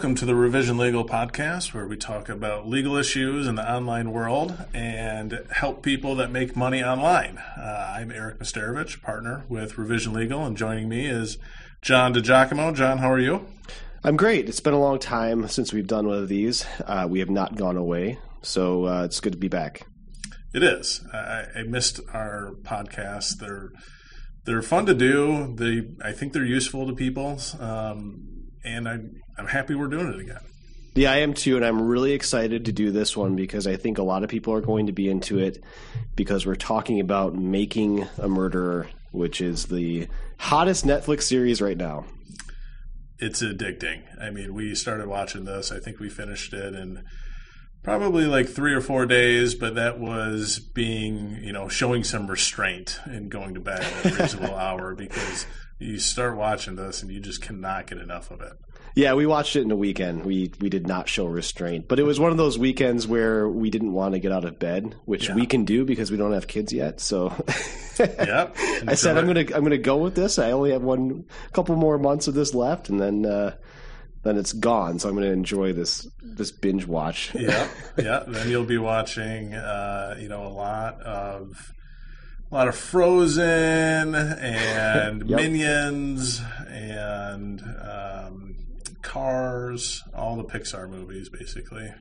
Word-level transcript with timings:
welcome 0.00 0.14
to 0.14 0.24
the 0.24 0.34
Revision 0.34 0.78
Legal 0.78 1.04
Podcast, 1.04 1.74
where 1.74 1.86
we 1.86 1.94
talk 1.94 2.30
about 2.30 2.66
legal 2.66 2.96
issues 2.96 3.46
in 3.46 3.56
the 3.56 3.70
online 3.70 4.12
world 4.12 4.56
and 4.72 5.44
help 5.50 5.82
people 5.82 6.16
that 6.16 6.30
make 6.30 6.56
money 6.56 6.82
online. 6.82 7.36
Uh, 7.36 7.92
I'm 7.98 8.10
Eric 8.10 8.38
Misterovich, 8.38 9.02
partner 9.02 9.44
with 9.50 9.76
Revision 9.76 10.14
Legal, 10.14 10.46
and 10.46 10.56
joining 10.56 10.88
me 10.88 11.04
is 11.04 11.36
John 11.82 12.14
DiGiacomo. 12.14 12.74
John, 12.74 12.96
how 12.96 13.12
are 13.12 13.18
you? 13.18 13.46
I'm 14.02 14.16
great. 14.16 14.48
It's 14.48 14.60
been 14.60 14.72
a 14.72 14.80
long 14.80 14.98
time 14.98 15.46
since 15.48 15.70
we've 15.70 15.86
done 15.86 16.06
one 16.06 16.16
of 16.16 16.30
these. 16.30 16.64
Uh, 16.86 17.06
we 17.06 17.18
have 17.18 17.28
not 17.28 17.56
gone 17.56 17.76
away, 17.76 18.18
so 18.40 18.86
uh, 18.86 19.04
it's 19.04 19.20
good 19.20 19.32
to 19.32 19.38
be 19.38 19.48
back. 19.48 19.86
It 20.54 20.62
is. 20.62 21.04
I, 21.12 21.44
I 21.56 21.62
missed 21.64 22.00
our 22.14 22.52
podcast. 22.62 23.36
They're 23.36 23.70
they're 24.46 24.62
fun 24.62 24.86
to 24.86 24.94
do. 24.94 25.54
They 25.54 25.90
I 26.02 26.12
think 26.12 26.32
they're 26.32 26.42
useful 26.42 26.86
to 26.86 26.94
people, 26.94 27.38
um, 27.58 28.48
and 28.64 28.88
I'm 28.88 29.20
I'm 29.40 29.46
happy 29.46 29.74
we're 29.74 29.88
doing 29.88 30.12
it 30.12 30.20
again. 30.20 30.40
Yeah, 30.94 31.12
I 31.12 31.18
am 31.18 31.32
too, 31.32 31.56
and 31.56 31.64
I'm 31.64 31.80
really 31.80 32.12
excited 32.12 32.66
to 32.66 32.72
do 32.72 32.90
this 32.90 33.16
one 33.16 33.36
because 33.36 33.66
I 33.66 33.76
think 33.76 33.96
a 33.96 34.02
lot 34.02 34.22
of 34.22 34.28
people 34.28 34.52
are 34.52 34.60
going 34.60 34.86
to 34.86 34.92
be 34.92 35.08
into 35.08 35.38
it 35.38 35.64
because 36.14 36.44
we're 36.44 36.56
talking 36.56 37.00
about 37.00 37.34
making 37.34 38.06
a 38.18 38.28
murderer, 38.28 38.90
which 39.12 39.40
is 39.40 39.64
the 39.64 40.08
hottest 40.38 40.84
Netflix 40.84 41.22
series 41.22 41.62
right 41.62 41.78
now. 41.78 42.04
It's 43.18 43.42
addicting. 43.42 44.02
I 44.20 44.28
mean, 44.28 44.52
we 44.52 44.74
started 44.74 45.06
watching 45.06 45.46
this. 45.46 45.72
I 45.72 45.80
think 45.80 46.00
we 46.00 46.10
finished 46.10 46.52
it 46.52 46.74
in 46.74 47.02
probably 47.82 48.26
like 48.26 48.46
three 48.46 48.74
or 48.74 48.82
four 48.82 49.06
days, 49.06 49.54
but 49.54 49.74
that 49.76 49.98
was 49.98 50.58
being, 50.58 51.38
you 51.42 51.54
know, 51.54 51.66
showing 51.66 52.04
some 52.04 52.26
restraint 52.26 53.00
and 53.04 53.30
going 53.30 53.54
to 53.54 53.60
bed 53.60 53.80
at 53.80 54.04
a 54.04 54.22
reasonable 54.22 54.54
hour 54.58 54.94
because 54.94 55.46
you 55.78 55.98
start 55.98 56.36
watching 56.36 56.76
this 56.76 57.00
and 57.00 57.10
you 57.10 57.20
just 57.20 57.40
cannot 57.40 57.86
get 57.86 57.96
enough 57.96 58.30
of 58.30 58.42
it. 58.42 58.52
Yeah, 58.94 59.14
we 59.14 59.26
watched 59.26 59.56
it 59.56 59.62
in 59.62 59.70
a 59.70 59.76
weekend. 59.76 60.24
We 60.24 60.52
we 60.60 60.68
did 60.68 60.86
not 60.86 61.08
show 61.08 61.26
restraint, 61.26 61.88
but 61.88 61.98
it 61.98 62.02
was 62.02 62.18
one 62.18 62.32
of 62.32 62.36
those 62.36 62.58
weekends 62.58 63.06
where 63.06 63.48
we 63.48 63.70
didn't 63.70 63.92
want 63.92 64.14
to 64.14 64.18
get 64.18 64.32
out 64.32 64.44
of 64.44 64.58
bed, 64.58 64.96
which 65.04 65.28
yeah. 65.28 65.34
we 65.34 65.46
can 65.46 65.64
do 65.64 65.84
because 65.84 66.10
we 66.10 66.16
don't 66.16 66.32
have 66.32 66.46
kids 66.46 66.72
yet. 66.72 67.00
So, 67.00 67.32
yeah, 67.98 68.50
I 68.86 68.94
said 68.94 69.16
I'm 69.16 69.26
gonna 69.26 69.46
I'm 69.54 69.62
gonna 69.62 69.78
go 69.78 69.98
with 69.98 70.14
this. 70.14 70.38
I 70.38 70.50
only 70.50 70.72
have 70.72 70.82
one 70.82 71.24
couple 71.52 71.76
more 71.76 71.98
months 71.98 72.28
of 72.28 72.34
this 72.34 72.54
left, 72.54 72.88
and 72.88 73.00
then 73.00 73.26
uh, 73.26 73.54
then 74.22 74.36
it's 74.36 74.52
gone. 74.52 74.98
So 74.98 75.08
I'm 75.08 75.14
going 75.14 75.26
to 75.26 75.32
enjoy 75.32 75.72
this 75.72 76.08
this 76.22 76.52
binge 76.52 76.86
watch. 76.86 77.34
yeah, 77.34 77.68
yeah. 77.96 78.24
Then 78.26 78.50
you'll 78.50 78.64
be 78.64 78.78
watching, 78.78 79.54
uh, 79.54 80.16
you 80.18 80.28
know, 80.28 80.46
a 80.46 80.48
lot 80.48 81.00
of 81.02 81.72
a 82.50 82.54
lot 82.54 82.68
of 82.68 82.76
Frozen 82.76 84.14
and 84.14 85.22
yep. 85.28 85.40
Minions 85.40 86.42
and 86.68 87.62
um, 87.62 88.56
Cars, 89.10 90.02
all 90.14 90.36
the 90.36 90.44
Pixar 90.44 90.88
movies, 90.88 91.28
basically. 91.28 91.92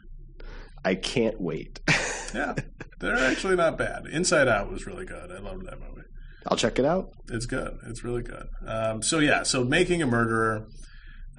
I 0.85 0.95
can't 0.95 1.41
wait. 1.41 1.79
yeah, 2.33 2.55
they're 2.99 3.17
actually 3.17 3.55
not 3.55 3.77
bad. 3.77 4.05
Inside 4.05 4.47
Out 4.47 4.71
was 4.71 4.85
really 4.85 5.05
good. 5.05 5.31
I 5.31 5.39
loved 5.39 5.65
that 5.65 5.79
movie. 5.79 6.07
I'll 6.47 6.57
check 6.57 6.79
it 6.79 6.85
out. 6.85 7.09
It's 7.29 7.45
good. 7.45 7.77
It's 7.87 8.03
really 8.03 8.21
good. 8.21 8.47
Um, 8.65 9.01
so 9.01 9.19
yeah, 9.19 9.43
so 9.43 9.63
making 9.63 10.01
a 10.01 10.07
murderer 10.07 10.67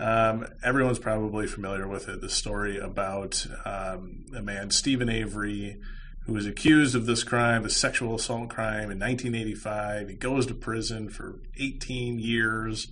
um, 0.01 0.47
everyone's 0.63 0.99
probably 0.99 1.47
familiar 1.47 1.87
with 1.87 2.09
it. 2.09 2.23
The 2.23 2.31
story 2.31 2.79
about 2.79 3.47
um, 3.67 4.25
a 4.35 4.41
man, 4.41 4.71
Steven 4.71 5.11
Avery, 5.11 5.77
who 6.25 6.33
was 6.33 6.47
accused 6.47 6.95
of 6.95 7.05
this 7.05 7.23
crime, 7.23 7.65
the 7.65 7.71
sexual 7.71 8.15
assault 8.15 8.49
crime, 8.49 8.91
in 8.91 8.99
1985. 8.99 10.09
He 10.09 10.17
goes 10.17 10.47
to 10.47 10.55
prison 10.55 11.11
for 11.11 11.41
18 11.59 12.19
years. 12.19 12.89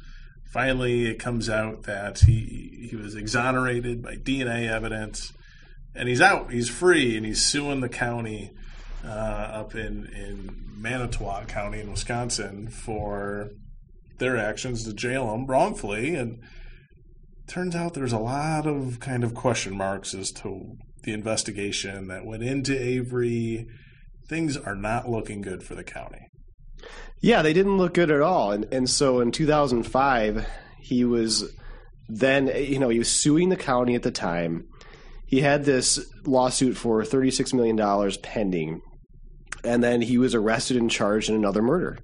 Finally, 0.53 1.06
it 1.06 1.19
comes 1.19 1.48
out 1.48 1.82
that 1.82 2.20
he 2.20 2.88
he 2.91 2.97
was 2.97 3.14
exonerated 3.14 4.03
by 4.03 4.16
DNA 4.16 4.69
evidence, 4.69 5.32
and 5.94 6.09
he's 6.09 6.20
out. 6.20 6.50
He's 6.50 6.70
free, 6.70 7.16
and 7.16 7.26
he's 7.26 7.44
suing 7.44 7.81
the 7.81 7.88
county 7.88 8.53
uh, 9.04 9.09
up 9.09 9.75
in 9.75 10.06
in 10.06 10.64
Manitowoc 10.76 11.48
County 11.48 11.81
in 11.81 11.91
Wisconsin 11.91 12.69
for 12.69 13.50
their 14.19 14.36
actions 14.36 14.84
to 14.84 14.92
jail 14.92 15.32
him 15.32 15.47
wrongfully 15.47 16.14
and 16.14 16.41
turns 17.48 17.75
out 17.75 17.94
there's 17.94 18.12
a 18.12 18.19
lot 18.19 18.66
of 18.66 19.00
kind 19.00 19.25
of 19.25 19.34
question 19.34 19.76
marks 19.76 20.15
as 20.15 20.30
to 20.30 20.76
the 21.03 21.12
investigation 21.12 22.09
that 22.09 22.25
went 22.25 22.42
into 22.42 22.78
Avery. 22.78 23.66
Things 24.28 24.56
are 24.56 24.76
not 24.76 25.09
looking 25.09 25.41
good 25.41 25.62
for 25.62 25.75
the 25.75 25.84
county. 25.84 26.28
Yeah, 27.20 27.42
they 27.42 27.52
didn't 27.52 27.78
look 27.78 27.94
good 27.94 28.10
at 28.10 28.20
all. 28.20 28.52
And 28.52 28.66
and 28.72 28.88
so 28.88 29.20
in 29.20 29.32
2005, 29.32 30.46
he 30.80 31.04
was 31.04 31.52
then 32.08 32.46
you 32.48 32.78
know, 32.78 32.88
he 32.88 32.98
was 32.98 33.10
suing 33.10 33.48
the 33.48 33.56
county 33.56 33.94
at 33.94 34.02
the 34.02 34.10
time. 34.10 34.68
He 35.26 35.40
had 35.40 35.64
this 35.64 36.00
lawsuit 36.24 36.76
for 36.76 37.04
36 37.04 37.52
million 37.52 37.76
dollars 37.76 38.16
pending. 38.18 38.80
And 39.64 39.82
then 39.82 40.00
he 40.00 40.18
was 40.18 40.34
arrested 40.34 40.76
and 40.76 40.90
charged 40.90 41.28
in 41.28 41.34
another 41.34 41.62
murder 41.62 41.98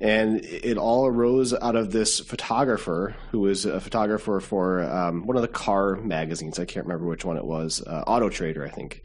and 0.00 0.44
it 0.44 0.76
all 0.76 1.06
arose 1.06 1.54
out 1.54 1.74
of 1.74 1.90
this 1.90 2.20
photographer 2.20 3.16
who 3.30 3.40
was 3.40 3.64
a 3.64 3.80
photographer 3.80 4.40
for 4.40 4.82
um, 4.82 5.26
one 5.26 5.36
of 5.36 5.42
the 5.42 5.48
car 5.48 5.96
magazines. 5.96 6.58
I 6.58 6.66
can't 6.66 6.86
remember 6.86 7.06
which 7.06 7.24
one 7.24 7.38
it 7.38 7.44
was. 7.44 7.82
Uh, 7.82 8.04
Auto 8.06 8.28
Trader, 8.28 8.64
I 8.64 8.68
think. 8.68 9.02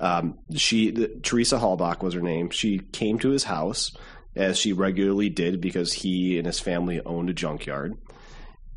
Um, 0.00 0.38
she, 0.54 0.90
the, 0.90 1.08
Teresa 1.22 1.58
Halbach 1.58 2.02
was 2.02 2.14
her 2.14 2.22
name. 2.22 2.50
She 2.50 2.78
came 2.78 3.18
to 3.18 3.30
his 3.30 3.44
house 3.44 3.92
as 4.36 4.58
she 4.58 4.72
regularly 4.72 5.28
did 5.28 5.60
because 5.60 5.92
he 5.92 6.38
and 6.38 6.46
his 6.46 6.60
family 6.60 7.00
owned 7.04 7.30
a 7.30 7.34
junkyard. 7.34 7.96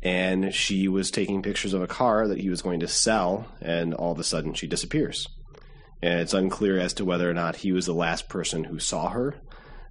And 0.02 0.54
she 0.54 0.86
was 0.86 1.10
taking 1.10 1.42
pictures 1.42 1.74
of 1.74 1.82
a 1.82 1.88
car 1.88 2.28
that 2.28 2.40
he 2.40 2.50
was 2.50 2.62
going 2.62 2.80
to 2.80 2.88
sell, 2.88 3.48
and 3.60 3.94
all 3.94 4.12
of 4.12 4.18
a 4.20 4.24
sudden 4.24 4.54
she 4.54 4.68
disappears. 4.68 5.28
And 6.00 6.20
it's 6.20 6.34
unclear 6.34 6.78
as 6.78 6.94
to 6.94 7.04
whether 7.04 7.28
or 7.28 7.34
not 7.34 7.56
he 7.56 7.72
was 7.72 7.86
the 7.86 7.94
last 7.94 8.28
person 8.28 8.62
who 8.62 8.78
saw 8.78 9.08
her. 9.08 9.34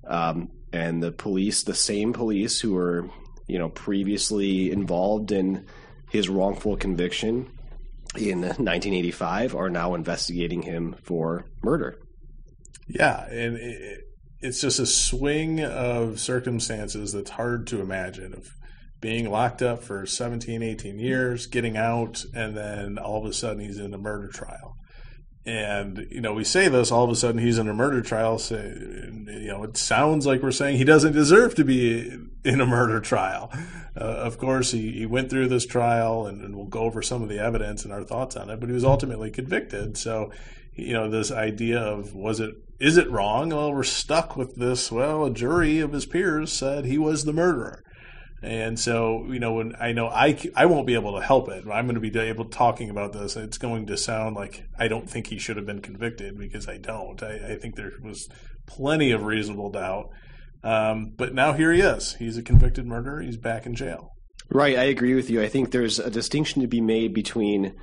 Um, 0.08 0.50
and 0.72 1.04
the 1.04 1.12
police, 1.12 1.64
the 1.64 1.74
same 1.74 2.14
police 2.14 2.62
who 2.62 2.74
were, 2.74 3.10
you 3.48 3.60
know, 3.60 3.68
previously 3.68 4.72
involved 4.72 5.34
in 5.34 5.66
his 6.10 6.30
wrongful 6.30 6.78
conviction 6.78 7.52
in 8.16 8.42
1985, 8.42 9.56
are 9.56 9.70
now 9.70 9.94
investigating 9.94 10.62
him 10.62 10.96
for 11.04 11.46
murder. 11.62 12.00
Yeah, 12.88 13.26
and 13.26 13.58
it's 14.42 14.62
just 14.62 14.80
a 14.80 14.86
swing 14.86 15.64
of 15.64 16.20
circumstances 16.20 17.14
that's 17.14 17.32
hard 17.32 17.68
to 17.68 17.82
imagine 17.82 18.34
of 18.34 18.54
being 19.00 19.30
locked 19.30 19.62
up 19.62 19.84
for 19.84 20.06
17, 20.06 20.64
18 20.64 21.00
years, 21.00 21.46
getting 21.48 21.78
out, 21.78 22.24
and 22.34 22.58
then 22.58 22.98
all 22.98 23.20
of 23.20 23.30
a 23.30 23.34
sudden 23.34 23.60
he's 23.60 23.78
in 23.78 23.94
a 23.94 23.98
murder 23.98 24.28
trial. 24.28 24.76
And 25.46 26.06
you 26.12 26.20
know, 26.20 26.34
we 26.34 26.44
say 26.44 26.68
this 26.68 26.92
all 26.92 27.06
of 27.06 27.10
a 27.10 27.16
sudden 27.16 27.40
he's 27.40 27.58
in 27.58 27.70
a 27.70 27.74
murder 27.74 28.02
trial. 28.02 28.38
So, 28.38 28.58
you 28.58 29.48
know, 29.48 29.64
it 29.64 29.78
sounds 29.78 30.26
like 30.26 30.42
we're 30.42 30.52
saying 30.52 30.78
he 30.78 30.84
doesn't 30.84 31.14
deserve 31.14 31.56
to 31.56 31.64
be 31.64 32.12
in 32.44 32.60
a 32.60 32.66
murder 32.66 33.00
trial. 33.00 33.50
Uh, 33.96 34.04
of 34.04 34.38
course, 34.38 34.72
he, 34.72 34.92
he 34.92 35.06
went 35.06 35.30
through 35.30 35.48
this 35.48 35.66
trial, 35.66 36.28
and, 36.28 36.42
and, 36.42 36.56
we'll 36.56 36.66
go 36.66 36.82
over 36.82 37.02
some 37.02 37.24
of 37.24 37.30
the 37.30 37.40
evidence 37.40 37.84
and 37.84 37.94
our 37.94 38.04
thoughts 38.04 38.36
on 38.36 38.50
it. 38.50 38.60
But 38.60 38.70
he 38.70 38.76
was 38.76 38.84
ultimately 38.84 39.32
convicted. 39.32 39.98
So, 39.98 40.32
you 40.78 40.94
know, 40.94 41.10
this 41.10 41.32
idea 41.32 41.80
of 41.80 42.14
was 42.14 42.40
it 42.40 42.56
is 42.80 42.98
it 42.98 43.10
wrong? 43.10 43.50
Well, 43.50 43.74
we're 43.74 43.84
stuck 43.84 44.38
with 44.38 44.56
this. 44.56 44.92
Well, 44.92 45.26
a 45.26 45.32
jury 45.32 45.80
of 45.80 45.92
his 45.92 46.06
peers 46.06 46.54
said 46.54 46.86
he 46.86 46.98
was 46.98 47.26
the 47.26 47.34
murderer. 47.34 47.84
And 48.44 48.80
so, 48.80 49.26
you 49.32 49.40
know, 49.40 49.54
when 49.54 49.74
I 49.80 49.94
know 49.94 50.08
I, 50.08 50.38
I 50.56 50.68
won't 50.68 50.86
be 50.86 50.94
able 50.94 51.20
to 51.20 51.26
help 51.26 51.50
it, 51.50 51.64
I'm 51.68 51.88
going 51.88 52.00
to 52.00 52.00
be 52.00 52.18
able 52.20 52.46
to 52.46 52.52
talking 52.52 52.92
about 52.92 53.14
this. 53.14 53.36
It's 53.36 53.58
going 53.58 53.88
to 53.88 53.98
sound 53.98 54.36
like 54.36 54.64
I 54.78 54.88
don't 54.88 55.10
think 55.10 55.28
he 55.28 55.40
should 55.40 55.58
have 55.58 55.66
been 55.66 55.82
convicted 55.82 56.38
because 56.38 56.68
I 56.68 56.78
don't. 56.78 57.22
I, 57.24 57.54
I 57.54 57.56
think 57.56 57.76
there 57.76 57.92
was 58.04 58.30
plenty 58.68 59.12
of 59.12 59.24
reasonable 59.24 59.72
doubt. 59.72 60.10
Um, 60.64 61.14
but 61.18 61.34
now 61.34 61.54
here 61.54 61.74
he 61.74 61.82
is. 61.82 62.14
He's 62.16 62.38
a 62.38 62.44
convicted 62.44 62.86
murderer. 62.86 63.22
He's 63.22 63.38
back 63.38 63.66
in 63.66 63.74
jail. 63.74 64.12
Right. 64.52 64.78
I 64.78 64.84
agree 64.84 65.16
with 65.16 65.32
you. 65.32 65.42
I 65.42 65.50
think 65.50 65.72
there's 65.72 65.98
a 65.98 66.12
distinction 66.12 66.62
to 66.62 66.68
be 66.68 66.82
made 66.82 67.16
between 67.16 67.74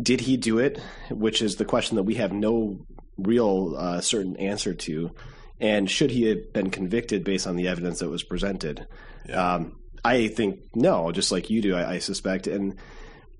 did 0.00 0.20
he 0.20 0.36
do 0.36 0.58
it, 0.58 0.80
which 1.10 1.42
is 1.42 1.56
the 1.56 1.64
question 1.64 1.96
that 1.96 2.04
we 2.04 2.14
have 2.14 2.32
no 2.32 2.78
real 3.16 3.74
uh, 3.76 4.00
certain 4.00 4.36
answer 4.36 4.74
to, 4.74 5.10
and 5.60 5.90
should 5.90 6.10
he 6.10 6.26
have 6.26 6.52
been 6.52 6.70
convicted 6.70 7.24
based 7.24 7.46
on 7.46 7.56
the 7.56 7.68
evidence 7.68 7.98
that 7.98 8.08
was 8.08 8.22
presented. 8.22 8.86
Yeah. 9.28 9.54
Um, 9.54 9.78
I 10.04 10.28
think 10.28 10.60
no, 10.74 11.10
just 11.10 11.32
like 11.32 11.50
you 11.50 11.60
do, 11.60 11.74
I, 11.74 11.94
I 11.94 11.98
suspect. 11.98 12.46
And 12.46 12.76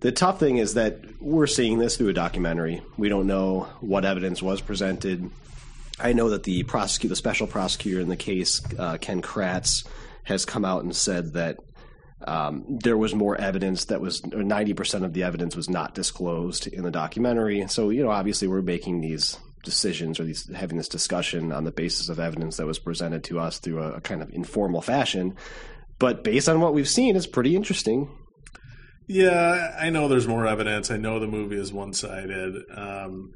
the 0.01 0.13
tough 0.13 0.41
thing 0.41 0.59
is 0.59 0.75
that 0.75 0.99
we're 1.21 1.47
seeing 1.47 1.79
this 1.79 1.97
through 1.97 2.09
a 2.09 2.15
documentary. 2.15 2.83
We 2.97 3.09
don't 3.09 3.27
know 3.27 3.69
what 3.81 4.05
evidence 4.05 4.43
was 4.43 4.61
presented. 4.61 5.31
I 6.01 6.13
know 6.13 6.31
that 6.31 6.43
the 6.43 6.65
prosecutor, 6.65 7.11
the 7.11 7.17
special 7.17 7.47
prosecutor 7.47 8.01
in 8.01 8.09
the 8.09 8.17
case, 8.17 8.61
uh, 8.79 8.99
Ken 9.01 9.23
Kratz, 9.23 9.87
has 10.25 10.45
come 10.45 10.65
out 10.65 10.85
and 10.85 10.95
said 10.95 11.33
that 11.35 11.59
um, 12.27 12.65
there 12.69 12.97
was 12.97 13.15
more 13.15 13.37
evidence 13.41 13.87
that 13.87 14.01
was, 14.01 14.23
90% 14.23 15.05
of 15.05 15.13
the 15.13 15.23
evidence 15.23 15.55
was 15.55 15.71
not 15.71 15.95
disclosed 15.95 16.67
in 16.67 16.83
the 16.83 16.91
documentary. 16.91 17.67
So, 17.69 17.91
you 17.91 18.03
know, 18.03 18.11
obviously 18.11 18.49
we're 18.49 18.63
making 18.63 19.01
these 19.01 19.39
decisions 19.65 20.19
or 20.19 20.25
these, 20.25 20.53
having 20.55 20.77
this 20.77 20.89
discussion 20.89 21.53
on 21.53 21.65
the 21.65 21.71
basis 21.71 22.09
of 22.09 22.19
evidence 22.19 22.57
that 22.57 22.67
was 22.67 22.79
presented 22.79 23.25
to 23.25 23.39
us 23.39 23.59
through 23.59 23.83
a, 23.83 23.93
a 23.95 24.01
kind 24.01 24.23
of 24.23 24.31
informal 24.31 24.83
fashion. 24.83 25.37
But 25.99 26.25
based 26.25 26.49
on 26.49 26.61
what 26.61 26.75
we've 26.75 26.89
seen, 26.89 27.17
it's 27.17 27.27
pretty 27.27 27.55
interesting. 27.55 28.09
Yeah, 29.07 29.75
I 29.79 29.91
know 29.91 30.09
there's 30.09 30.29
more 30.29 30.47
evidence. 30.47 30.91
I 30.91 30.99
know 30.99 31.19
the 31.19 31.27
movie 31.27 31.57
is 31.57 31.73
one 31.73 31.95
sided. 31.95 32.63
Um, 32.75 33.33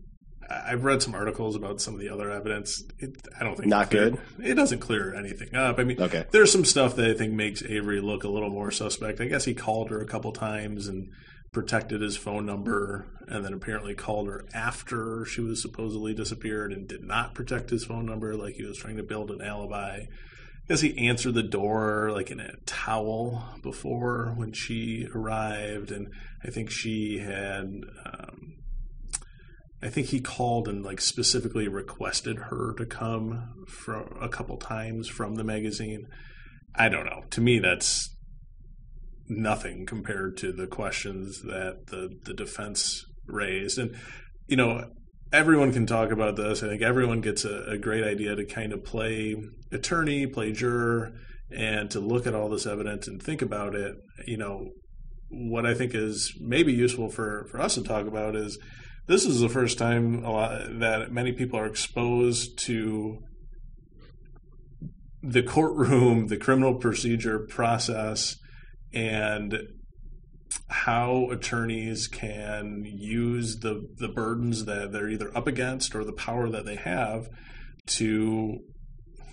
I've 0.66 0.84
read 0.84 1.02
some 1.02 1.14
articles 1.14 1.56
about 1.56 1.80
some 1.80 1.94
of 1.94 2.00
the 2.00 2.08
other 2.08 2.30
evidence. 2.30 2.82
It, 2.98 3.16
I 3.38 3.44
don't 3.44 3.56
think 3.56 3.68
Not 3.68 3.90
good? 3.90 4.18
It 4.42 4.54
doesn't 4.54 4.80
clear 4.80 5.14
anything 5.14 5.54
up. 5.54 5.78
I 5.78 5.84
mean, 5.84 6.00
Okay. 6.00 6.24
there's 6.30 6.50
some 6.52 6.64
stuff 6.64 6.96
that 6.96 7.10
I 7.10 7.14
think 7.14 7.32
makes 7.32 7.62
Avery 7.62 8.00
look 8.00 8.24
a 8.24 8.28
little 8.28 8.50
more 8.50 8.70
suspect. 8.70 9.20
I 9.20 9.26
guess 9.26 9.44
he 9.44 9.54
called 9.54 9.90
her 9.90 10.00
a 10.00 10.06
couple 10.06 10.32
times 10.32 10.88
and 10.88 11.10
protected 11.52 12.00
his 12.00 12.16
phone 12.16 12.46
number, 12.46 13.06
and 13.28 13.44
then 13.44 13.52
apparently 13.52 13.94
called 13.94 14.26
her 14.28 14.44
after 14.54 15.24
she 15.26 15.40
was 15.42 15.60
supposedly 15.60 16.14
disappeared 16.14 16.72
and 16.72 16.88
did 16.88 17.02
not 17.02 17.34
protect 17.34 17.68
his 17.70 17.84
phone 17.84 18.06
number, 18.06 18.34
like 18.34 18.54
he 18.54 18.64
was 18.64 18.78
trying 18.78 18.96
to 18.96 19.02
build 19.02 19.30
an 19.30 19.42
alibi. 19.42 19.96
I 19.98 20.08
guess 20.68 20.80
he 20.80 21.08
answered 21.08 21.34
the 21.34 21.42
door 21.42 22.10
like 22.12 22.30
in 22.30 22.40
a 22.40 22.54
towel 22.66 23.44
before 23.62 24.32
when 24.36 24.52
she 24.52 25.06
arrived, 25.14 25.90
and 25.90 26.08
I 26.44 26.48
think 26.50 26.70
she 26.70 27.18
had. 27.18 27.82
Um, 28.06 28.51
I 29.82 29.88
think 29.88 30.08
he 30.08 30.20
called 30.20 30.68
and 30.68 30.84
like 30.84 31.00
specifically 31.00 31.66
requested 31.68 32.38
her 32.38 32.72
to 32.78 32.86
come 32.86 33.64
from 33.66 34.16
a 34.20 34.28
couple 34.28 34.56
times 34.56 35.08
from 35.08 35.34
the 35.34 35.44
magazine. 35.44 36.06
I 36.74 36.88
don't 36.88 37.04
know. 37.04 37.24
To 37.30 37.40
me, 37.40 37.58
that's 37.58 38.14
nothing 39.28 39.86
compared 39.86 40.36
to 40.38 40.52
the 40.52 40.66
questions 40.66 41.42
that 41.42 41.86
the 41.88 42.10
the 42.24 42.34
defense 42.34 43.04
raised, 43.26 43.78
and 43.78 43.96
you 44.46 44.56
know. 44.56 44.90
Everyone 45.34 45.72
can 45.72 45.86
talk 45.86 46.10
about 46.10 46.36
this. 46.36 46.62
I 46.62 46.68
think 46.68 46.82
everyone 46.82 47.22
gets 47.22 47.46
a, 47.46 47.62
a 47.66 47.78
great 47.78 48.04
idea 48.04 48.36
to 48.36 48.44
kind 48.44 48.70
of 48.70 48.84
play 48.84 49.34
attorney, 49.72 50.26
play 50.26 50.52
juror, 50.52 51.14
and 51.50 51.90
to 51.90 52.00
look 52.00 52.26
at 52.26 52.34
all 52.34 52.50
this 52.50 52.66
evidence 52.66 53.08
and 53.08 53.22
think 53.22 53.40
about 53.40 53.74
it. 53.74 53.94
You 54.26 54.36
know, 54.36 54.68
what 55.30 55.64
I 55.64 55.72
think 55.72 55.94
is 55.94 56.36
maybe 56.38 56.72
useful 56.72 57.08
for, 57.08 57.46
for 57.50 57.60
us 57.60 57.76
to 57.76 57.82
talk 57.82 58.06
about 58.06 58.36
is 58.36 58.58
this 59.06 59.26
is 59.26 59.40
the 59.40 59.48
first 59.48 59.78
time 59.78 60.22
lot, 60.22 60.78
that 60.78 61.12
many 61.12 61.32
people 61.32 61.58
are 61.58 61.66
exposed 61.66 62.58
to 62.66 63.18
the 65.22 65.42
courtroom, 65.42 66.28
the 66.28 66.36
criminal 66.36 66.74
procedure 66.74 67.38
process, 67.38 68.36
and 68.92 69.58
how 70.68 71.28
attorneys 71.30 72.08
can 72.08 72.82
use 72.84 73.58
the 73.60 73.88
the 73.98 74.08
burdens 74.08 74.64
that 74.66 74.92
they're 74.92 75.08
either 75.08 75.36
up 75.36 75.46
against 75.46 75.94
or 75.94 76.04
the 76.04 76.12
power 76.12 76.48
that 76.48 76.66
they 76.66 76.76
have 76.76 77.28
to 77.86 78.58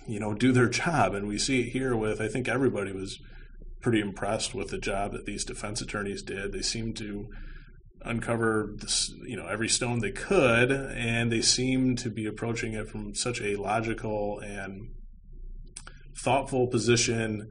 you 0.06 0.20
know 0.20 0.34
do 0.34 0.52
their 0.52 0.68
job. 0.68 1.14
And 1.14 1.28
we 1.28 1.38
see 1.38 1.60
it 1.60 1.70
here 1.70 1.96
with 1.96 2.20
I 2.20 2.28
think 2.28 2.48
everybody 2.48 2.92
was 2.92 3.18
pretty 3.80 4.00
impressed 4.00 4.54
with 4.54 4.68
the 4.68 4.78
job 4.78 5.12
that 5.12 5.26
these 5.26 5.44
defense 5.44 5.80
attorneys 5.80 6.22
did. 6.22 6.52
They 6.52 6.62
seemed 6.62 6.96
to 6.98 7.28
uncover 8.02 8.74
this, 8.76 9.12
you 9.26 9.36
know 9.36 9.46
every 9.46 9.68
stone 9.68 10.00
they 10.00 10.10
could 10.10 10.72
and 10.72 11.30
they 11.30 11.42
seem 11.42 11.96
to 11.96 12.10
be 12.10 12.26
approaching 12.26 12.72
it 12.72 12.88
from 12.88 13.14
such 13.14 13.40
a 13.40 13.56
logical 13.56 14.40
and 14.40 14.88
thoughtful 16.18 16.66
position 16.66 17.50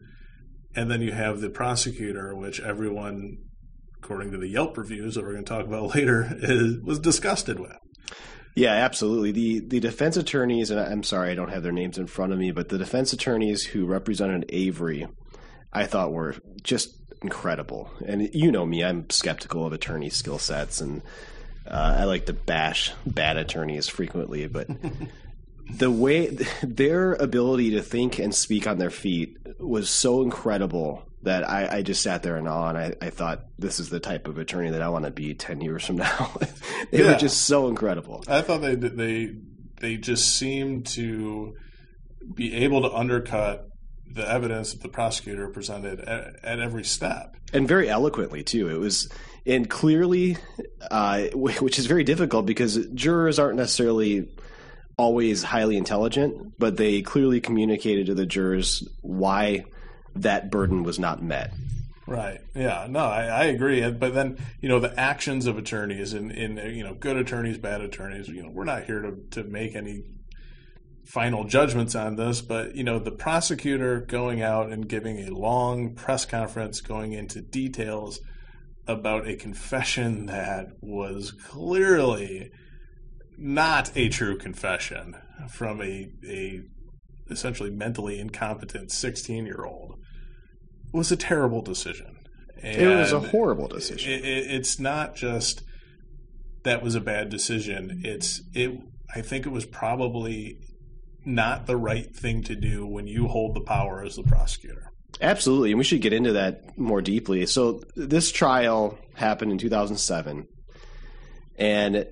and 0.76 0.90
then 0.90 1.02
you 1.02 1.12
have 1.12 1.40
the 1.42 1.50
prosecutor 1.50 2.36
which 2.36 2.60
everyone 2.62 3.38
according 4.02 4.32
to 4.32 4.38
the 4.38 4.48
Yelp 4.48 4.78
reviews 4.78 5.16
that 5.16 5.24
we're 5.24 5.34
going 5.34 5.46
to 5.46 5.50
talk 5.50 5.66
about 5.66 5.94
later 5.96 6.36
is, 6.42 6.80
was 6.84 7.00
disgusted 7.00 7.60
with 7.60 7.78
Yeah, 8.56 8.74
absolutely. 8.74 9.32
The 9.32 9.60
the 9.60 9.80
defense 9.80 10.18
attorneys, 10.18 10.72
and 10.72 10.80
I'm 10.80 11.04
sorry 11.04 11.30
I 11.30 11.36
don't 11.36 11.52
have 11.52 11.64
their 11.64 11.72
names 11.72 11.98
in 11.98 12.08
front 12.08 12.34
of 12.34 12.40
me, 12.40 12.52
but 12.52 12.70
the 12.70 12.78
defense 12.78 13.14
attorneys 13.14 13.64
who 13.64 13.86
represented 13.86 14.46
Avery, 14.50 15.06
I 15.72 15.86
thought 15.86 16.12
were 16.12 16.36
just 16.64 16.99
incredible. 17.22 17.92
And 18.06 18.34
you 18.34 18.52
know 18.52 18.66
me, 18.66 18.84
I'm 18.84 19.10
skeptical 19.10 19.66
of 19.66 19.74
attorney 19.74 20.10
skill 20.10 20.40
sets, 20.40 20.82
and 20.82 21.02
uh, 21.68 21.98
I 22.00 22.04
like 22.06 22.26
to 22.28 22.34
bash 22.34 22.92
bad 23.06 23.38
attorneys 23.38 23.88
frequently. 23.88 24.48
But 24.48 24.68
the 25.70 25.92
way 25.92 26.28
their 26.64 27.14
ability 27.14 27.72
to 27.72 27.82
think 27.82 28.20
and 28.20 28.34
speak 28.34 28.68
on 28.68 28.78
their 28.78 28.90
feet 28.90 29.38
was 29.60 29.90
so 29.90 30.22
incredible 30.22 31.04
that 31.24 31.48
I, 31.48 31.78
I 31.78 31.82
just 31.82 32.02
sat 32.02 32.24
there 32.24 32.38
in 32.38 32.48
awe, 32.48 32.70
and 32.70 32.78
I, 32.78 32.96
I 33.02 33.10
thought 33.10 33.42
this 33.58 33.80
is 33.80 33.90
the 33.90 34.00
type 34.00 34.28
of 34.28 34.38
attorney 34.38 34.70
that 34.72 34.82
I 34.82 34.88
want 34.90 35.06
to 35.06 35.12
be 35.12 35.34
ten 35.34 35.60
years 35.62 35.86
from 35.86 35.98
now. 35.98 36.32
they 36.92 37.00
Yeah. 37.04 37.12
were 37.14 37.18
just 37.18 37.42
so 37.42 37.68
incredible. 37.68 38.24
I 38.28 38.42
thought 38.42 38.62
they 38.62 38.76
they 38.76 39.36
they 39.82 39.98
just 39.98 40.38
seemed 40.38 40.86
to 40.88 41.56
be 42.34 42.54
able 42.64 42.82
to 42.84 42.92
undercut 42.94 43.69
the 44.12 44.30
evidence 44.30 44.74
that 44.74 44.82
the 44.82 44.90
prosecutor 44.90 45.48
presented 45.48 46.00
at, 46.02 46.44
at 46.44 46.60
every 46.60 46.84
step. 46.84 47.36
and 47.54 47.68
very 47.68 47.90
eloquently 47.90 48.44
too. 48.44 48.70
It 48.70 48.80
was 48.80 49.10
and 49.46 49.70
clearly, 49.70 50.38
uh, 50.92 51.24
which 51.34 51.80
is 51.80 51.86
very 51.86 52.04
difficult 52.04 52.46
because 52.46 52.86
jurors 52.94 53.40
aren't 53.40 53.58
necessarily 53.58 54.28
always 54.98 55.44
highly 55.44 55.78
intelligent, 55.78 56.54
but 56.60 56.78
they 56.78 57.02
clearly 57.02 57.40
communicated 57.40 58.08
to 58.08 58.14
the 58.14 58.26
jurors 58.26 58.88
why 59.02 59.64
that 60.16 60.52
burden 60.52 60.84
was 60.84 61.00
not 61.00 61.24
met. 61.24 61.54
Right. 62.06 62.42
Yeah. 62.56 62.88
No, 62.90 63.00
I, 63.00 63.26
I 63.26 63.44
agree. 63.46 63.90
But 63.92 64.14
then, 64.14 64.38
you 64.62 64.68
know, 64.68 64.80
the 64.80 65.00
actions 65.00 65.46
of 65.46 65.58
attorneys 65.58 66.14
and, 66.14 66.32
in 66.32 66.58
you 66.76 66.84
know, 66.84 66.96
good 66.96 67.18
attorneys, 67.18 67.58
bad 67.58 67.82
attorneys, 67.82 68.28
you 68.28 68.44
know, 68.44 68.50
we're 68.50 68.66
not 68.66 68.84
here 68.86 69.02
to, 69.02 69.16
to 69.32 69.44
make 69.44 69.76
any 69.76 70.04
final 71.10 71.44
judgments 71.44 71.96
on 71.96 72.16
this, 72.18 72.40
but, 72.40 72.76
you 72.76 72.84
know, 72.84 73.00
the 73.00 73.12
prosecutor 73.12 74.00
going 74.00 74.44
out 74.44 74.72
and 74.72 74.88
giving 74.88 75.20
a 75.20 75.32
long 75.32 75.96
press 75.96 76.24
conference 76.24 76.82
going 76.82 77.14
into 77.14 77.42
details 77.42 78.20
about 78.88 79.28
a 79.28 79.36
confession 79.36 80.28
that 80.28 80.68
was 80.82 81.32
clearly 81.32 82.52
not 83.40 83.92
a 83.96 84.08
true 84.10 84.38
confession 84.38 85.16
from 85.50 85.82
a, 85.82 86.10
a 86.28 86.62
essentially 87.32 87.72
mentally 87.72 88.20
incompetent 88.20 88.92
16 88.92 89.46
year 89.46 89.66
old 89.66 89.96
was 90.94 91.12
a 91.12 91.18
terrible 91.18 91.62
decision. 91.62 92.18
It 92.62 92.88
was 92.88 93.14
a 93.14 93.20
horrible 93.20 93.68
decision. 93.68 94.12
It, 94.12 94.26
it, 94.26 94.52
it's 94.52 94.80
not 94.80 95.16
just 95.16 95.64
that 96.64 96.84
was 96.84 96.94
a 96.94 97.02
bad 97.02 97.30
decision. 97.30 98.02
It's 98.04 98.42
it. 98.54 98.78
I 99.16 99.22
think 99.22 99.46
it 99.46 99.50
was 99.50 99.66
probably 99.66 100.58
not 101.26 101.68
the 101.68 101.78
right 101.78 102.14
thing 102.16 102.44
to 102.44 102.56
do 102.56 102.86
when 102.86 103.08
you 103.08 103.28
hold 103.28 103.56
the 103.56 103.62
power 103.62 104.04
as 104.04 104.16
the 104.16 104.24
prosecutor. 104.24 104.92
Absolutely, 105.22 105.72
and 105.72 105.78
we 105.78 105.84
should 105.84 106.02
get 106.02 106.14
into 106.14 106.34
that 106.34 106.78
more 106.78 107.02
deeply. 107.02 107.46
So 107.46 107.82
this 107.96 108.32
trial 108.32 108.98
happened 109.16 109.52
in 109.52 109.58
2007, 109.58 110.48
and 111.58 112.08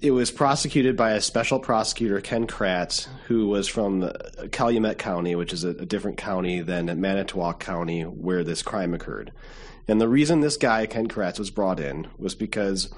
it 0.00 0.10
was 0.10 0.30
prosecuted 0.30 0.96
by 0.96 1.12
a 1.12 1.20
special 1.20 1.60
prosecutor, 1.60 2.20
Ken 2.20 2.46
Kratz, 2.46 3.06
who 3.26 3.46
was 3.46 3.68
from 3.68 4.10
Calumet 4.50 4.98
County, 4.98 5.36
which 5.36 5.52
is 5.52 5.64
a, 5.64 5.70
a 5.70 5.86
different 5.86 6.16
county 6.16 6.60
than 6.60 7.00
Manitowoc 7.00 7.60
County, 7.60 8.02
where 8.02 8.42
this 8.42 8.62
crime 8.62 8.92
occurred. 8.92 9.32
And 9.86 10.00
the 10.00 10.08
reason 10.08 10.40
this 10.40 10.56
guy, 10.56 10.86
Ken 10.86 11.08
Kratz, 11.08 11.38
was 11.38 11.50
brought 11.50 11.80
in 11.80 12.08
was 12.18 12.34
because 12.34 12.92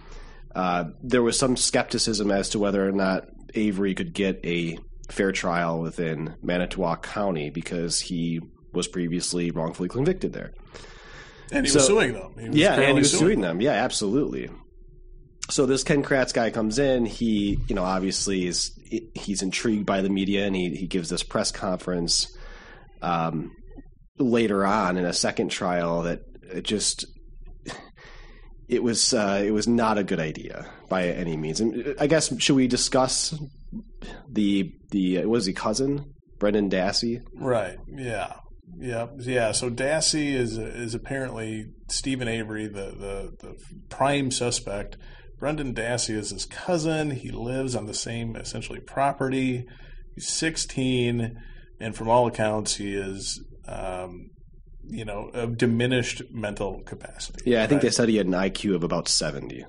uh, 0.55 0.85
there 1.03 1.23
was 1.23 1.39
some 1.39 1.57
skepticism 1.57 2.31
as 2.31 2.49
to 2.51 2.59
whether 2.59 2.87
or 2.87 2.93
not 2.93 3.29
Avery 3.55 3.95
could 3.95 4.13
get 4.13 4.41
a 4.45 4.79
fair 5.11 5.33
trial 5.33 5.81
within 5.81 6.35
Manitowoc 6.43 7.03
County 7.03 7.51
because 7.51 8.01
he 8.01 8.41
was 8.73 8.87
previously 8.89 9.51
wrongfully 9.51 9.89
convicted 9.89 10.33
there. 10.33 10.53
And 11.53 11.67
he 11.67 11.71
So- 11.73 11.79
was 11.79 11.87
suing 11.87 12.13
them. 12.13 12.33
He 12.39 12.49
was 12.49 12.57
yeah, 12.57 12.75
and 12.75 12.97
he 12.97 13.01
was 13.03 13.19
suing 13.19 13.41
them. 13.41 13.61
Yeah, 13.61 13.73
absolutely. 13.73 14.49
So 15.51 15.67
this 15.67 15.83
Ken 15.83 16.05
Kratz 16.05 16.33
guy 16.33 16.51
comes 16.51 16.79
in. 16.79 17.07
He, 17.07 17.59
you 17.67 17.75
know, 17.75 17.83
obviously 17.83 18.47
is 18.47 18.71
he's 19.15 19.43
intrigued 19.43 19.85
by 19.85 20.01
the 20.01 20.09
media, 20.09 20.47
and 20.47 20.55
he 20.55 20.77
he 20.77 20.87
gives 20.87 21.09
this 21.09 21.25
press 21.25 21.51
conference 21.51 22.29
um, 23.03 23.51
later 24.19 24.65
on 24.65 24.97
in 24.97 25.05
a 25.05 25.13
second 25.13 25.49
trial 25.49 26.03
that 26.03 26.21
it 26.53 26.63
just 26.63 27.05
it 28.69 28.83
was 28.85 29.13
uh, 29.13 29.43
it 29.45 29.51
was 29.51 29.67
not 29.67 29.99
a 29.99 30.05
good 30.05 30.21
idea 30.21 30.71
by 30.89 31.09
any 31.09 31.37
means. 31.37 31.61
And 31.61 31.97
I 31.99 32.07
guess 32.07 32.33
should 32.41 32.55
we 32.55 32.69
discuss 32.69 33.35
the 34.29 34.73
the 34.91 35.25
was 35.27 35.47
he 35.47 35.53
cousin 35.53 36.13
Brendan 36.39 36.71
Dassey? 36.71 37.23
Right. 37.35 37.79
Yeah. 37.89 38.35
Yeah. 38.79 39.07
Yeah. 39.19 39.53
So 39.53 39.71
Dassey 39.71 40.35
is 40.35 40.59
is 40.59 40.95
apparently 40.95 41.67
Steven 41.89 42.29
Avery, 42.29 42.67
the, 42.67 42.93
the 42.97 43.33
the 43.39 43.57
prime 43.89 44.31
suspect. 44.31 44.97
Brendan 45.39 45.75
Dassey 45.75 46.15
is 46.15 46.31
his 46.31 46.45
cousin. 46.45 47.11
He 47.13 47.31
lives 47.31 47.75
on 47.75 47.87
the 47.87 47.95
same 47.95 48.37
essentially 48.37 48.81
property. 48.81 49.65
He's 50.15 50.29
16, 50.29 51.41
and 51.81 51.97
from 51.97 52.09
all 52.11 52.27
accounts, 52.27 52.77
he 52.77 52.95
is, 52.95 53.43
um, 53.67 54.29
you 54.87 55.05
know, 55.07 55.31
of 55.33 55.57
diminished 55.57 56.23
mental 56.31 56.83
capacity. 56.85 57.51
Yeah, 57.51 57.63
I 57.63 57.67
think 57.67 57.79
right? 57.79 57.83
they 57.83 57.91
said 57.91 58.11
he 58.11 58.17
had 58.17 58.27
an 58.27 58.33
IQ 58.33 58.75
of 58.75 58.85
about 58.85 59.09
seventy. 59.09 59.65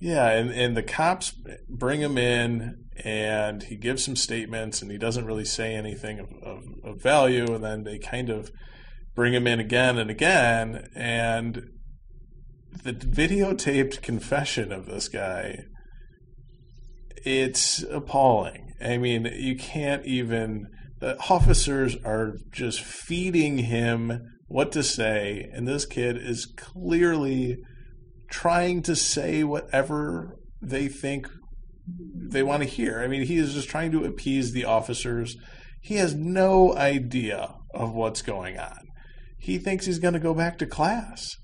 Yeah, 0.00 0.28
and, 0.30 0.50
and 0.50 0.76
the 0.76 0.82
cops 0.82 1.32
bring 1.68 2.00
him 2.00 2.18
in, 2.18 2.81
and 3.04 3.62
he 3.62 3.76
gives 3.76 4.04
some 4.04 4.16
statements, 4.16 4.82
and 4.82 4.90
he 4.90 4.98
doesn't 4.98 5.26
really 5.26 5.44
say 5.44 5.74
anything 5.74 6.18
of, 6.18 6.30
of, 6.42 6.64
of 6.84 7.02
value. 7.02 7.54
And 7.54 7.64
then 7.64 7.84
they 7.84 7.98
kind 7.98 8.28
of 8.30 8.50
bring 9.14 9.34
him 9.34 9.46
in 9.46 9.60
again 9.60 9.98
and 9.98 10.10
again, 10.10 10.88
and 10.94 11.68
the 12.82 12.92
videotaped 12.92 14.02
confession 14.02 14.72
of 14.72 14.86
this 14.86 15.08
guy 15.08 15.64
it's 17.24 17.82
appalling 17.84 18.72
i 18.80 18.96
mean 18.96 19.26
you 19.36 19.56
can't 19.56 20.04
even 20.04 20.66
the 21.00 21.16
officers 21.28 21.96
are 22.04 22.36
just 22.50 22.80
feeding 22.80 23.58
him 23.58 24.20
what 24.48 24.72
to 24.72 24.82
say 24.82 25.48
and 25.52 25.68
this 25.68 25.86
kid 25.86 26.16
is 26.16 26.46
clearly 26.56 27.56
trying 28.30 28.82
to 28.82 28.96
say 28.96 29.44
whatever 29.44 30.36
they 30.60 30.88
think 30.88 31.28
they 31.86 32.42
want 32.42 32.62
to 32.62 32.68
hear 32.68 33.00
i 33.00 33.06
mean 33.06 33.22
he 33.22 33.36
is 33.36 33.54
just 33.54 33.68
trying 33.68 33.90
to 33.90 34.04
appease 34.04 34.52
the 34.52 34.64
officers 34.64 35.36
he 35.80 35.96
has 35.96 36.14
no 36.14 36.74
idea 36.76 37.54
of 37.74 37.92
what's 37.92 38.22
going 38.22 38.58
on 38.58 38.88
he 39.38 39.58
thinks 39.58 39.86
he's 39.86 39.98
going 39.98 40.14
to 40.14 40.20
go 40.20 40.34
back 40.34 40.58
to 40.58 40.66
class 40.66 41.36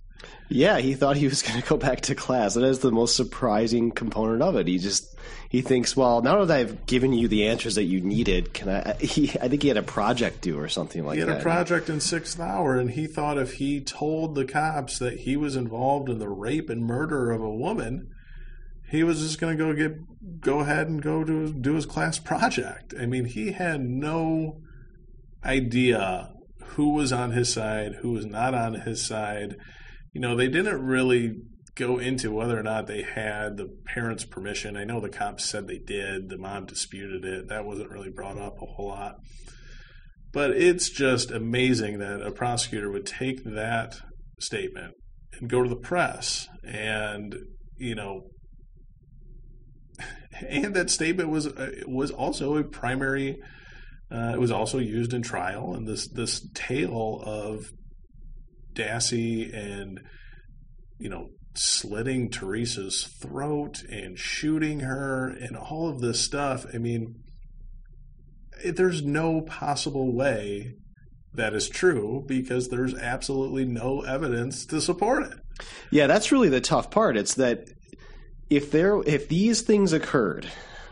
Yeah, 0.48 0.78
he 0.78 0.94
thought 0.94 1.16
he 1.16 1.28
was 1.28 1.42
going 1.46 1.60
to 1.60 1.68
go 1.68 1.76
back 1.76 2.00
to 2.02 2.14
class. 2.14 2.54
That 2.54 2.64
is 2.64 2.80
the 2.80 2.90
most 2.90 3.16
surprising 3.16 3.90
component 3.90 4.42
of 4.42 4.56
it. 4.56 4.66
He 4.66 4.78
just 4.78 5.16
he 5.48 5.62
thinks, 5.62 5.96
well, 5.96 6.20
now 6.20 6.44
that 6.44 6.56
I've 6.56 6.86
given 6.86 7.12
you 7.12 7.26
the 7.26 7.48
answers 7.48 7.76
that 7.76 7.84
you 7.84 8.00
needed, 8.00 8.52
can 8.52 8.68
I? 8.68 8.96
He, 9.00 9.30
I 9.40 9.48
think 9.48 9.62
he 9.62 9.68
had 9.68 9.76
a 9.76 9.82
project 9.82 10.42
due 10.42 10.58
or 10.58 10.68
something 10.68 11.04
like 11.04 11.18
that. 11.18 11.24
He 11.24 11.28
had 11.28 11.36
that. 11.36 11.40
a 11.40 11.42
project 11.42 11.88
in 11.88 12.00
sixth 12.00 12.38
hour, 12.38 12.78
and 12.78 12.90
he 12.90 13.06
thought 13.06 13.38
if 13.38 13.54
he 13.54 13.80
told 13.80 14.34
the 14.34 14.44
cops 14.44 14.98
that 14.98 15.20
he 15.20 15.36
was 15.36 15.56
involved 15.56 16.08
in 16.08 16.18
the 16.18 16.28
rape 16.28 16.68
and 16.68 16.84
murder 16.84 17.30
of 17.30 17.40
a 17.40 17.54
woman, 17.54 18.08
he 18.90 19.04
was 19.04 19.20
just 19.20 19.40
going 19.40 19.56
to 19.56 19.64
go 19.64 19.74
get 19.74 19.98
go 20.40 20.60
ahead 20.60 20.88
and 20.88 21.02
go 21.02 21.24
to 21.24 21.52
do 21.52 21.74
his 21.74 21.86
class 21.86 22.18
project. 22.18 22.94
I 22.98 23.06
mean, 23.06 23.26
he 23.26 23.52
had 23.52 23.80
no 23.80 24.60
idea 25.44 26.32
who 26.62 26.94
was 26.94 27.12
on 27.12 27.32
his 27.32 27.52
side, 27.52 27.96
who 28.00 28.12
was 28.12 28.26
not 28.26 28.54
on 28.54 28.74
his 28.74 29.04
side. 29.04 29.56
You 30.12 30.20
know, 30.20 30.36
they 30.36 30.48
didn't 30.48 30.82
really 30.82 31.36
go 31.74 31.98
into 31.98 32.32
whether 32.32 32.58
or 32.58 32.62
not 32.62 32.86
they 32.86 33.02
had 33.02 33.56
the 33.56 33.68
parents' 33.86 34.24
permission. 34.24 34.76
I 34.76 34.84
know 34.84 35.00
the 35.00 35.08
cops 35.08 35.44
said 35.44 35.66
they 35.66 35.78
did. 35.78 36.28
The 36.28 36.38
mom 36.38 36.66
disputed 36.66 37.24
it. 37.24 37.48
That 37.48 37.64
wasn't 37.64 37.90
really 37.90 38.10
brought 38.10 38.38
up 38.38 38.60
a 38.60 38.66
whole 38.66 38.88
lot. 38.88 39.16
But 40.32 40.50
it's 40.50 40.90
just 40.90 41.30
amazing 41.30 41.98
that 41.98 42.20
a 42.20 42.30
prosecutor 42.30 42.90
would 42.90 43.06
take 43.06 43.44
that 43.44 44.00
statement 44.40 44.94
and 45.38 45.48
go 45.48 45.62
to 45.62 45.68
the 45.68 45.76
press 45.76 46.48
and, 46.64 47.34
you 47.76 47.94
know, 47.94 48.22
and 50.48 50.74
that 50.74 50.90
statement 50.90 51.28
was 51.28 51.46
uh, 51.46 51.72
was 51.86 52.10
also 52.10 52.56
a 52.56 52.64
primary 52.64 53.38
uh, 54.10 54.32
it 54.34 54.40
was 54.40 54.50
also 54.50 54.78
used 54.78 55.12
in 55.12 55.22
trial 55.22 55.74
and 55.74 55.86
this 55.86 56.08
this 56.08 56.46
tale 56.54 57.22
of 57.24 57.72
Dassey 58.72 59.54
and 59.54 60.00
you 60.98 61.08
know 61.08 61.28
slitting 61.54 62.30
Teresa's 62.30 63.04
throat 63.20 63.82
and 63.90 64.18
shooting 64.18 64.80
her 64.80 65.28
and 65.28 65.56
all 65.56 65.88
of 65.88 66.00
this 66.00 66.20
stuff 66.20 66.66
I 66.72 66.78
mean 66.78 67.16
there's 68.64 69.02
no 69.02 69.40
possible 69.42 70.14
way 70.14 70.74
that 71.34 71.54
is 71.54 71.68
true 71.68 72.24
because 72.26 72.68
there's 72.68 72.94
absolutely 72.94 73.64
no 73.64 74.02
evidence 74.02 74.66
to 74.66 74.80
support 74.80 75.24
it. 75.24 75.38
Yeah, 75.90 76.06
that's 76.06 76.32
really 76.32 76.48
the 76.48 76.60
tough 76.60 76.90
part. 76.90 77.16
It's 77.16 77.34
that 77.34 77.68
if 78.50 78.70
there 78.70 79.00
if 79.04 79.28
these 79.28 79.62
things 79.62 79.92
occurred, 79.92 80.46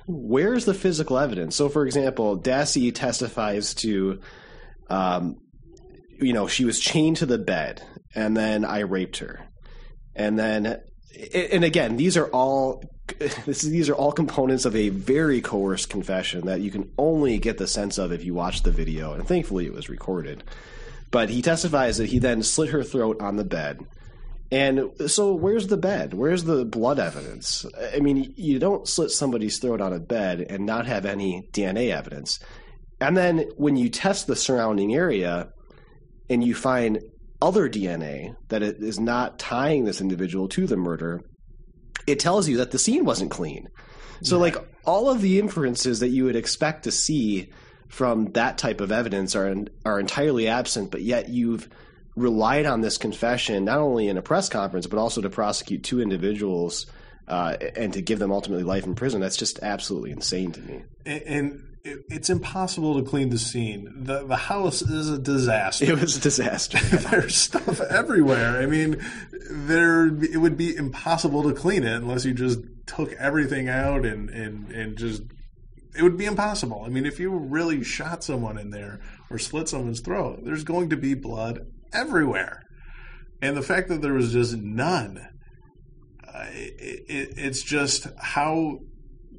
where's 0.06 0.64
the 0.64 0.74
physical 0.74 1.18
evidence? 1.18 1.56
So, 1.56 1.68
for 1.68 1.86
example, 1.86 2.38
Dassey 2.38 2.94
testifies 2.94 3.74
to, 3.76 4.20
um, 4.88 5.36
you 6.20 6.32
know, 6.32 6.46
she 6.46 6.64
was 6.64 6.80
chained 6.80 7.18
to 7.18 7.26
the 7.26 7.38
bed, 7.38 7.82
and 8.14 8.36
then 8.36 8.64
I 8.64 8.80
raped 8.80 9.18
her, 9.18 9.48
and 10.14 10.38
then, 10.38 10.80
and 11.34 11.64
again, 11.64 11.96
these 11.96 12.16
are 12.16 12.28
all. 12.28 12.82
This, 13.46 13.62
these 13.62 13.88
are 13.88 13.94
all 13.94 14.10
components 14.10 14.64
of 14.64 14.74
a 14.74 14.88
very 14.88 15.40
coerced 15.40 15.88
confession 15.88 16.46
that 16.46 16.60
you 16.60 16.72
can 16.72 16.90
only 16.98 17.38
get 17.38 17.56
the 17.56 17.68
sense 17.68 17.98
of 17.98 18.10
if 18.10 18.24
you 18.24 18.34
watch 18.34 18.64
the 18.64 18.72
video, 18.72 19.12
and 19.12 19.28
thankfully 19.28 19.64
it 19.64 19.72
was 19.72 19.88
recorded. 19.88 20.42
But 21.12 21.30
he 21.30 21.40
testifies 21.40 21.98
that 21.98 22.08
he 22.08 22.18
then 22.18 22.42
slit 22.42 22.70
her 22.70 22.82
throat 22.82 23.20
on 23.20 23.36
the 23.36 23.44
bed, 23.44 23.86
and 24.50 24.90
so, 25.06 25.34
where's 25.34 25.66
the 25.66 25.76
bed? 25.76 26.14
Where's 26.14 26.44
the 26.44 26.64
blood 26.64 26.98
evidence? 26.98 27.66
I 27.94 27.98
mean, 27.98 28.32
you 28.36 28.58
don't 28.58 28.86
slit 28.86 29.10
somebody's 29.10 29.58
throat 29.58 29.80
on 29.80 29.92
a 29.92 29.98
bed 29.98 30.40
and 30.48 30.64
not 30.64 30.86
have 30.86 31.04
any 31.04 31.48
DNA 31.52 31.92
evidence. 31.92 32.38
And 33.00 33.16
then 33.16 33.44
when 33.56 33.76
you 33.76 33.88
test 33.88 34.26
the 34.26 34.36
surrounding 34.36 34.94
area 34.94 35.48
and 36.30 36.44
you 36.44 36.54
find 36.54 37.00
other 37.42 37.68
DNA 37.68 38.34
that 38.48 38.62
it 38.62 38.76
is 38.78 39.00
not 39.00 39.38
tying 39.38 39.84
this 39.84 40.00
individual 40.00 40.48
to 40.48 40.66
the 40.66 40.76
murder, 40.76 41.20
it 42.06 42.20
tells 42.20 42.48
you 42.48 42.58
that 42.58 42.70
the 42.70 42.78
scene 42.78 43.04
wasn't 43.04 43.30
clean. 43.30 43.66
So, 44.22 44.38
like, 44.38 44.56
all 44.86 45.10
of 45.10 45.20
the 45.20 45.38
inferences 45.38 46.00
that 46.00 46.08
you 46.08 46.24
would 46.24 46.36
expect 46.36 46.84
to 46.84 46.92
see 46.92 47.52
from 47.88 48.32
that 48.32 48.58
type 48.58 48.80
of 48.80 48.92
evidence 48.92 49.36
are 49.36 49.54
are 49.84 50.00
entirely 50.00 50.48
absent, 50.48 50.90
but 50.90 51.02
yet 51.02 51.28
you've 51.28 51.68
relied 52.16 52.66
on 52.66 52.80
this 52.80 52.98
confession 52.98 53.64
not 53.64 53.78
only 53.78 54.08
in 54.08 54.16
a 54.16 54.22
press 54.22 54.48
conference 54.48 54.86
but 54.86 54.98
also 54.98 55.20
to 55.20 55.30
prosecute 55.30 55.82
two 55.82 56.00
individuals 56.00 56.86
uh, 57.28 57.56
and 57.76 57.92
to 57.92 58.00
give 58.00 58.18
them 58.18 58.32
ultimately 58.32 58.64
life 58.64 58.84
in 58.84 58.94
prison. 58.94 59.20
That's 59.20 59.36
just 59.36 59.58
absolutely 59.62 60.12
insane 60.12 60.52
to 60.52 60.60
me. 60.60 60.82
And, 61.04 61.22
and 61.22 61.62
it's 61.84 62.30
impossible 62.30 63.00
to 63.00 63.08
clean 63.08 63.30
the 63.30 63.38
scene. 63.38 63.92
The 63.96 64.26
the 64.26 64.36
house 64.36 64.82
is 64.82 65.08
a 65.08 65.18
disaster. 65.18 65.84
It 65.84 66.00
was 66.00 66.16
a 66.16 66.20
disaster. 66.20 66.78
There's 67.10 67.36
stuff 67.36 67.80
everywhere. 67.80 68.60
I 68.60 68.66
mean, 68.66 69.04
there 69.50 70.06
it 70.06 70.40
would 70.40 70.56
be 70.56 70.74
impossible 70.74 71.44
to 71.44 71.54
clean 71.54 71.84
it 71.84 71.94
unless 71.94 72.24
you 72.24 72.34
just 72.34 72.60
took 72.86 73.12
everything 73.12 73.68
out 73.68 74.04
and 74.04 74.30
and 74.30 74.70
and 74.72 74.96
just 74.96 75.22
it 75.96 76.02
would 76.02 76.18
be 76.18 76.26
impossible. 76.26 76.82
I 76.84 76.88
mean, 76.88 77.06
if 77.06 77.20
you 77.20 77.30
really 77.30 77.82
shot 77.82 78.24
someone 78.24 78.58
in 78.58 78.70
there 78.70 79.00
or 79.30 79.38
slit 79.38 79.68
someone's 79.68 80.00
throat, 80.00 80.40
there's 80.44 80.64
going 80.64 80.90
to 80.90 80.96
be 80.96 81.14
blood 81.14 81.66
everywhere. 81.96 82.62
And 83.42 83.56
the 83.56 83.62
fact 83.62 83.88
that 83.88 84.02
there 84.02 84.14
was 84.14 84.32
just 84.32 84.56
none, 84.56 85.18
uh, 86.26 86.46
it, 86.50 87.04
it, 87.08 87.28
it's 87.36 87.62
just 87.62 88.06
how 88.18 88.78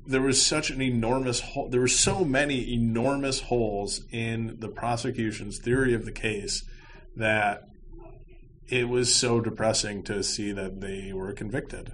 there 0.06 0.22
was 0.22 0.44
such 0.44 0.70
an 0.70 0.82
enormous 0.82 1.42
hole. 1.42 1.70
There 1.70 1.82
were 1.82 1.88
so 1.88 2.24
many 2.24 2.74
enormous 2.74 3.42
holes 3.42 4.02
in 4.12 4.58
the 4.60 4.70
prosecution's 4.70 5.60
theory 5.60 5.94
of 5.94 6.06
the 6.06 6.12
case 6.12 6.64
that 7.16 7.64
it 8.70 8.88
was 8.88 9.14
so 9.14 9.42
depressing 9.42 10.04
to 10.04 10.24
see 10.24 10.52
that 10.52 10.82
they 10.82 11.12
were 11.14 11.34
convicted. 11.34 11.94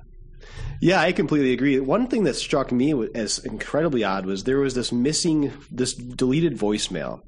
Yeah, 0.82 1.00
I 1.00 1.12
completely 1.12 1.54
agree. 1.54 1.80
One 1.80 2.08
thing 2.08 2.24
that 2.26 2.36
struck 2.36 2.72
me 2.72 2.94
as 3.16 3.40
incredibly 3.40 4.04
odd 4.04 4.26
was 4.26 4.44
there 4.44 4.60
was 4.60 4.76
this 4.76 4.92
missing, 4.92 5.54
this 5.72 5.94
deleted 5.94 6.58
voicemail. 6.58 7.22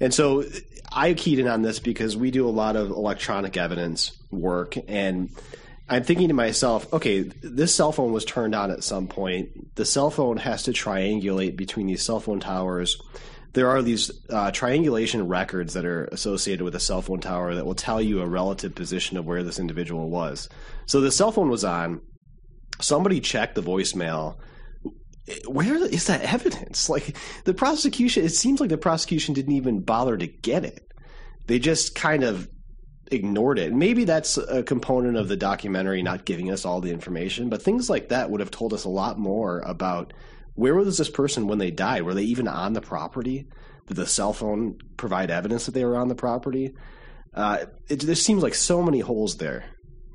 And 0.00 0.14
so 0.14 0.44
I 0.92 1.14
keyed 1.14 1.38
in 1.38 1.48
on 1.48 1.62
this 1.62 1.78
because 1.78 2.16
we 2.16 2.30
do 2.30 2.48
a 2.48 2.50
lot 2.50 2.76
of 2.76 2.90
electronic 2.90 3.56
evidence 3.56 4.12
work. 4.30 4.76
And 4.88 5.30
I'm 5.88 6.04
thinking 6.04 6.28
to 6.28 6.34
myself, 6.34 6.92
okay, 6.92 7.22
this 7.42 7.74
cell 7.74 7.92
phone 7.92 8.12
was 8.12 8.24
turned 8.24 8.54
on 8.54 8.70
at 8.70 8.84
some 8.84 9.08
point. 9.08 9.74
The 9.74 9.84
cell 9.84 10.10
phone 10.10 10.36
has 10.36 10.64
to 10.64 10.72
triangulate 10.72 11.56
between 11.56 11.86
these 11.86 12.02
cell 12.02 12.20
phone 12.20 12.40
towers. 12.40 13.00
There 13.54 13.70
are 13.70 13.82
these 13.82 14.10
uh, 14.28 14.50
triangulation 14.50 15.26
records 15.26 15.74
that 15.74 15.86
are 15.86 16.04
associated 16.04 16.62
with 16.62 16.74
a 16.74 16.80
cell 16.80 17.00
phone 17.00 17.20
tower 17.20 17.54
that 17.54 17.64
will 17.64 17.74
tell 17.74 18.00
you 18.00 18.20
a 18.20 18.26
relative 18.26 18.74
position 18.74 19.16
of 19.16 19.26
where 19.26 19.42
this 19.42 19.58
individual 19.58 20.10
was. 20.10 20.48
So 20.86 21.00
the 21.00 21.10
cell 21.10 21.32
phone 21.32 21.48
was 21.48 21.64
on. 21.64 22.02
Somebody 22.80 23.20
checked 23.20 23.54
the 23.54 23.62
voicemail 23.62 24.36
where 25.46 25.76
is 25.84 26.06
that 26.06 26.22
evidence? 26.22 26.88
Like 26.88 27.16
the 27.44 27.54
prosecution, 27.54 28.24
it 28.24 28.34
seems 28.34 28.60
like 28.60 28.70
the 28.70 28.78
prosecution 28.78 29.34
didn't 29.34 29.54
even 29.54 29.80
bother 29.80 30.16
to 30.16 30.26
get 30.26 30.64
it. 30.64 30.92
They 31.46 31.58
just 31.58 31.94
kind 31.94 32.24
of 32.24 32.48
ignored 33.10 33.58
it. 33.58 33.72
Maybe 33.72 34.04
that's 34.04 34.36
a 34.36 34.62
component 34.62 35.16
of 35.16 35.28
the 35.28 35.36
documentary 35.36 36.02
not 36.02 36.24
giving 36.24 36.50
us 36.50 36.64
all 36.64 36.80
the 36.80 36.92
information, 36.92 37.48
but 37.48 37.62
things 37.62 37.88
like 37.88 38.08
that 38.08 38.30
would 38.30 38.40
have 38.40 38.50
told 38.50 38.74
us 38.74 38.84
a 38.84 38.90
lot 38.90 39.18
more 39.18 39.60
about 39.60 40.12
where 40.54 40.74
was 40.74 40.98
this 40.98 41.10
person 41.10 41.46
when 41.46 41.58
they 41.58 41.70
died? 41.70 42.02
Were 42.02 42.14
they 42.14 42.24
even 42.24 42.48
on 42.48 42.72
the 42.72 42.80
property? 42.80 43.46
Did 43.86 43.96
the 43.96 44.06
cell 44.06 44.32
phone 44.32 44.78
provide 44.96 45.30
evidence 45.30 45.66
that 45.66 45.72
they 45.72 45.84
were 45.84 45.96
on 45.96 46.08
the 46.08 46.14
property? 46.14 46.74
Uh, 47.32 47.66
it, 47.88 48.00
there 48.00 48.14
seems 48.14 48.42
like 48.42 48.54
so 48.54 48.82
many 48.82 49.00
holes 49.00 49.36
there. 49.36 49.64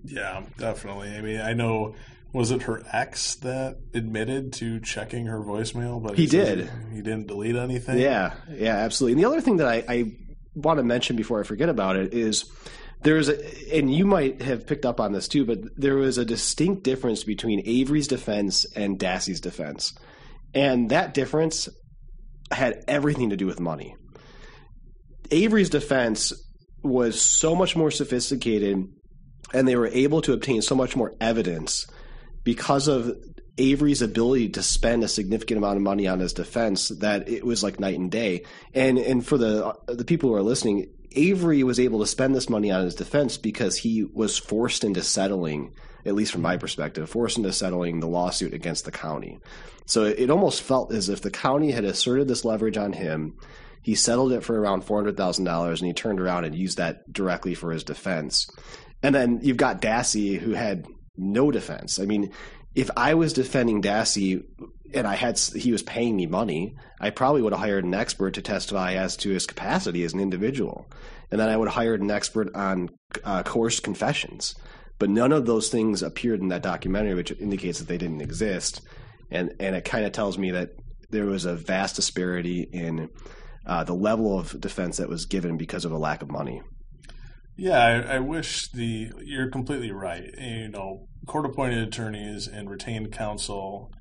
Yeah, 0.03 0.43
definitely. 0.57 1.15
I 1.15 1.21
mean, 1.21 1.39
I 1.39 1.53
know 1.53 1.95
was 2.33 2.49
it 2.49 2.63
her 2.63 2.83
ex 2.91 3.35
that 3.35 3.77
admitted 3.93 4.53
to 4.53 4.79
checking 4.79 5.27
her 5.27 5.39
voicemail? 5.39 6.01
But 6.01 6.17
he 6.17 6.25
did. 6.25 6.69
He 6.91 7.01
didn't 7.01 7.27
delete 7.27 7.55
anything. 7.55 7.99
Yeah, 7.99 8.33
yeah, 8.49 8.75
absolutely. 8.75 9.13
And 9.13 9.21
the 9.23 9.29
other 9.29 9.41
thing 9.41 9.57
that 9.57 9.67
I, 9.67 9.83
I 9.87 10.11
want 10.55 10.79
to 10.79 10.83
mention 10.83 11.15
before 11.15 11.39
I 11.39 11.43
forget 11.43 11.69
about 11.69 11.95
it 11.95 12.13
is 12.13 12.45
there's 13.03 13.29
a, 13.29 13.77
and 13.77 13.93
you 13.93 14.05
might 14.05 14.41
have 14.41 14.65
picked 14.65 14.85
up 14.85 14.99
on 14.99 15.11
this 15.11 15.27
too, 15.27 15.45
but 15.45 15.59
there 15.77 15.95
was 15.95 16.17
a 16.17 16.25
distinct 16.25 16.83
difference 16.83 17.23
between 17.23 17.61
Avery's 17.65 18.07
defense 18.07 18.65
and 18.75 18.97
Dassey's 18.97 19.39
defense, 19.39 19.93
and 20.55 20.89
that 20.89 21.13
difference 21.13 21.69
had 22.51 22.83
everything 22.87 23.29
to 23.29 23.37
do 23.37 23.45
with 23.45 23.59
money. 23.59 23.95
Avery's 25.29 25.69
defense 25.69 26.33
was 26.83 27.21
so 27.21 27.55
much 27.55 27.75
more 27.75 27.91
sophisticated 27.91 28.85
and 29.53 29.67
they 29.67 29.75
were 29.75 29.87
able 29.87 30.21
to 30.21 30.33
obtain 30.33 30.61
so 30.61 30.75
much 30.75 30.95
more 30.95 31.13
evidence 31.21 31.85
because 32.43 32.87
of 32.87 33.15
Avery's 33.57 34.01
ability 34.01 34.49
to 34.49 34.63
spend 34.63 35.03
a 35.03 35.07
significant 35.07 35.59
amount 35.59 35.77
of 35.77 35.83
money 35.83 36.07
on 36.07 36.19
his 36.19 36.33
defense 36.33 36.89
that 36.89 37.29
it 37.29 37.45
was 37.45 37.63
like 37.63 37.79
night 37.79 37.99
and 37.99 38.11
day. 38.11 38.45
And 38.73 38.97
and 38.97 39.25
for 39.25 39.37
the 39.37 39.67
uh, 39.67 39.73
the 39.87 40.05
people 40.05 40.29
who 40.29 40.35
are 40.35 40.41
listening, 40.41 40.87
Avery 41.11 41.63
was 41.63 41.79
able 41.79 41.99
to 41.99 42.07
spend 42.07 42.33
this 42.33 42.49
money 42.49 42.71
on 42.71 42.83
his 42.83 42.95
defense 42.95 43.37
because 43.37 43.77
he 43.77 44.03
was 44.03 44.39
forced 44.39 44.83
into 44.83 45.03
settling, 45.03 45.73
at 46.03 46.15
least 46.15 46.31
from 46.31 46.41
my 46.41 46.57
perspective, 46.57 47.09
forced 47.09 47.37
into 47.37 47.53
settling 47.53 47.99
the 47.99 48.07
lawsuit 48.07 48.53
against 48.53 48.85
the 48.85 48.91
county. 48.91 49.39
So 49.85 50.05
it, 50.05 50.17
it 50.17 50.29
almost 50.31 50.63
felt 50.63 50.91
as 50.91 51.09
if 51.09 51.21
the 51.21 51.29
county 51.29 51.71
had 51.71 51.85
asserted 51.85 52.27
this 52.27 52.45
leverage 52.45 52.77
on 52.77 52.93
him. 52.93 53.37
He 53.83 53.95
settled 53.95 54.31
it 54.31 54.43
for 54.43 54.59
around 54.59 54.85
four 54.85 54.97
hundred 54.97 55.17
thousand 55.17 55.45
dollars, 55.45 55.79
and 55.79 55.87
he 55.87 55.93
turned 55.93 56.19
around 56.19 56.45
and 56.45 56.55
used 56.55 56.77
that 56.77 57.11
directly 57.13 57.53
for 57.53 57.71
his 57.71 57.83
defense. 57.83 58.49
And 59.03 59.13
then 59.13 59.41
you've 59.43 59.57
got 59.57 59.81
Dassey, 59.81 60.39
who 60.39 60.53
had 60.53 60.87
no 61.17 61.51
defense. 61.51 61.99
I 61.99 62.05
mean, 62.05 62.31
if 62.75 62.89
I 62.97 63.13
was 63.13 63.33
defending 63.33 63.81
Dassey 63.81 64.43
and 64.93 65.07
I 65.07 65.15
had 65.15 65.37
he 65.39 65.71
was 65.71 65.83
paying 65.83 66.15
me 66.15 66.25
money, 66.25 66.75
I 66.99 67.09
probably 67.09 67.41
would 67.41 67.53
have 67.53 67.61
hired 67.61 67.85
an 67.85 67.93
expert 67.93 68.33
to 68.35 68.41
testify 68.41 68.93
as 68.93 69.15
to 69.17 69.29
his 69.29 69.45
capacity 69.45 70.03
as 70.03 70.13
an 70.13 70.19
individual, 70.19 70.87
and 71.31 71.39
then 71.39 71.49
I 71.49 71.57
would 71.57 71.67
have 71.67 71.75
hired 71.75 72.01
an 72.01 72.11
expert 72.11 72.55
on 72.55 72.89
uh, 73.23 73.43
coerced 73.43 73.83
confessions. 73.83 74.55
But 74.99 75.09
none 75.09 75.31
of 75.31 75.45
those 75.45 75.69
things 75.69 76.03
appeared 76.03 76.39
in 76.39 76.49
that 76.49 76.61
documentary, 76.61 77.15
which 77.15 77.31
indicates 77.31 77.79
that 77.79 77.87
they 77.87 77.97
didn't 77.97 78.21
exist, 78.21 78.81
and 79.31 79.53
and 79.59 79.75
it 79.75 79.85
kind 79.85 80.05
of 80.05 80.11
tells 80.11 80.37
me 80.37 80.51
that 80.51 80.69
there 81.09 81.25
was 81.25 81.45
a 81.45 81.55
vast 81.55 81.95
disparity 81.95 82.61
in 82.71 83.09
uh, 83.65 83.83
the 83.83 83.93
level 83.93 84.37
of 84.37 84.59
defense 84.59 84.97
that 84.97 85.09
was 85.09 85.25
given 85.25 85.57
because 85.57 85.85
of 85.85 85.91
a 85.91 85.97
lack 85.97 86.21
of 86.21 86.31
money. 86.31 86.61
Yeah, 87.55 87.77
I, 87.77 88.15
I, 88.15 88.19
wish 88.19 88.69
the 88.71 89.11
you're 89.23 89.49
completely 89.49 89.91
right. 89.91 90.23
You 90.39 90.69
know, 90.69 91.05
court-appointed 91.27 91.87
attorneys 91.87 92.47
and 92.47 92.69
retained 92.69 93.11
counsel. 93.11 93.91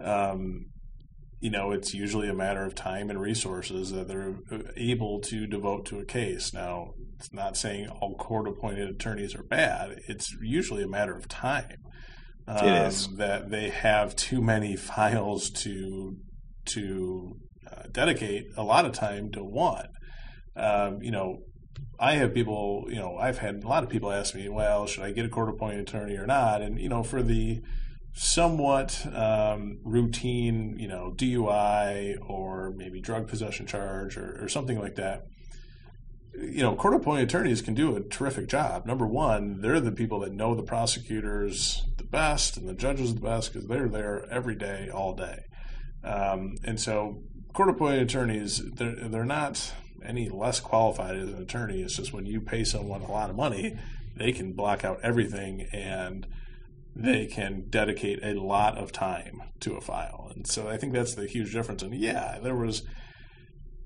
Um, 0.00 0.66
you 1.40 1.50
know, 1.50 1.72
it's 1.72 1.92
usually 1.92 2.28
a 2.28 2.34
matter 2.34 2.64
of 2.64 2.74
time 2.74 3.10
and 3.10 3.20
resources 3.20 3.90
that 3.90 4.08
they're 4.08 4.36
able 4.76 5.20
to 5.22 5.46
devote 5.46 5.84
to 5.86 5.98
a 5.98 6.04
case. 6.04 6.54
Now, 6.54 6.92
it's 7.18 7.32
not 7.32 7.56
saying 7.56 7.88
all 7.88 8.14
court-appointed 8.14 8.88
attorneys 8.88 9.34
are 9.34 9.42
bad. 9.42 9.98
It's 10.08 10.34
usually 10.40 10.82
a 10.82 10.88
matter 10.88 11.14
of 11.14 11.28
time. 11.28 11.76
Um, 12.46 12.66
it 12.66 12.86
is 12.86 13.08
that 13.16 13.50
they 13.50 13.70
have 13.70 14.16
too 14.16 14.40
many 14.40 14.76
files 14.94 15.50
to 15.50 16.16
to 16.66 17.36
uh, 17.70 17.82
dedicate 17.90 18.44
a 18.56 18.62
lot 18.62 18.84
of 18.84 18.92
time 18.92 19.30
to 19.32 19.40
one. 19.44 19.88
Um, 20.56 21.02
you 21.02 21.10
know, 21.10 21.38
I 21.98 22.14
have 22.14 22.34
people, 22.34 22.86
you 22.88 22.96
know, 22.96 23.16
I've 23.16 23.38
had 23.38 23.62
a 23.64 23.68
lot 23.68 23.84
of 23.84 23.90
people 23.90 24.10
ask 24.10 24.34
me, 24.34 24.48
well, 24.48 24.86
should 24.86 25.04
I 25.04 25.12
get 25.12 25.24
a 25.24 25.28
court 25.28 25.48
appointed 25.48 25.80
attorney 25.80 26.16
or 26.16 26.26
not? 26.26 26.62
And, 26.62 26.78
you 26.80 26.88
know, 26.88 27.02
for 27.02 27.22
the 27.22 27.62
somewhat 28.14 29.06
um, 29.14 29.78
routine, 29.84 30.78
you 30.78 30.88
know, 30.88 31.12
DUI 31.16 32.16
or 32.28 32.72
maybe 32.76 33.00
drug 33.00 33.28
possession 33.28 33.66
charge 33.66 34.16
or, 34.16 34.38
or 34.42 34.48
something 34.48 34.78
like 34.78 34.94
that, 34.96 35.24
you 36.36 36.62
know, 36.62 36.74
court 36.74 36.94
appointed 36.94 37.28
attorneys 37.28 37.62
can 37.62 37.74
do 37.74 37.96
a 37.96 38.00
terrific 38.00 38.48
job. 38.48 38.86
Number 38.86 39.06
one, 39.06 39.60
they're 39.60 39.80
the 39.80 39.92
people 39.92 40.20
that 40.20 40.32
know 40.32 40.54
the 40.54 40.62
prosecutors 40.62 41.84
the 41.96 42.04
best 42.04 42.56
and 42.56 42.68
the 42.68 42.74
judges 42.74 43.14
the 43.14 43.20
best 43.20 43.52
because 43.52 43.68
they're 43.68 43.88
there 43.88 44.26
every 44.30 44.56
day, 44.56 44.88
all 44.92 45.14
day. 45.14 45.44
Um, 46.02 46.56
and 46.64 46.80
so, 46.80 47.22
court 47.52 47.70
appointed 47.70 48.02
attorneys, 48.02 48.62
they're, 48.74 49.08
they're 49.08 49.24
not 49.24 49.72
any 50.04 50.28
less 50.28 50.60
qualified 50.60 51.16
as 51.16 51.28
an 51.28 51.42
attorney. 51.42 51.82
It's 51.82 51.96
just 51.96 52.12
when 52.12 52.26
you 52.26 52.40
pay 52.40 52.64
someone 52.64 53.02
a 53.02 53.10
lot 53.10 53.30
of 53.30 53.36
money, 53.36 53.78
they 54.16 54.32
can 54.32 54.52
block 54.52 54.84
out 54.84 55.00
everything 55.02 55.62
and 55.72 56.26
they 56.96 57.26
can 57.26 57.68
dedicate 57.68 58.22
a 58.22 58.40
lot 58.40 58.78
of 58.78 58.92
time 58.92 59.42
to 59.60 59.74
a 59.74 59.80
file. 59.80 60.30
And 60.34 60.46
so 60.46 60.68
I 60.68 60.76
think 60.76 60.92
that's 60.92 61.14
the 61.14 61.26
huge 61.26 61.52
difference. 61.52 61.82
And 61.82 61.94
yeah, 61.94 62.38
there 62.42 62.54
was, 62.54 62.82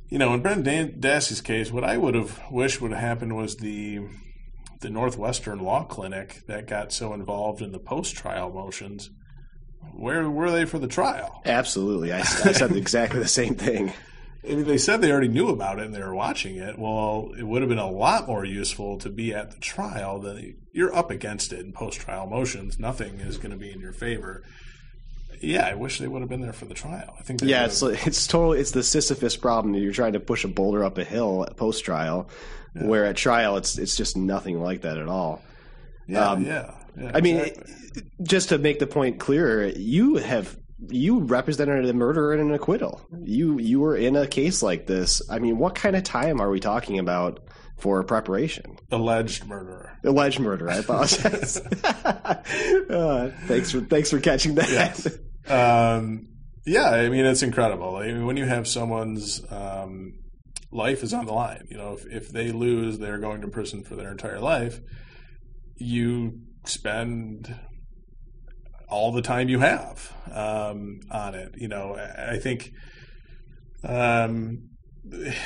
you 0.09 0.19
know, 0.19 0.35
in 0.35 0.43
Brent 0.43 0.65
Dassey's 0.65 1.41
case, 1.41 1.71
what 1.71 1.85
I 1.85 1.97
would 1.97 2.15
have 2.15 2.41
wished 2.51 2.81
would 2.81 2.93
have 2.93 3.01
happened 3.01 3.37
was 3.37 3.57
the 3.57 4.01
the 4.81 4.91
Northwestern 4.91 5.59
Law 5.59 5.83
Clinic 5.85 6.43
that 6.47 6.69
got 6.69 6.93
so 6.93 7.13
involved 7.13 7.63
in 7.63 7.73
the 7.73 7.81
post 7.81 8.15
trial 8.15 8.53
motions. 8.53 9.11
Where 9.93 10.31
were 10.31 10.53
they 10.53 10.67
for 10.67 10.79
the 10.79 10.87
trial? 10.87 11.43
Absolutely, 11.45 12.13
I, 12.13 12.21
I 12.21 12.23
said 12.23 12.73
exactly 12.77 13.19
the 13.19 13.27
same 13.27 13.57
thing. 13.57 13.93
I 14.45 14.55
mean, 14.55 14.65
they 14.67 14.79
said 14.79 15.01
they 15.01 15.11
already 15.11 15.29
knew 15.29 15.49
about 15.49 15.79
it 15.79 15.87
and 15.87 15.95
they 15.95 16.03
were 16.03 16.15
watching 16.15 16.57
it. 16.57 16.79
Well, 16.79 17.33
it 17.37 17.43
would 17.43 17.61
have 17.63 17.69
been 17.69 17.79
a 17.79 17.91
lot 17.91 18.29
more 18.29 18.45
useful 18.45 18.99
to 18.99 19.11
be 19.11 19.35
at 19.35 19.51
the 19.51 19.59
trial 19.59 20.21
than 20.21 20.57
you're 20.73 20.95
up 20.95 21.11
against 21.11 21.53
it 21.53 21.61
in 21.61 21.73
post 21.73 22.01
trial 22.01 22.27
motions. 22.27 22.79
Nothing 22.79 23.21
is 23.21 23.37
going 23.37 23.51
to 23.51 23.57
be 23.57 23.73
in 23.73 23.81
your 23.81 23.93
favor. 23.93 24.45
Yeah, 25.41 25.67
I 25.67 25.75
wish 25.75 25.99
they 25.99 26.09
would 26.09 26.21
have 26.21 26.29
been 26.29 26.41
there 26.41 26.53
for 26.53 26.65
the 26.65 26.75
trial. 26.75 27.15
I 27.19 27.23
think. 27.23 27.43
Yeah, 27.43 27.65
it's 27.65 27.83
it's 27.83 28.27
totally 28.27 28.61
it's 28.61 28.73
the 28.73 28.83
Sisyphus 28.83 29.37
problem. 29.37 29.75
You're 29.75 29.93
trying 29.93 30.15
to 30.15 30.21
push 30.21 30.45
a 30.45 30.49
boulder 30.49 30.85
up 30.85 30.99
a 30.99 31.05
hill 31.05 31.45
at 31.49 31.57
post 31.57 31.85
trial, 31.85 32.29
yeah. 32.75 32.87
where 32.87 33.05
at 33.07 33.17
trial 33.17 33.57
it's 33.57 33.79
it's 33.79 33.97
just 33.97 34.17
nothing 34.17 34.61
like 34.61 34.83
that 34.83 34.99
at 34.99 35.09
all. 35.09 35.43
Yeah, 36.07 36.31
um, 36.31 36.45
yeah, 36.45 36.75
yeah. 36.99 37.13
I 37.15 37.21
mean, 37.21 37.53
just 38.23 38.49
to 38.49 38.59
make 38.59 38.79
the 38.79 38.87
point 38.87 39.21
clearer, 39.21 39.67
you 39.67 40.17
have 40.17 40.57
you 40.87 41.21
represented 41.21 41.85
a 41.85 41.93
murder 41.93 42.33
and 42.33 42.41
an 42.41 42.55
acquittal. 42.55 43.01
You 43.23 43.59
you 43.59 43.81
were 43.81 43.97
in 43.97 44.17
a 44.17 44.27
case 44.27 44.63
like 44.63 44.87
this. 44.87 45.23
I 45.29 45.39
mean, 45.39 45.59
what 45.59 45.75
kind 45.75 45.97
of 45.97 46.05
time 46.05 46.41
are 46.41 46.51
we 46.51 46.61
talking 46.61 46.99
about 46.99 47.41
for 47.79 48.03
preparation? 48.05 48.79
Alleged 48.91 49.47
murderer. 49.47 49.99
Alleged 50.05 50.41
murder. 50.41 50.71
I 50.71 50.77
apologize. 50.77 51.57
uh, 51.85 53.31
thanks 53.47 53.73
for 53.73 53.81
thanks 53.81 54.11
for 54.11 54.21
catching 54.21 54.55
that. 54.57 54.71
Yes. 54.71 55.19
Um, 55.51 56.29
yeah, 56.65 56.91
I 56.91 57.09
mean 57.09 57.25
it's 57.25 57.43
incredible. 57.43 57.97
I 57.97 58.07
mean, 58.07 58.27
when 58.27 58.37
you 58.37 58.45
have 58.45 58.69
someone's 58.69 59.43
um, 59.51 60.19
life 60.71 61.03
is 61.03 61.13
on 61.13 61.27
the 61.27 61.33
line, 61.33 61.67
you 61.71 61.77
know, 61.77 61.95
if, 61.95 62.07
if 62.07 62.29
they 62.31 62.53
lose, 62.53 62.99
they're 62.99 63.19
going 63.19 63.41
to 63.41 63.49
prison 63.49 63.83
for 63.83 63.97
their 63.97 64.11
entire 64.11 64.41
life. 64.41 64.81
You 65.77 66.41
spend 66.65 67.55
all 68.91 69.13
the 69.13 69.23
time 69.23 69.49
you 69.49 69.59
have 69.61 70.13
um, 70.33 71.01
on 71.11 71.35
it. 71.35 71.53
You 71.57 71.69
know, 71.69 71.97
I 71.97 72.39
think 72.39 72.73
um, 73.85 74.71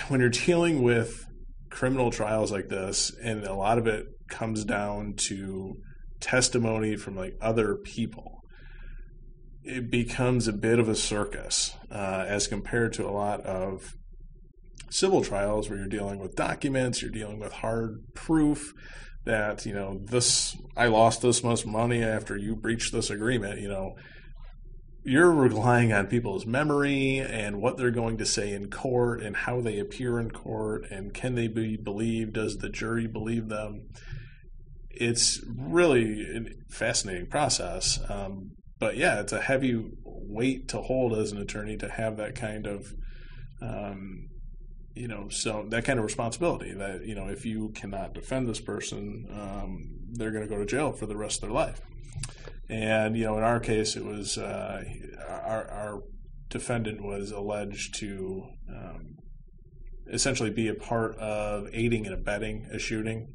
when 0.09 0.21
you're 0.21 0.31
dealing 0.31 0.83
with 0.83 1.25
criminal 1.71 2.11
trials 2.11 2.53
like 2.53 2.69
this, 2.69 3.13
and 3.23 3.45
a 3.45 3.55
lot 3.55 3.79
of 3.79 3.87
it 3.87 4.07
comes 4.29 4.65
down 4.65 5.15
to 5.17 5.75
testimony 6.21 6.97
from 6.97 7.17
like 7.17 7.35
other 7.41 7.77
people, 7.77 8.41
it 9.65 9.91
becomes 9.91 10.49
a 10.49 10.53
bit 10.53 10.79
of 10.79 10.89
a 10.89 10.95
circus 10.95 11.75
uh, 11.91 12.25
as 12.27 12.47
compared 12.47 12.93
to 12.95 13.07
a 13.07 13.11
lot 13.11 13.41
of 13.41 13.95
civil 14.91 15.23
trials 15.23 15.69
where 15.69 15.79
you're 15.79 15.89
dealing 15.89 16.19
with 16.19 16.35
documents, 16.35 17.01
you're 17.01 17.11
dealing 17.11 17.39
with 17.39 17.53
hard 17.53 18.03
proof, 18.15 18.73
that 19.25 19.65
you 19.67 19.73
know 19.73 19.99
this 20.03 20.57
I 20.77 20.87
lost 20.87 21.23
this 21.23 21.45
much 21.45 21.65
money 21.67 22.03
after 22.03 22.37
you 22.37 22.57
breached 22.57 22.93
this 22.93 23.11
agreement. 23.11 23.61
You 23.61 23.69
know, 23.69 23.97
you're 25.05 25.33
relying 25.33 25.93
on 25.93 26.07
people's 26.07 26.47
memory 26.47 27.19
and 27.19 27.61
what 27.61 27.77
they're 27.77 27.91
going 27.91 28.19
to 28.19 28.27
say 28.27 28.53
in 28.53 28.71
court 28.71 29.21
and 29.21 29.37
how 29.37 29.61
they 29.61 29.79
appear 29.79 30.19
in 30.19 30.31
court 30.31 30.85
and 30.91 31.13
can 31.13 31.35
they 31.35 31.49
be 31.49 31.77
believed? 31.77 32.35
Does 32.35 32.59
the 32.59 32.69
jury 32.69 33.07
believe 33.07 33.49
them? 33.49 33.89
It's 34.91 35.41
really 35.47 36.23
a 36.23 36.73
fascinating 36.73 37.27
process. 37.27 37.99
Um, 38.09 38.53
but 38.79 38.97
yeah, 38.97 39.21
it's 39.21 39.33
a 39.33 39.41
heavy 39.41 39.91
weight 40.05 40.69
to 40.69 40.83
hold 40.83 41.15
as 41.15 41.33
an 41.33 41.39
attorney 41.39 41.77
to 41.79 41.89
have 41.89 42.17
that 42.17 42.35
kind 42.35 42.67
of 42.67 42.93
um, 43.61 44.29
you 44.95 45.09
know, 45.09 45.29
so 45.29 45.65
that 45.69 45.85
kind 45.85 45.99
of 45.99 46.05
responsibility 46.05 46.73
that, 46.75 47.05
you 47.07 47.15
know, 47.15 47.29
if 47.29 47.47
you 47.47 47.71
cannot 47.75 48.15
defend 48.15 48.49
this 48.49 48.61
person, 48.61 49.27
um, 49.33 49.89
they're 50.13 50.31
going 50.31 50.47
to 50.47 50.49
go 50.49 50.59
to 50.59 50.67
jail 50.67 50.93
for 50.93 51.07
the 51.07 51.17
rest 51.17 51.43
of 51.43 51.49
their 51.49 51.55
life. 51.55 51.81
And, 52.69 53.17
you 53.17 53.25
know, 53.25 53.39
in 53.39 53.45
our 53.45 53.61
case, 53.61 53.97
it 53.97 54.05
was 54.05 54.39
uh, 54.39 54.85
our, 55.29 55.71
our, 55.71 56.03
defendant 56.49 57.03
was 57.03 57.31
alleged 57.31 57.95
to 57.95 58.47
um, 58.69 59.17
essentially 60.13 60.51
be 60.51 60.69
a 60.69 60.75
part 60.75 61.17
of 61.17 61.67
aiding 61.73 62.05
and 62.05 62.15
abetting 62.15 62.67
a 62.71 62.79
shooting 62.79 63.33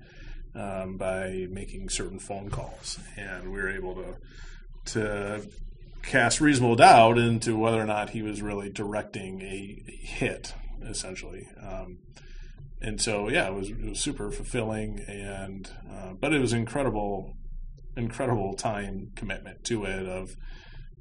um, 0.53 0.97
by 0.97 1.47
making 1.49 1.89
certain 1.89 2.19
phone 2.19 2.47
calls. 2.51 2.99
And 3.17 3.51
we 3.51 3.59
were 3.59 3.71
able 3.71 3.95
to, 3.95 4.15
to 4.93 5.49
cast 6.03 6.39
reasonable 6.39 6.75
doubt 6.75 7.17
into 7.17 7.57
whether 7.57 7.81
or 7.81 7.85
not 7.85 8.11
he 8.11 8.21
was 8.21 8.43
really 8.43 8.69
directing 8.69 9.41
a 9.41 9.83
hit 9.99 10.53
essentially. 10.83 11.47
Um, 11.61 11.99
and 12.81 13.01
so, 13.01 13.27
yeah, 13.29 13.47
it 13.47 13.53
was, 13.53 13.69
it 13.69 13.83
was 13.83 13.99
super 13.99 14.29
fulfilling, 14.31 14.99
and 15.07 15.69
uh, 15.91 16.13
but 16.19 16.33
it 16.33 16.39
was 16.39 16.53
incredible, 16.53 17.33
incredible 17.95 18.53
time 18.53 19.11
commitment 19.15 19.63
to 19.65 19.85
it. 19.85 20.07
Of 20.07 20.35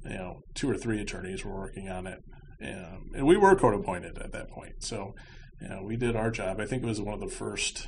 you 0.03 0.13
know, 0.15 0.41
two 0.55 0.69
or 0.69 0.77
three 0.77 0.99
attorneys 1.01 1.45
were 1.45 1.53
working 1.55 1.89
on 1.89 2.07
it, 2.07 2.19
and, 2.59 3.13
and 3.15 3.27
we 3.27 3.37
were 3.37 3.55
court 3.55 3.75
appointed 3.75 4.17
at 4.17 4.31
that 4.31 4.49
point. 4.49 4.83
So, 4.83 5.13
you 5.61 5.69
know, 5.69 5.83
we 5.83 5.97
did 5.97 6.15
our 6.15 6.31
job. 6.31 6.59
I 6.59 6.65
think 6.65 6.83
it 6.83 6.87
was 6.87 7.01
one 7.01 7.13
of 7.13 7.19
the 7.19 7.27
first 7.35 7.87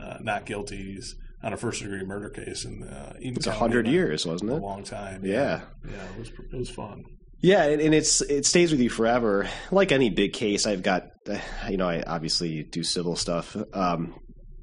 uh, 0.00 0.18
not 0.20 0.46
guilties 0.46 1.14
on 1.42 1.52
a 1.52 1.56
first 1.56 1.82
degree 1.82 2.04
murder 2.04 2.30
case 2.30 2.64
in 2.64 2.82
uh, 2.82 3.14
It's 3.18 3.46
a 3.46 3.52
hundred 3.52 3.86
years, 3.86 4.24
wasn't 4.26 4.52
it? 4.52 4.54
a 4.54 4.64
long 4.64 4.84
time. 4.84 5.24
Yeah. 5.24 5.62
yeah, 5.84 6.04
it 6.14 6.18
was 6.18 6.28
it 6.28 6.56
was 6.56 6.70
fun. 6.70 7.04
Yeah, 7.40 7.64
and, 7.64 7.94
it's 7.94 8.22
it 8.22 8.46
stays 8.46 8.70
with 8.70 8.80
you 8.80 8.90
forever. 8.90 9.48
Like 9.70 9.92
any 9.92 10.10
big 10.10 10.32
case, 10.32 10.66
I've 10.66 10.82
got, 10.82 11.10
you 11.68 11.76
know, 11.76 11.88
I 11.88 12.02
obviously 12.02 12.62
do 12.64 12.82
civil 12.82 13.16
stuff, 13.16 13.56
um, 13.72 14.14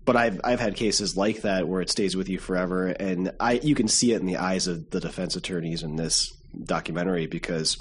but 0.06 0.16
I've 0.16 0.42
I've 0.44 0.60
had 0.60 0.76
cases 0.76 1.16
like 1.16 1.42
that 1.42 1.68
where 1.68 1.82
it 1.82 1.90
stays 1.90 2.16
with 2.16 2.30
you 2.30 2.40
forever, 2.40 2.88
and 2.88 3.32
I 3.40 3.54
you 3.54 3.76
can 3.76 3.88
see 3.88 4.14
it 4.14 4.22
in 4.22 4.26
the 4.26 4.38
eyes 4.38 4.68
of 4.68 4.90
the 4.90 5.00
defense 5.00 5.36
attorneys 5.36 5.84
in 5.84 5.96
this 5.96 6.32
documentary 6.66 7.28
because 7.28 7.78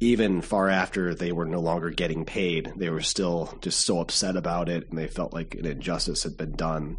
even 0.00 0.42
far 0.42 0.68
after 0.68 1.14
they 1.14 1.32
were 1.32 1.44
no 1.44 1.60
longer 1.60 1.90
getting 1.90 2.24
paid, 2.24 2.72
they 2.76 2.90
were 2.90 3.00
still 3.00 3.56
just 3.62 3.80
so 3.80 4.00
upset 4.00 4.36
about 4.36 4.68
it, 4.68 4.88
and 4.90 4.98
they 4.98 5.08
felt 5.08 5.32
like 5.32 5.54
an 5.54 5.66
injustice 5.66 6.24
had 6.24 6.36
been 6.36 6.52
done. 6.52 6.98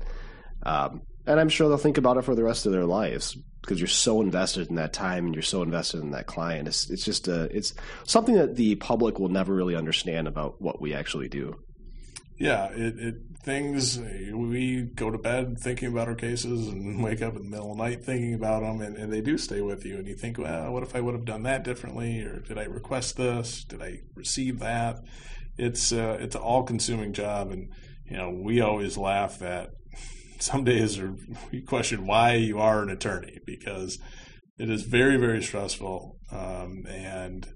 Um, 0.66 1.02
and 1.26 1.40
I'm 1.40 1.50
sure 1.50 1.68
they'll 1.68 1.78
think 1.78 1.98
about 1.98 2.18
it 2.18 2.24
for 2.24 2.36
the 2.36 2.44
rest 2.44 2.66
of 2.66 2.72
their 2.72 2.86
lives 2.86 3.38
because 3.64 3.80
you're 3.80 3.88
so 3.88 4.22
invested 4.22 4.70
in 4.70 4.76
that 4.76 4.92
time 4.92 5.26
and 5.26 5.34
you're 5.34 5.42
so 5.42 5.64
invested 5.64 6.02
in 6.02 6.12
that 6.12 6.28
client. 6.28 6.68
It's 6.68 6.90
it's 6.90 7.06
just 7.06 7.28
a 7.30 7.44
it's 7.56 7.74
something 8.06 8.36
that 8.36 8.58
the 8.58 8.76
public 8.76 9.20
will 9.20 9.30
never 9.30 9.54
really 9.54 9.76
understand 9.76 10.28
about 10.28 10.62
what 10.62 10.82
we 10.82 10.94
actually 10.94 11.30
do. 11.30 11.56
Yeah, 12.38 12.72
it, 12.72 13.00
it 13.00 13.16
things 13.38 14.00
we 14.00 14.82
go 14.82 15.10
to 15.10 15.18
bed 15.18 15.60
thinking 15.60 15.90
about 15.90 16.10
our 16.10 16.16
cases 16.16 16.68
and 16.68 17.02
wake 17.04 17.22
up 17.22 17.36
in 17.38 17.44
the 17.44 17.50
middle 17.50 17.72
of 17.72 17.78
the 17.78 17.84
night 17.84 18.04
thinking 18.04 18.34
about 18.34 18.64
them, 18.64 18.82
and, 18.82 18.98
and 18.98 19.14
they 19.14 19.22
do 19.22 19.38
stay 19.38 19.62
with 19.62 19.86
you. 19.86 19.96
And 19.96 20.08
you 20.08 20.16
think, 20.16 20.38
well, 20.38 20.74
what 20.74 20.84
if 20.84 20.94
I 20.96 21.00
would 21.00 21.14
have 21.14 21.26
done 21.26 21.44
that 21.44 21.64
differently, 21.64 22.22
or 22.22 22.40
did 22.40 22.58
I 22.58 22.66
request 22.66 23.16
this? 23.16 23.64
Did 23.64 23.82
I 23.82 24.02
receive 24.14 24.60
that? 24.60 25.04
It's 25.58 25.94
uh, 25.94 26.18
it's 26.20 26.36
an 26.36 26.42
all 26.42 26.64
consuming 26.64 27.14
job, 27.14 27.52
and 27.52 27.70
you 28.06 28.18
know 28.18 28.30
we 28.30 28.60
always 28.60 28.98
laugh 28.98 29.40
that 29.40 29.70
some 30.40 30.64
days 30.64 31.00
are, 31.00 31.16
we 31.52 31.62
question 31.62 32.06
why 32.06 32.34
you 32.34 32.60
are 32.60 32.82
an 32.82 32.90
attorney 32.90 33.40
because 33.46 34.00
it 34.58 34.70
is 34.70 34.84
very 34.84 35.18
very 35.18 35.42
stressful 35.42 36.18
um, 36.32 36.86
and 36.88 37.48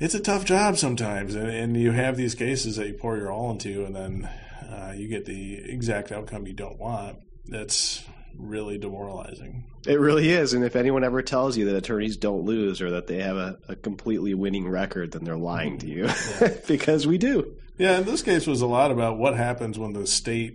it's 0.00 0.14
a 0.14 0.20
tough 0.20 0.44
job 0.44 0.76
sometimes 0.78 1.34
and, 1.34 1.48
and, 1.48 1.76
you 1.76 1.92
have 1.92 2.16
these 2.16 2.34
cases 2.34 2.76
that 2.76 2.88
you 2.88 2.94
pour 2.94 3.16
your 3.16 3.30
all 3.30 3.50
into 3.50 3.84
and 3.84 3.94
then 3.94 4.30
uh, 4.70 4.92
you 4.96 5.08
get 5.08 5.26
the 5.26 5.56
exact 5.56 6.10
outcome 6.12 6.46
you 6.46 6.54
don't 6.54 6.78
want. 6.78 7.18
That's 7.46 8.04
really 8.36 8.78
demoralizing. 8.78 9.66
It 9.86 9.98
really 10.00 10.30
is 10.30 10.54
and 10.54 10.64
if 10.64 10.74
anyone 10.74 11.04
ever 11.04 11.22
tells 11.22 11.56
you 11.56 11.66
that 11.66 11.76
attorneys 11.76 12.16
don't 12.16 12.44
lose 12.44 12.80
or 12.80 12.90
that 12.92 13.06
they 13.06 13.18
have 13.18 13.36
a, 13.36 13.58
a 13.68 13.76
completely 13.76 14.34
winning 14.34 14.68
record 14.68 15.12
then 15.12 15.24
they're 15.24 15.36
lying 15.36 15.78
to 15.78 15.86
you. 15.86 16.08
Yeah. 16.40 16.54
because 16.68 17.06
we 17.06 17.18
do. 17.18 17.56
Yeah 17.76 17.98
and 17.98 18.06
this 18.06 18.22
case 18.22 18.46
was 18.46 18.62
a 18.62 18.66
lot 18.66 18.90
about 18.90 19.18
what 19.18 19.36
happens 19.36 19.78
when 19.78 19.92
the 19.92 20.06
state 20.06 20.54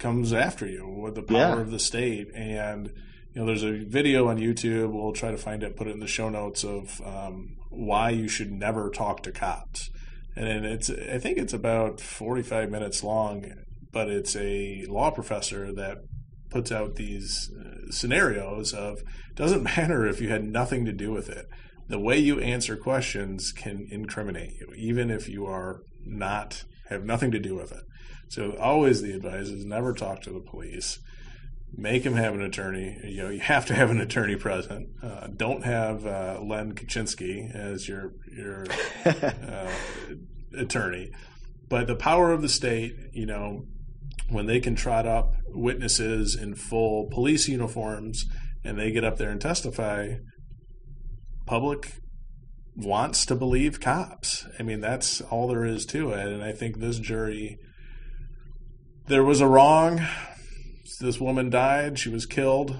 comes 0.00 0.32
after 0.32 0.66
you 0.66 0.88
with 0.88 1.14
the 1.14 1.22
power 1.22 1.56
yeah. 1.56 1.60
of 1.60 1.70
the 1.70 1.78
state. 1.78 2.28
And 2.34 2.90
you 3.32 3.40
know, 3.40 3.46
there's 3.46 3.62
a 3.62 3.84
video 3.84 4.26
on 4.26 4.38
YouTube. 4.38 4.92
We'll 4.92 5.12
try 5.12 5.30
to 5.30 5.38
find 5.38 5.62
it, 5.62 5.76
put 5.76 5.86
it 5.86 5.92
in 5.92 6.00
the 6.00 6.08
show 6.08 6.28
notes 6.28 6.64
of 6.64 7.00
um, 7.04 7.56
why 7.68 8.10
you 8.10 8.26
should 8.26 8.50
never 8.50 8.90
talk 8.90 9.22
to 9.22 9.32
cops. 9.32 9.90
And 10.34 10.64
it's 10.64 10.90
I 10.90 11.18
think 11.18 11.38
it's 11.38 11.52
about 11.52 12.00
45 12.00 12.70
minutes 12.70 13.04
long, 13.04 13.44
but 13.92 14.08
it's 14.08 14.34
a 14.34 14.84
law 14.88 15.10
professor 15.10 15.72
that 15.74 15.98
puts 16.50 16.72
out 16.72 16.96
these 16.96 17.50
uh, 17.60 17.90
scenarios 17.92 18.72
of 18.72 19.02
doesn't 19.34 19.62
matter 19.76 20.06
if 20.06 20.20
you 20.20 20.30
had 20.30 20.44
nothing 20.44 20.84
to 20.86 20.92
do 20.92 21.12
with 21.12 21.28
it. 21.28 21.46
The 21.88 22.00
way 22.00 22.18
you 22.18 22.40
answer 22.40 22.76
questions 22.76 23.52
can 23.52 23.86
incriminate 23.90 24.52
you, 24.60 24.72
even 24.76 25.10
if 25.10 25.28
you 25.28 25.46
are 25.46 25.82
not 26.04 26.64
have 26.88 27.04
nothing 27.04 27.30
to 27.32 27.38
do 27.38 27.54
with 27.54 27.72
it. 27.72 27.82
So 28.30 28.56
always 28.60 29.02
the 29.02 29.12
advice 29.12 29.48
is 29.48 29.64
never 29.64 29.92
talk 29.92 30.22
to 30.22 30.30
the 30.30 30.40
police. 30.40 31.00
Make 31.76 32.04
him 32.04 32.14
have 32.14 32.32
an 32.32 32.42
attorney. 32.42 32.96
You 33.04 33.24
know, 33.24 33.28
you 33.28 33.40
have 33.40 33.66
to 33.66 33.74
have 33.74 33.90
an 33.90 34.00
attorney 34.00 34.36
present. 34.36 34.88
Uh, 35.02 35.26
don't 35.36 35.64
have 35.64 36.06
uh, 36.06 36.40
Len 36.40 36.74
Kachinsky 36.74 37.52
as 37.52 37.88
your 37.88 38.12
your 38.32 38.66
uh, 39.04 39.70
attorney. 40.56 41.10
But 41.68 41.88
the 41.88 41.96
power 41.96 42.30
of 42.30 42.40
the 42.40 42.48
state, 42.48 42.94
you 43.12 43.26
know, 43.26 43.66
when 44.28 44.46
they 44.46 44.60
can 44.60 44.76
trot 44.76 45.08
up 45.08 45.34
witnesses 45.48 46.36
in 46.36 46.54
full 46.54 47.08
police 47.10 47.48
uniforms 47.48 48.26
and 48.62 48.78
they 48.78 48.92
get 48.92 49.04
up 49.04 49.18
there 49.18 49.30
and 49.30 49.40
testify, 49.40 50.14
public 51.46 51.94
wants 52.76 53.26
to 53.26 53.34
believe 53.34 53.80
cops. 53.80 54.46
I 54.56 54.62
mean, 54.62 54.80
that's 54.80 55.20
all 55.20 55.48
there 55.48 55.64
is 55.64 55.84
to 55.86 56.12
it. 56.12 56.28
And 56.28 56.44
I 56.44 56.52
think 56.52 56.78
this 56.78 57.00
jury 57.00 57.58
there 59.06 59.24
was 59.24 59.40
a 59.40 59.46
wrong. 59.46 60.00
This 61.00 61.20
woman 61.20 61.50
died. 61.50 61.98
She 61.98 62.10
was 62.10 62.26
killed. 62.26 62.78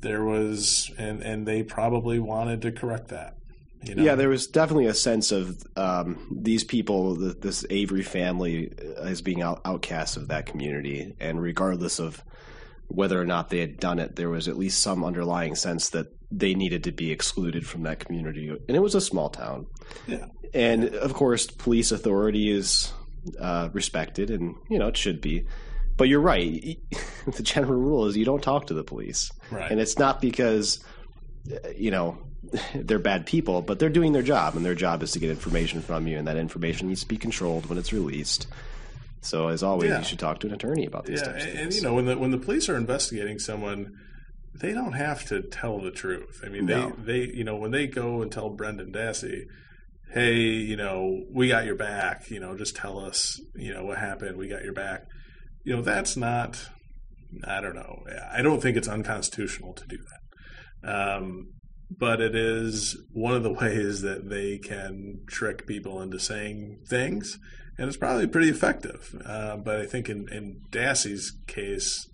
There 0.00 0.24
was, 0.24 0.90
and 0.98 1.22
and 1.22 1.46
they 1.46 1.62
probably 1.62 2.18
wanted 2.18 2.62
to 2.62 2.72
correct 2.72 3.08
that. 3.08 3.34
You 3.82 3.94
know? 3.94 4.02
Yeah, 4.02 4.14
there 4.14 4.28
was 4.28 4.46
definitely 4.46 4.86
a 4.86 4.94
sense 4.94 5.30
of 5.32 5.62
um, 5.76 6.38
these 6.40 6.64
people, 6.64 7.16
this 7.16 7.66
Avery 7.68 8.02
family, 8.02 8.72
uh, 8.78 9.02
as 9.02 9.20
being 9.20 9.42
out, 9.42 9.60
outcasts 9.64 10.16
of 10.16 10.28
that 10.28 10.46
community, 10.46 11.14
and 11.20 11.40
regardless 11.40 11.98
of 11.98 12.22
whether 12.88 13.20
or 13.20 13.26
not 13.26 13.50
they 13.50 13.60
had 13.60 13.78
done 13.78 13.98
it, 13.98 14.16
there 14.16 14.30
was 14.30 14.48
at 14.48 14.56
least 14.56 14.82
some 14.82 15.04
underlying 15.04 15.54
sense 15.54 15.90
that 15.90 16.06
they 16.30 16.54
needed 16.54 16.84
to 16.84 16.92
be 16.92 17.10
excluded 17.10 17.66
from 17.66 17.82
that 17.82 18.00
community. 18.00 18.48
And 18.48 18.76
it 18.76 18.80
was 18.80 18.94
a 18.94 19.00
small 19.00 19.30
town. 19.30 19.66
Yeah. 20.06 20.26
And 20.52 20.94
of 20.94 21.14
course, 21.14 21.46
police 21.46 21.92
authority 21.92 22.50
is 22.50 22.92
uh, 23.38 23.70
respected, 23.72 24.30
and 24.30 24.54
you 24.68 24.78
know 24.78 24.88
it 24.88 24.96
should 24.96 25.20
be. 25.20 25.46
But 25.96 26.08
you're 26.08 26.20
right. 26.20 26.78
the 27.26 27.42
general 27.42 27.80
rule 27.80 28.06
is 28.06 28.16
you 28.16 28.24
don't 28.24 28.42
talk 28.42 28.66
to 28.68 28.74
the 28.74 28.84
police, 28.84 29.30
right. 29.50 29.70
and 29.70 29.80
it's 29.80 29.98
not 29.98 30.20
because 30.20 30.84
you 31.76 31.90
know 31.90 32.18
they're 32.74 32.98
bad 32.98 33.26
people, 33.26 33.62
but 33.62 33.78
they're 33.78 33.88
doing 33.88 34.12
their 34.12 34.22
job, 34.22 34.56
and 34.56 34.64
their 34.64 34.74
job 34.74 35.02
is 35.02 35.12
to 35.12 35.18
get 35.18 35.30
information 35.30 35.80
from 35.80 36.06
you, 36.06 36.18
and 36.18 36.26
that 36.28 36.36
information 36.36 36.88
needs 36.88 37.02
to 37.02 37.08
be 37.08 37.16
controlled 37.16 37.66
when 37.66 37.78
it's 37.78 37.92
released. 37.92 38.46
So, 39.20 39.48
as 39.48 39.62
always, 39.62 39.88
yeah. 39.88 39.98
you 39.98 40.04
should 40.04 40.18
talk 40.18 40.40
to 40.40 40.48
an 40.48 40.52
attorney 40.52 40.84
about 40.84 41.06
these 41.06 41.20
yeah, 41.20 41.32
types 41.32 41.44
of 41.44 41.52
things. 41.52 41.60
And 41.60 41.74
you 41.74 41.82
know, 41.82 41.94
when 41.94 42.04
the 42.04 42.18
when 42.18 42.30
the 42.30 42.38
police 42.38 42.68
are 42.68 42.76
investigating 42.76 43.38
someone, 43.38 43.98
they 44.54 44.72
don't 44.72 44.92
have 44.92 45.24
to 45.26 45.42
tell 45.42 45.80
the 45.80 45.90
truth. 45.90 46.42
I 46.44 46.48
mean, 46.48 46.66
no. 46.66 46.90
they 46.90 47.26
they 47.26 47.32
you 47.32 47.44
know 47.44 47.56
when 47.56 47.70
they 47.70 47.86
go 47.86 48.20
and 48.20 48.30
tell 48.30 48.50
Brendan 48.50 48.92
Dassey, 48.92 49.46
hey, 50.14 50.36
you 50.36 50.76
know, 50.76 51.24
we 51.32 51.48
got 51.48 51.64
your 51.64 51.74
back, 51.74 52.30
you 52.30 52.38
know, 52.38 52.56
just 52.56 52.76
tell 52.76 53.00
us, 53.00 53.40
you 53.56 53.74
know, 53.74 53.84
what 53.84 53.98
happened, 53.98 54.36
we 54.36 54.48
got 54.48 54.62
your 54.62 54.72
back. 54.72 55.02
You 55.64 55.74
know, 55.74 55.82
that's 55.82 56.16
not, 56.16 56.68
I 57.44 57.60
don't 57.60 57.74
know, 57.74 58.04
I 58.32 58.40
don't 58.40 58.62
think 58.62 58.76
it's 58.76 58.86
unconstitutional 58.86 59.74
to 59.74 59.86
do 59.88 59.98
that. 60.82 60.88
Um, 60.88 61.48
but 61.90 62.20
it 62.20 62.36
is 62.36 62.96
one 63.12 63.34
of 63.34 63.42
the 63.42 63.52
ways 63.60 64.02
that 64.02 64.30
they 64.30 64.58
can 64.58 65.22
trick 65.26 65.66
people 65.66 66.00
into 66.00 66.20
saying 66.20 66.84
things, 66.88 67.36
and 67.76 67.88
it's 67.88 67.96
probably 67.96 68.28
pretty 68.28 68.50
effective. 68.50 69.20
Uh, 69.26 69.56
but 69.56 69.80
I 69.80 69.86
think 69.86 70.08
in, 70.08 70.28
in 70.30 70.60
Dassey's 70.70 71.36
case, 71.48 72.08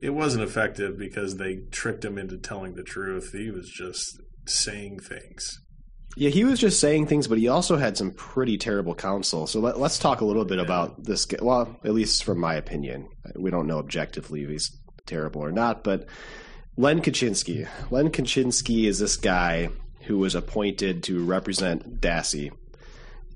it 0.00 0.10
wasn't 0.10 0.44
effective 0.44 0.96
because 0.98 1.36
they 1.36 1.58
tricked 1.70 2.04
him 2.04 2.16
into 2.16 2.38
telling 2.38 2.76
the 2.76 2.82
truth. 2.82 3.32
He 3.32 3.50
was 3.50 3.68
just 3.68 4.22
saying 4.46 5.00
things. 5.00 5.58
Yeah, 6.18 6.30
he 6.30 6.44
was 6.44 6.58
just 6.58 6.80
saying 6.80 7.06
things, 7.06 7.28
but 7.28 7.36
he 7.36 7.48
also 7.48 7.76
had 7.76 7.98
some 7.98 8.10
pretty 8.10 8.56
terrible 8.56 8.94
counsel. 8.94 9.46
So 9.46 9.60
let, 9.60 9.76
us 9.76 9.98
talk 9.98 10.22
a 10.22 10.24
little 10.24 10.46
bit 10.46 10.56
yeah. 10.56 10.64
about 10.64 11.04
this. 11.04 11.26
Well, 11.42 11.78
at 11.84 11.92
least 11.92 12.24
from 12.24 12.40
my 12.40 12.54
opinion, 12.54 13.08
we 13.34 13.50
don't 13.50 13.66
know 13.66 13.78
objectively 13.78 14.42
if 14.42 14.48
he's 14.48 14.74
terrible 15.04 15.44
or 15.44 15.52
not. 15.52 15.84
But 15.84 16.06
Len 16.78 17.02
Kachinsky, 17.02 17.68
Len 17.90 18.08
Kachinsky 18.08 18.86
is 18.86 18.98
this 18.98 19.18
guy 19.18 19.68
who 20.04 20.16
was 20.16 20.34
appointed 20.34 21.02
to 21.04 21.22
represent 21.22 22.00
Dassey, 22.00 22.50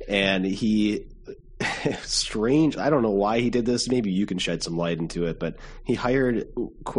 and 0.09 0.47
he 0.47 1.07
strange. 2.03 2.79
I 2.79 2.89
don't 2.89 3.03
know 3.03 3.11
why 3.11 3.41
he 3.41 3.51
did 3.51 3.67
this. 3.67 3.91
Maybe 3.91 4.11
you 4.11 4.25
can 4.25 4.39
shed 4.39 4.63
some 4.63 4.79
light 4.79 4.99
into 4.99 5.27
it. 5.27 5.39
But 5.39 5.57
he 5.85 5.95
hired 5.95 6.49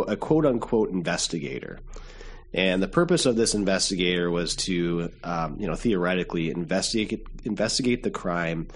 a 0.08 0.15
quote 0.15 0.46
unquote 0.46 0.91
investigator 0.91 1.80
and 2.54 2.84
the 2.84 2.88
purpose 2.88 3.26
of 3.26 3.36
this 3.36 3.54
investigator 3.54 4.30
was 4.30 4.56
to, 4.58 5.12
um, 5.24 5.58
you 5.60 5.68
know, 5.68 5.76
theoretically 5.76 6.50
investigate 6.50 7.26
investigate 7.46 8.04
the 8.04 8.12
crime 8.12 8.68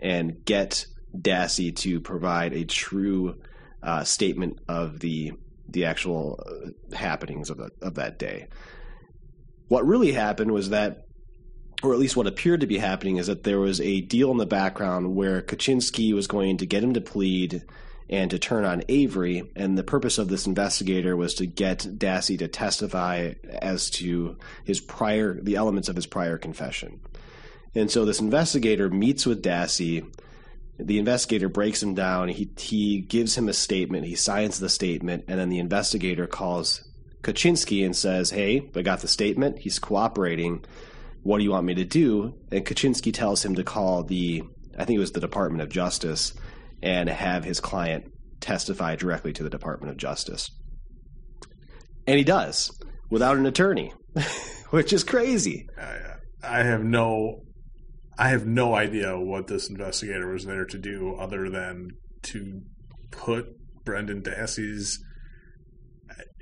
and 0.00 0.44
get 0.44 0.86
Dassey 1.16 1.74
to 1.76 2.00
provide 2.00 2.52
a 2.52 2.64
true 2.64 3.40
uh, 3.82 4.04
statement 4.04 4.58
of 4.68 4.98
the 4.98 5.32
the 5.68 5.84
actual 5.84 6.42
uh, 6.44 6.96
happenings 6.96 7.50
of, 7.50 7.58
the, 7.58 7.70
of 7.80 7.94
that 7.94 8.18
day. 8.18 8.48
What 9.68 9.86
really 9.86 10.10
happened 10.10 10.50
was 10.50 10.70
that, 10.70 11.06
or 11.84 11.92
at 11.92 12.00
least 12.00 12.16
what 12.16 12.26
appeared 12.26 12.62
to 12.62 12.66
be 12.66 12.78
happening, 12.78 13.18
is 13.18 13.28
that 13.28 13.44
there 13.44 13.60
was 13.60 13.80
a 13.80 14.00
deal 14.00 14.32
in 14.32 14.38
the 14.38 14.46
background 14.46 15.14
where 15.14 15.40
Kachinsky 15.40 16.12
was 16.12 16.26
going 16.26 16.56
to 16.56 16.66
get 16.66 16.82
him 16.82 16.94
to 16.94 17.00
plead 17.00 17.62
and 18.10 18.30
to 18.30 18.38
turn 18.38 18.66
on 18.66 18.82
Avery. 18.88 19.50
And 19.56 19.78
the 19.78 19.84
purpose 19.84 20.18
of 20.18 20.28
this 20.28 20.46
investigator 20.46 21.16
was 21.16 21.32
to 21.36 21.46
get 21.46 21.78
Dassey 21.96 22.36
to 22.40 22.48
testify 22.48 23.32
as 23.62 23.88
to 23.90 24.36
his 24.64 24.80
prior, 24.80 25.40
the 25.40 25.56
elements 25.56 25.88
of 25.88 25.96
his 25.96 26.06
prior 26.06 26.36
confession. 26.36 27.00
And 27.74 27.90
so 27.90 28.04
this 28.04 28.20
investigator 28.20 28.90
meets 28.90 29.24
with 29.24 29.42
Dassey 29.42 30.04
The 30.82 30.98
investigator 30.98 31.48
breaks 31.48 31.82
him 31.82 31.94
down. 31.94 32.28
He 32.28 32.48
he 32.56 33.00
gives 33.00 33.36
him 33.36 33.48
a 33.48 33.52
statement. 33.52 34.06
He 34.06 34.14
signs 34.14 34.58
the 34.58 34.68
statement, 34.70 35.24
and 35.28 35.38
then 35.38 35.50
the 35.50 35.58
investigator 35.58 36.26
calls 36.26 36.82
Kachinsky 37.22 37.84
and 37.84 37.94
says, 37.94 38.30
"Hey, 38.30 38.70
I 38.74 38.82
got 38.82 39.00
the 39.00 39.08
statement. 39.08 39.58
He's 39.58 39.78
cooperating. 39.78 40.64
What 41.22 41.36
do 41.36 41.44
you 41.44 41.50
want 41.50 41.66
me 41.66 41.74
to 41.74 41.84
do?" 41.84 42.32
And 42.50 42.64
Kachinsky 42.64 43.12
tells 43.12 43.44
him 43.44 43.54
to 43.56 43.62
call 43.62 44.02
the 44.04 44.42
I 44.78 44.86
think 44.86 44.96
it 44.96 45.00
was 45.00 45.12
the 45.12 45.20
Department 45.20 45.62
of 45.62 45.68
Justice 45.68 46.32
and 46.82 47.08
have 47.08 47.44
his 47.44 47.60
client 47.60 48.12
testify 48.40 48.96
directly 48.96 49.32
to 49.34 49.42
the 49.42 49.50
Department 49.50 49.90
of 49.90 49.96
Justice. 49.96 50.50
And 52.06 52.18
he 52.18 52.24
does 52.24 52.70
without 53.10 53.36
an 53.36 53.46
attorney, 53.46 53.92
which 54.70 54.92
is 54.92 55.04
crazy. 55.04 55.66
I, 55.78 55.82
uh, 55.82 56.16
I 56.42 56.62
have 56.62 56.82
no, 56.82 57.42
I 58.18 58.28
have 58.30 58.46
no 58.46 58.74
idea 58.74 59.18
what 59.18 59.46
this 59.46 59.68
investigator 59.68 60.32
was 60.32 60.46
there 60.46 60.64
to 60.64 60.78
do 60.78 61.14
other 61.16 61.50
than 61.50 61.90
to 62.22 62.62
put 63.10 63.46
Brendan 63.84 64.22
Dassey's. 64.22 64.98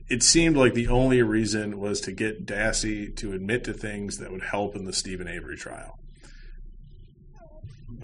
It 0.09 0.23
seemed 0.23 0.57
like 0.57 0.75
the 0.75 0.89
only 0.89 1.23
reason 1.23 1.79
was 1.79 2.01
to 2.03 2.13
get 2.13 2.47
Dassey 2.47 3.15
to 3.17 3.33
admit 3.33 3.65
to 3.65 3.75
things 3.75 4.19
that 4.19 4.31
would 4.31 4.45
help 4.45 4.75
in 4.75 4.85
the 4.85 4.93
Steven 4.93 5.29
Avery 5.29 5.57
trial. 5.57 5.99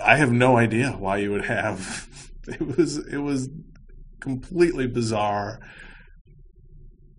I 0.02 0.16
have 0.16 0.32
no 0.32 0.56
idea 0.56 0.90
why 0.92 1.18
you 1.18 1.30
would 1.30 1.44
have. 1.44 2.08
It 2.46 2.76
was 2.76 2.98
it 2.98 3.16
was 3.16 3.48
completely 4.20 4.86
bizarre. 4.86 5.60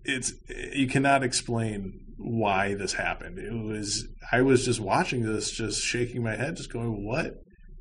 It's 0.04 0.34
you 0.72 0.88
cannot 0.88 1.24
explain 1.24 2.00
why 2.18 2.76
this 2.76 2.94
happened. 2.94 3.40
It 3.40 3.52
was 3.52 4.08
I 4.32 4.44
was 4.44 4.64
just 4.64 4.80
watching 4.80 5.24
this, 5.24 5.50
just 5.50 5.82
shaking 5.82 6.22
my 6.22 6.36
head, 6.36 6.58
just 6.58 6.72
going, 6.72 7.04
"What 7.04 7.38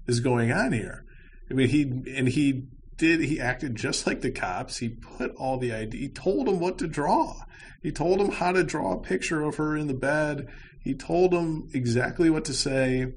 is 0.07 0.21
going 0.21 0.53
on 0.53 0.73
here?" 0.73 1.05
I 1.51 1.53
mean, 1.53 1.69
he 1.69 1.83
and 2.17 2.29
he 2.29 2.63
did. 2.97 3.21
He 3.21 3.39
acted 3.39 3.75
just 3.75 4.07
like 4.07 4.23
the 4.23 4.31
cops. 4.31 4.79
He 4.79 4.89
put 4.89 5.35
all 5.37 5.59
the 5.59 5.75
ID. 5.75 5.99
He 5.99 6.09
told 6.09 6.49
him 6.49 6.61
what 6.61 6.79
to 6.79 6.87
draw. 6.87 7.35
He 7.83 7.93
told 7.93 8.23
him 8.23 8.31
how 8.31 8.53
to 8.53 8.65
draw 8.65 8.93
a 8.95 9.03
picture 9.03 9.43
of 9.43 9.57
her 9.57 9.77
in 9.77 9.87
the 9.87 9.93
bed. 9.93 10.49
He 10.83 10.95
told 10.95 11.35
him 11.35 11.69
exactly 11.75 12.31
what 12.31 12.47
to 12.47 12.55
say 12.55 13.13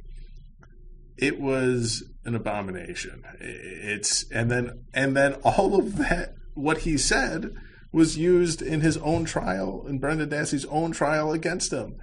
it 1.17 1.39
was 1.39 2.03
an 2.25 2.35
abomination. 2.35 3.23
It's 3.39 4.29
and 4.31 4.51
then 4.51 4.85
and 4.93 5.15
then 5.15 5.33
all 5.43 5.79
of 5.79 5.97
that 5.97 6.35
what 6.53 6.79
he 6.79 6.97
said 6.97 7.53
was 7.91 8.17
used 8.17 8.61
in 8.61 8.81
his 8.81 8.97
own 8.97 9.25
trial 9.25 9.85
in 9.87 9.99
Brendan 9.99 10.29
Dassey's 10.29 10.65
own 10.65 10.91
trial 10.91 11.31
against 11.31 11.71
him. 11.71 11.95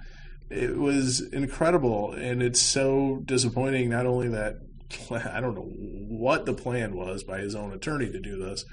It 0.49 0.77
was 0.77 1.21
incredible 1.21 2.11
and 2.13 2.41
it's 2.41 2.61
so 2.61 3.21
disappointing 3.25 3.89
not 3.89 4.05
only 4.05 4.27
that 4.29 4.55
I 5.11 5.39
don't 5.39 5.55
know 5.55 5.71
what 5.71 6.45
the 6.45 6.53
plan 6.53 6.95
was 6.95 7.23
by 7.23 7.39
his 7.39 7.55
own 7.55 7.73
attorney 7.73 8.11
to 8.11 8.19
do 8.19 8.37
this, 8.37 8.65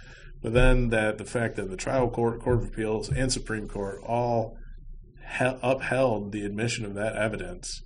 but 0.42 0.52
then 0.52 0.88
that 0.88 1.18
the 1.18 1.24
fact 1.24 1.56
that 1.56 1.70
the 1.70 1.76
trial 1.76 2.10
court, 2.10 2.40
court 2.40 2.62
of 2.62 2.68
appeals, 2.68 3.08
and 3.08 3.32
Supreme 3.32 3.68
Court 3.68 4.00
all 4.04 4.56
upheld 5.40 6.32
the 6.32 6.44
admission 6.44 6.84
of 6.84 6.94
that 6.94 7.16
evidence 7.16 7.82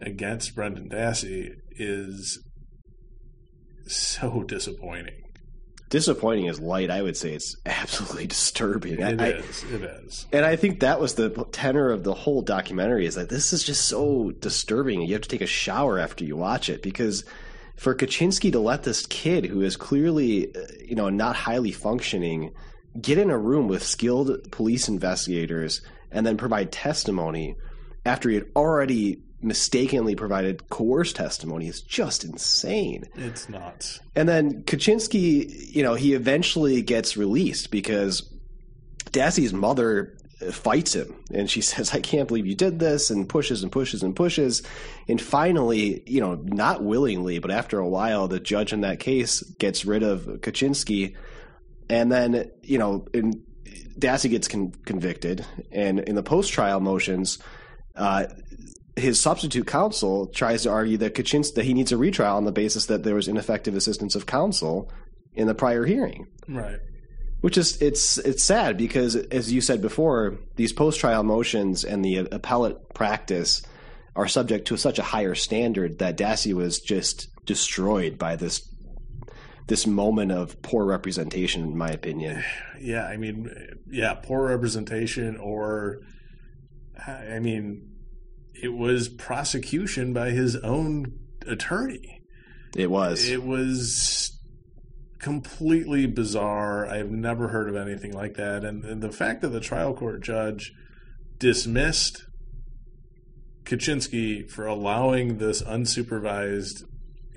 against 0.00 0.54
Brendan 0.54 0.88
Dassey 0.88 1.54
is 1.72 2.42
so 3.86 4.42
disappointing. 4.46 5.22
Disappointing 5.90 6.46
is 6.46 6.60
light. 6.60 6.90
I 6.90 7.00
would 7.00 7.16
say 7.16 7.32
it's 7.32 7.56
absolutely 7.64 8.26
disturbing. 8.28 9.00
It 9.00 9.20
I, 9.20 9.28
is. 9.28 9.64
It 9.64 9.82
is. 9.82 10.26
And 10.32 10.44
I 10.44 10.56
think 10.56 10.80
that 10.80 11.00
was 11.00 11.14
the 11.14 11.30
tenor 11.50 11.90
of 11.90 12.04
the 12.04 12.12
whole 12.12 12.42
documentary 12.42 13.06
is 13.06 13.14
that 13.14 13.30
this 13.30 13.52
is 13.52 13.64
just 13.64 13.88
so 13.88 14.32
disturbing. 14.32 15.00
You 15.00 15.14
have 15.14 15.22
to 15.22 15.28
take 15.28 15.40
a 15.40 15.46
shower 15.46 15.98
after 15.98 16.24
you 16.24 16.36
watch 16.36 16.68
it 16.68 16.82
because 16.82 17.24
for 17.76 17.94
Kachinsky 17.94 18.52
to 18.52 18.58
let 18.58 18.82
this 18.82 19.06
kid 19.06 19.46
who 19.46 19.62
is 19.62 19.76
clearly, 19.76 20.54
uh, 20.54 20.60
you 20.84 20.94
know, 20.94 21.08
not 21.08 21.36
highly 21.36 21.72
functioning 21.72 22.52
get 23.00 23.18
in 23.18 23.30
a 23.30 23.38
room 23.38 23.68
with 23.68 23.82
skilled 23.82 24.50
police 24.50 24.88
investigators 24.88 25.80
and 26.10 26.26
then 26.26 26.36
provide 26.36 26.72
testimony 26.72 27.54
after 28.04 28.28
he 28.28 28.34
had 28.34 28.46
already 28.56 29.22
mistakenly 29.40 30.14
provided 30.14 30.68
coerced 30.68 31.16
testimony 31.16 31.68
is 31.68 31.80
just 31.80 32.24
insane. 32.24 33.04
It's 33.14 33.48
nuts. 33.48 34.00
And 34.16 34.28
then 34.28 34.62
Kachinsky, 34.64 35.74
you 35.74 35.82
know, 35.82 35.94
he 35.94 36.14
eventually 36.14 36.82
gets 36.82 37.16
released 37.16 37.70
because 37.70 38.22
Dassey's 39.12 39.52
mother 39.52 40.16
fights 40.52 40.94
him 40.94 41.14
and 41.32 41.50
she 41.50 41.60
says, 41.62 41.92
I 41.92 42.00
can't 42.00 42.28
believe 42.28 42.46
you 42.46 42.54
did 42.54 42.78
this 42.78 43.10
and 43.10 43.28
pushes 43.28 43.62
and 43.62 43.70
pushes 43.70 44.02
and 44.02 44.14
pushes. 44.14 44.62
And 45.08 45.20
finally, 45.20 46.02
you 46.06 46.20
know, 46.20 46.34
not 46.42 46.82
willingly, 46.82 47.38
but 47.38 47.50
after 47.50 47.78
a 47.78 47.88
while, 47.88 48.28
the 48.28 48.40
judge 48.40 48.72
in 48.72 48.80
that 48.82 49.00
case 49.00 49.42
gets 49.42 49.84
rid 49.84 50.02
of 50.02 50.22
Kachinsky. 50.40 51.14
And 51.88 52.10
then, 52.10 52.50
you 52.62 52.78
know, 52.78 53.06
in, 53.14 53.44
Dassey 53.98 54.30
gets 54.30 54.48
con- 54.48 54.72
convicted. 54.84 55.44
And 55.72 56.00
in 56.00 56.14
the 56.14 56.22
post 56.22 56.52
trial 56.52 56.80
motions, 56.80 57.38
uh, 57.96 58.26
his 58.98 59.20
substitute 59.20 59.66
counsel 59.66 60.26
tries 60.26 60.62
to 60.62 60.70
argue 60.70 60.96
that 60.98 61.14
Kachinsky 61.14 61.54
that 61.54 61.64
he 61.64 61.74
needs 61.74 61.92
a 61.92 61.96
retrial 61.96 62.36
on 62.36 62.44
the 62.44 62.52
basis 62.52 62.86
that 62.86 63.02
there 63.02 63.14
was 63.14 63.28
ineffective 63.28 63.74
assistance 63.74 64.14
of 64.14 64.26
counsel 64.26 64.90
in 65.34 65.46
the 65.46 65.54
prior 65.54 65.84
hearing. 65.84 66.26
Right. 66.46 66.80
Which 67.40 67.56
is 67.56 67.80
it's 67.80 68.18
it's 68.18 68.42
sad 68.42 68.76
because 68.76 69.14
as 69.14 69.52
you 69.52 69.60
said 69.60 69.80
before, 69.80 70.38
these 70.56 70.72
post 70.72 70.98
trial 70.98 71.22
motions 71.22 71.84
and 71.84 72.04
the 72.04 72.16
appellate 72.16 72.94
practice 72.94 73.62
are 74.16 74.26
subject 74.26 74.66
to 74.68 74.76
such 74.76 74.98
a 74.98 75.04
higher 75.04 75.36
standard 75.36 76.00
that 76.00 76.18
Dassey 76.18 76.52
was 76.52 76.80
just 76.80 77.28
destroyed 77.46 78.18
by 78.18 78.34
this 78.34 78.68
this 79.68 79.86
moment 79.86 80.32
of 80.32 80.60
poor 80.62 80.84
representation, 80.84 81.62
in 81.62 81.76
my 81.76 81.90
opinion. 81.90 82.42
Yeah, 82.80 83.04
I 83.04 83.16
mean, 83.18 83.50
yeah, 83.90 84.14
poor 84.14 84.48
representation, 84.48 85.36
or 85.36 86.00
I 87.06 87.38
mean, 87.38 87.88
it 88.62 88.74
was 88.74 89.08
prosecution 89.08 90.12
by 90.12 90.30
his 90.30 90.56
own 90.56 91.18
attorney. 91.46 92.20
It 92.76 92.90
was. 92.90 93.28
It 93.28 93.42
was 93.42 94.38
completely 95.18 96.06
bizarre. 96.06 96.86
I've 96.86 97.10
never 97.10 97.48
heard 97.48 97.68
of 97.68 97.76
anything 97.76 98.12
like 98.12 98.34
that. 98.34 98.64
And, 98.64 98.84
and 98.84 99.02
the 99.02 99.12
fact 99.12 99.42
that 99.42 99.48
the 99.48 99.60
trial 99.60 99.94
court 99.94 100.22
judge 100.22 100.72
dismissed 101.38 102.24
Kachinsky 103.64 104.48
for 104.48 104.66
allowing 104.66 105.38
this 105.38 105.62
unsupervised 105.62 106.84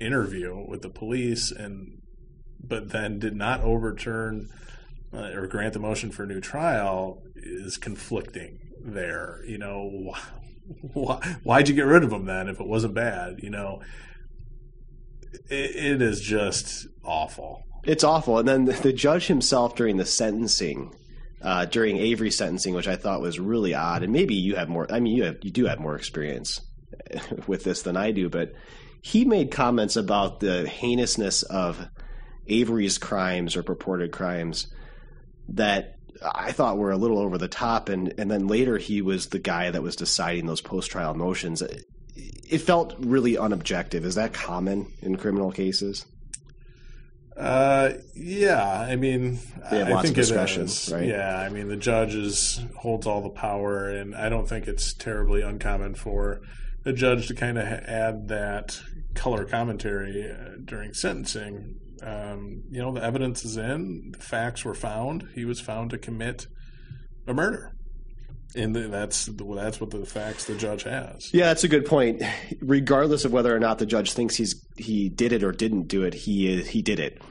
interview 0.00 0.64
with 0.66 0.82
the 0.82 0.88
police 0.88 1.50
and 1.52 1.98
but 2.64 2.90
then 2.90 3.18
did 3.18 3.36
not 3.36 3.60
overturn 3.60 4.48
uh, 5.12 5.30
or 5.34 5.46
grant 5.46 5.74
the 5.74 5.78
motion 5.78 6.10
for 6.10 6.22
a 6.22 6.26
new 6.26 6.40
trial 6.40 7.22
is 7.36 7.76
conflicting 7.76 8.58
there 8.84 9.40
you 9.46 9.58
know 9.58 10.14
why, 10.92 11.36
why'd 11.42 11.68
you 11.68 11.74
get 11.74 11.86
rid 11.86 12.04
of 12.04 12.12
him 12.12 12.26
then 12.26 12.48
if 12.48 12.60
it 12.60 12.66
wasn't 12.66 12.94
bad? 12.94 13.40
You 13.42 13.50
know, 13.50 13.82
it, 15.48 15.76
it 15.76 16.02
is 16.02 16.20
just 16.20 16.86
awful. 17.04 17.64
It's 17.84 18.04
awful. 18.04 18.38
And 18.38 18.46
then 18.46 18.64
the 18.64 18.92
judge 18.92 19.26
himself 19.26 19.74
during 19.74 19.96
the 19.96 20.04
sentencing, 20.04 20.94
uh, 21.42 21.64
during 21.66 21.96
Avery's 21.96 22.36
sentencing, 22.36 22.74
which 22.74 22.88
I 22.88 22.96
thought 22.96 23.20
was 23.20 23.40
really 23.40 23.74
odd, 23.74 24.02
and 24.02 24.12
maybe 24.12 24.34
you 24.34 24.56
have 24.56 24.68
more. 24.68 24.86
I 24.90 25.00
mean, 25.00 25.16
you 25.16 25.24
have 25.24 25.38
you 25.42 25.50
do 25.50 25.66
have 25.66 25.80
more 25.80 25.96
experience 25.96 26.60
with 27.46 27.64
this 27.64 27.82
than 27.82 27.96
I 27.96 28.12
do, 28.12 28.28
but 28.28 28.52
he 29.02 29.24
made 29.24 29.50
comments 29.50 29.96
about 29.96 30.40
the 30.40 30.68
heinousness 30.68 31.42
of 31.42 31.88
Avery's 32.46 32.98
crimes 32.98 33.56
or 33.56 33.64
purported 33.64 34.12
crimes 34.12 34.68
that 35.48 35.96
I 36.24 36.52
thought 36.52 36.78
were 36.78 36.92
a 36.92 36.96
little 36.96 37.18
over 37.18 37.38
the 37.38 37.48
top, 37.48 37.88
and 37.88 38.14
and 38.18 38.30
then 38.30 38.48
later 38.48 38.78
he 38.78 39.02
was 39.02 39.28
the 39.28 39.38
guy 39.38 39.70
that 39.70 39.82
was 39.82 39.96
deciding 39.96 40.46
those 40.46 40.60
post 40.60 40.90
trial 40.90 41.14
motions. 41.14 41.62
It 41.62 42.58
felt 42.58 42.94
really 42.98 43.34
unobjective. 43.34 44.04
Is 44.04 44.16
that 44.16 44.32
common 44.32 44.86
in 45.00 45.16
criminal 45.16 45.50
cases? 45.50 46.04
Uh, 47.36 47.92
yeah. 48.14 48.62
I 48.62 48.96
mean, 48.96 49.38
They 49.70 49.78
have 49.78 49.88
I 49.88 49.92
lots 49.92 50.02
think 50.02 50.18
of 50.18 50.24
discretion, 50.26 50.68
right? 50.94 51.08
Yeah. 51.08 51.38
I 51.38 51.48
mean, 51.48 51.68
the 51.68 51.76
judge 51.76 52.14
is, 52.14 52.60
holds 52.76 53.06
all 53.06 53.22
the 53.22 53.30
power, 53.30 53.88
and 53.88 54.14
I 54.14 54.28
don't 54.28 54.46
think 54.46 54.68
it's 54.68 54.92
terribly 54.92 55.40
uncommon 55.40 55.94
for 55.94 56.42
the 56.84 56.92
judge 56.92 57.28
to 57.28 57.34
kind 57.34 57.58
of 57.58 57.64
add 57.64 58.28
that 58.28 58.80
color 59.14 59.44
commentary 59.44 60.30
uh, 60.30 60.56
during 60.64 60.92
sentencing 60.92 61.76
um, 62.02 62.62
you 62.70 62.80
know, 62.80 62.92
the 62.92 63.02
evidence 63.02 63.44
is 63.44 63.56
in, 63.56 64.12
the 64.12 64.22
facts 64.22 64.64
were 64.64 64.74
found. 64.74 65.28
He 65.34 65.44
was 65.44 65.60
found 65.60 65.90
to 65.90 65.98
commit 65.98 66.46
a 67.26 67.34
murder. 67.34 67.72
And 68.54 68.76
that's 68.76 69.24
that's 69.26 69.80
what 69.80 69.90
the 69.90 70.04
facts 70.04 70.44
the 70.44 70.54
judge 70.54 70.82
has. 70.82 71.32
Yeah, 71.32 71.46
that's 71.46 71.64
a 71.64 71.68
good 71.68 71.86
point. 71.86 72.22
Regardless 72.60 73.24
of 73.24 73.32
whether 73.32 73.54
or 73.54 73.58
not 73.58 73.78
the 73.78 73.86
judge 73.86 74.12
thinks 74.12 74.34
he's 74.34 74.62
he 74.76 75.08
did 75.08 75.32
it 75.32 75.42
or 75.42 75.52
didn't 75.52 75.88
do 75.88 76.02
it, 76.02 76.12
he 76.12 76.60
he 76.62 76.82
did 76.82 77.00
it. 77.00 77.22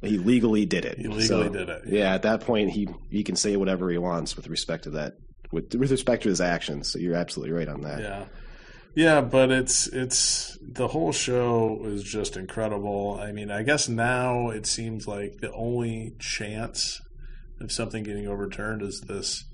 He 0.00 0.16
legally 0.16 0.64
did 0.64 0.86
it. 0.86 0.96
He 0.96 1.08
legally 1.08 1.26
So, 1.26 1.48
did 1.50 1.68
it. 1.68 1.82
Yeah, 1.86 2.14
at 2.14 2.22
that 2.22 2.40
point, 2.40 2.70
he 2.70 2.88
he 3.10 3.22
can 3.22 3.36
say 3.36 3.56
whatever 3.56 3.90
he 3.90 3.98
wants 3.98 4.34
with 4.34 4.48
respect 4.48 4.84
to 4.84 4.90
that, 4.90 5.12
with 5.50 5.74
with 5.74 5.90
respect 5.90 6.22
to 6.22 6.30
his 6.30 6.40
actions. 6.40 6.90
So 6.90 6.98
you're 6.98 7.16
absolutely 7.16 7.52
right 7.54 7.68
on 7.68 7.82
that. 7.82 8.00
Yeah. 8.00 8.24
Yeah, 8.94 9.22
but 9.22 9.50
it's 9.50 9.86
it's 9.86 10.58
the 10.60 10.88
whole 10.88 11.12
show 11.12 11.80
is 11.84 12.02
just 12.02 12.36
incredible. 12.36 13.18
I 13.20 13.32
mean, 13.32 13.50
I 13.50 13.62
guess 13.62 13.88
now 13.88 14.50
it 14.50 14.66
seems 14.66 15.08
like 15.08 15.38
the 15.40 15.52
only 15.52 16.14
chance 16.18 17.00
of 17.60 17.72
something 17.72 18.02
getting 18.02 18.26
overturned 18.26 18.82
is 18.82 19.00
this. 19.02 19.44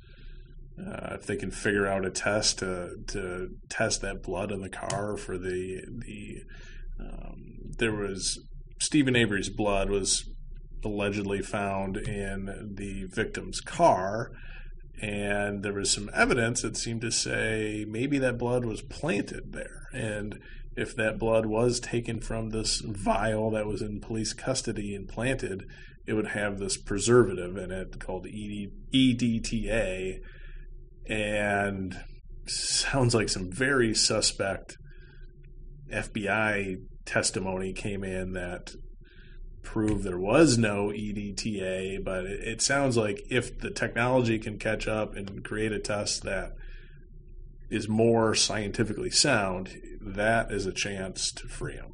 Uh, 0.79 1.15
if 1.15 1.27
they 1.27 1.37
can 1.37 1.51
figure 1.51 1.87
out 1.87 2.05
a 2.05 2.11
test 2.11 2.61
to 2.61 2.97
to 3.09 3.49
test 3.69 4.01
that 4.01 4.23
blood 4.23 4.51
in 4.53 4.61
the 4.61 4.69
car 4.69 5.17
for 5.17 5.39
the 5.39 5.83
the 5.89 6.43
um, 7.01 7.57
there 7.79 7.95
was 7.95 8.41
Steven 8.81 9.17
Avery's 9.17 9.51
blood 9.51 9.91
was 9.91 10.25
allegedly 10.85 11.43
found 11.43 11.97
in 11.97 12.73
the 12.75 13.05
victim's 13.13 13.61
car 13.61 14.31
and 15.01 15.63
there 15.63 15.73
was 15.73 15.91
some 15.91 16.11
evidence 16.13 16.63
that 16.63 16.77
seemed 16.77 17.01
to 17.03 17.11
say 17.11 17.85
maybe 17.89 18.19
that 18.19 18.39
blood 18.39 18.65
was 18.65 18.83
planted 18.83 19.53
there. 19.53 19.89
And 19.93 20.41
if 20.77 20.95
that 20.97 21.19
blood 21.19 21.47
was 21.47 21.81
taken 21.81 22.21
from 22.21 22.51
this 22.51 22.81
vial 22.81 23.51
that 23.53 23.67
was 23.67 23.83
in 23.83 24.01
police 24.01 24.33
custody 24.33 24.95
and 24.95 25.09
planted 25.09 25.65
it 26.09 26.15
would 26.15 26.29
have 26.29 26.59
this 26.59 26.79
preservative 26.79 27.59
in 27.59 27.71
it 27.71 28.01
called 28.01 28.27
ED, 28.27 28.71
EDTA 28.95 30.21
and 31.07 32.01
sounds 32.47 33.15
like 33.15 33.29
some 33.29 33.53
very 33.53 33.95
suspect 33.95 34.79
FBI 35.93 36.77
testimony 37.05 37.75
came 37.75 38.03
in 38.05 38.33
that 38.33 38.75
prove 39.69 40.03
there 40.03 40.19
was 40.19 40.57
no 40.57 40.87
EDTA, 40.87 42.03
but 42.03 42.25
it, 42.25 42.41
it, 42.41 42.63
sounds 42.63 42.97
like 42.97 43.27
if 43.29 43.59
the 43.59 43.71
technology 43.71 44.39
can 44.39 44.59
catch 44.59 44.89
up 44.89 45.15
and 45.15 45.45
create 45.45 45.73
a 45.73 45.79
test 45.79 46.23
that 46.23 46.55
is 47.69 47.87
more 47.87 48.35
scientifically 48.35 49.11
sound, 49.11 49.79
that 50.01 50.51
is 50.51 50.65
a 50.65 50.73
chance 50.73 51.31
to 51.31 51.47
free 51.47 51.77
them. 51.77 51.93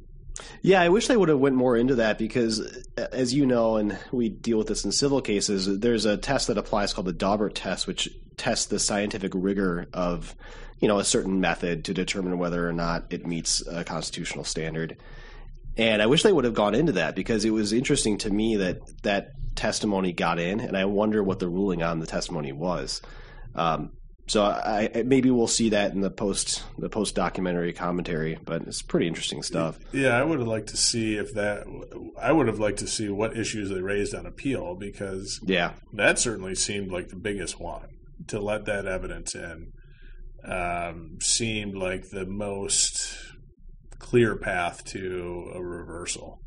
Yeah, 0.61 0.81
I 0.81 0.87
wish 0.87 1.07
they 1.07 1.17
would 1.17 1.27
have 1.27 1.39
went 1.39 1.57
more 1.57 1.75
into 1.75 1.95
that 1.95 2.17
because, 2.17 2.61
as 2.95 3.33
you 3.33 3.45
know, 3.45 3.75
and 3.75 3.97
we 4.09 4.29
deal 4.29 4.57
with 4.57 4.67
this 4.67 4.85
in 4.85 4.93
civil 4.93 5.21
cases. 5.21 5.79
There's 5.79 6.05
a 6.05 6.15
test 6.15 6.47
that 6.47 6.57
applies 6.57 6.93
called 6.93 7.07
the 7.07 7.13
Daubert 7.13 7.55
test, 7.55 7.87
which 7.87 8.07
tests 8.37 8.67
the 8.67 8.79
scientific 8.79 9.33
rigor 9.35 9.87
of, 9.91 10.33
you 10.79 10.87
know, 10.87 10.99
a 10.99 11.05
certain 11.05 11.41
method 11.41 11.83
to 11.85 11.93
determine 11.93 12.37
whether 12.37 12.67
or 12.67 12.73
not 12.73 13.05
it 13.09 13.27
meets 13.27 13.67
a 13.67 13.83
constitutional 13.83 14.45
standard. 14.45 14.95
And 15.77 16.01
I 16.01 16.05
wish 16.05 16.23
they 16.23 16.31
would 16.31 16.45
have 16.45 16.53
gone 16.53 16.75
into 16.75 16.93
that 16.93 17.15
because 17.15 17.43
it 17.43 17.49
was 17.49 17.73
interesting 17.73 18.17
to 18.19 18.29
me 18.29 18.55
that 18.57 18.77
that 19.03 19.31
testimony 19.55 20.13
got 20.13 20.39
in, 20.39 20.59
and 20.59 20.77
I 20.77 20.85
wonder 20.85 21.23
what 21.23 21.39
the 21.39 21.49
ruling 21.49 21.83
on 21.83 21.99
the 21.99 22.05
testimony 22.05 22.51
was. 22.51 23.01
Um, 23.55 23.91
so 24.27 24.43
I, 24.43 24.89
I, 24.93 25.03
maybe 25.03 25.29
we'll 25.29 25.47
see 25.47 25.69
that 25.69 25.91
in 25.93 26.01
the 26.01 26.09
post 26.09 26.63
the 26.79 26.89
post 26.89 27.13
documentary 27.13 27.73
commentary, 27.73 28.39
but 28.43 28.63
it's 28.63 28.81
pretty 28.81 29.07
interesting 29.07 29.43
stuff. 29.43 29.77
Yeah, 29.91 30.17
I 30.17 30.23
would 30.23 30.39
have 30.39 30.47
liked 30.47 30.69
to 30.69 30.77
see 30.77 31.15
if 31.15 31.33
that. 31.35 31.65
I 32.19 32.31
would 32.31 32.47
have 32.47 32.59
liked 32.59 32.79
to 32.79 32.87
see 32.87 33.09
what 33.09 33.37
issues 33.37 33.69
they 33.69 33.81
raised 33.81 34.15
on 34.15 34.25
appeal 34.25 34.75
because 34.75 35.39
yeah, 35.43 35.73
that 35.93 36.17
certainly 36.17 36.55
seemed 36.55 36.91
like 36.91 37.09
the 37.09 37.15
biggest 37.15 37.59
one 37.59 37.87
to 38.27 38.39
let 38.39 38.65
that 38.65 38.85
evidence 38.85 39.35
in. 39.35 39.71
Um, 40.43 41.17
seemed 41.21 41.75
like 41.75 42.09
the 42.09 42.25
most 42.25 43.15
clear 43.99 44.35
path 44.35 44.83
to 44.85 45.51
a 45.53 45.61
reversal. 45.61 46.41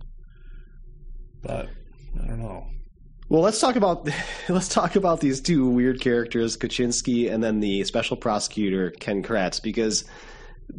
But 1.42 1.68
I 2.22 2.26
don't 2.26 2.40
know. 2.40 2.66
Well, 3.28 3.42
let's 3.42 3.60
talk 3.60 3.76
about 3.76 4.08
let's 4.48 4.68
talk 4.68 4.96
about 4.96 5.20
these 5.20 5.40
two 5.40 5.68
weird 5.68 6.00
characters, 6.00 6.56
Kachinsky 6.56 7.30
and 7.32 7.42
then 7.42 7.60
the 7.60 7.84
special 7.84 8.16
prosecutor 8.16 8.90
Ken 8.90 9.22
Kratz, 9.22 9.62
because 9.62 10.04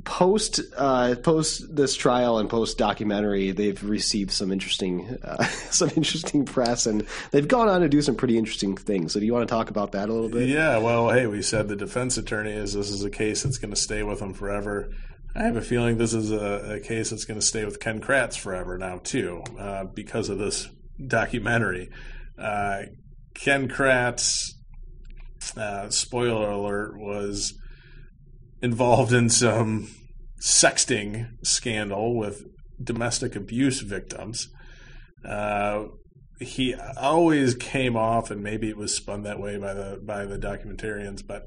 post 0.04 0.62
uh, 0.78 1.16
post 1.16 1.76
this 1.76 1.96
trial 1.96 2.40
and 2.40 2.50
post 2.50 2.78
documentary, 2.78 3.52
they've 3.52 3.82
received 3.84 4.32
some 4.32 4.52
interesting 4.52 5.18
uh, 5.24 5.44
some 5.70 5.90
interesting 5.96 6.46
press, 6.46 6.86
and 6.86 7.06
they've 7.32 7.48
gone 7.48 7.68
on 7.68 7.82
to 7.82 7.90
do 7.90 8.02
some 8.02 8.16
pretty 8.16 8.38
interesting 8.38 8.76
things. 8.76 9.14
So, 9.14 9.20
do 9.20 9.26
you 9.26 9.34
want 9.34 9.48
to 9.48 9.54
talk 9.54 9.70
about 9.70 9.94
that 9.94 10.10
a 10.10 10.14
little 10.14 10.30
bit? 10.30 10.50
Yeah. 10.50 10.78
Well, 10.78 11.10
hey, 11.10 11.28
we 11.28 11.42
said 11.42 11.68
the 11.68 11.76
defense 11.76 12.18
attorney 12.18 12.54
is 12.54 12.74
this 12.74 12.90
is 12.90 13.04
a 13.04 13.10
case 13.10 13.44
that's 13.44 13.58
going 13.58 13.74
to 13.74 13.80
stay 13.80 14.04
with 14.04 14.20
them 14.20 14.34
forever. 14.34 14.92
I 15.40 15.44
have 15.44 15.56
a 15.56 15.62
feeling 15.62 15.98
this 15.98 16.14
is 16.14 16.32
a, 16.32 16.76
a 16.76 16.80
case 16.82 17.12
that's 17.12 17.24
going 17.24 17.40
to 17.40 17.46
stay 17.46 17.64
with 17.64 17.80
Ken 17.80 18.02
Kratz 18.02 18.38
forever 18.38 18.78
now 18.78 19.00
too, 19.02 19.42
uh, 19.58 19.86
because 19.86 20.28
of 20.28 20.38
this 20.38 20.68
documentary. 21.08 21.90
Uh, 22.38 22.82
Ken 23.36 23.70
Kratz, 23.70 24.50
uh, 25.56 25.90
spoiler 25.92 26.50
alert, 26.50 27.00
was 27.00 27.54
involved 28.62 29.14
in 29.14 29.30
some 29.30 29.88
sexting 30.42 31.30
scandal 31.42 32.18
with 32.18 32.44
domestic 32.84 33.34
abuse 33.38 33.80
victims. 33.80 34.50
Uh, 35.24 35.86
he 36.42 36.76
always 36.98 37.56
came 37.56 37.96
off, 37.96 38.30
and 38.30 38.44
maybe 38.44 38.68
it 38.68 38.76
was 38.76 38.94
spun 38.94 39.24
that 39.24 39.40
way 39.40 39.58
by 39.58 39.74
the 39.74 40.02
by 40.04 40.26
the 40.26 40.38
documentarians, 40.38 41.26
but 41.26 41.46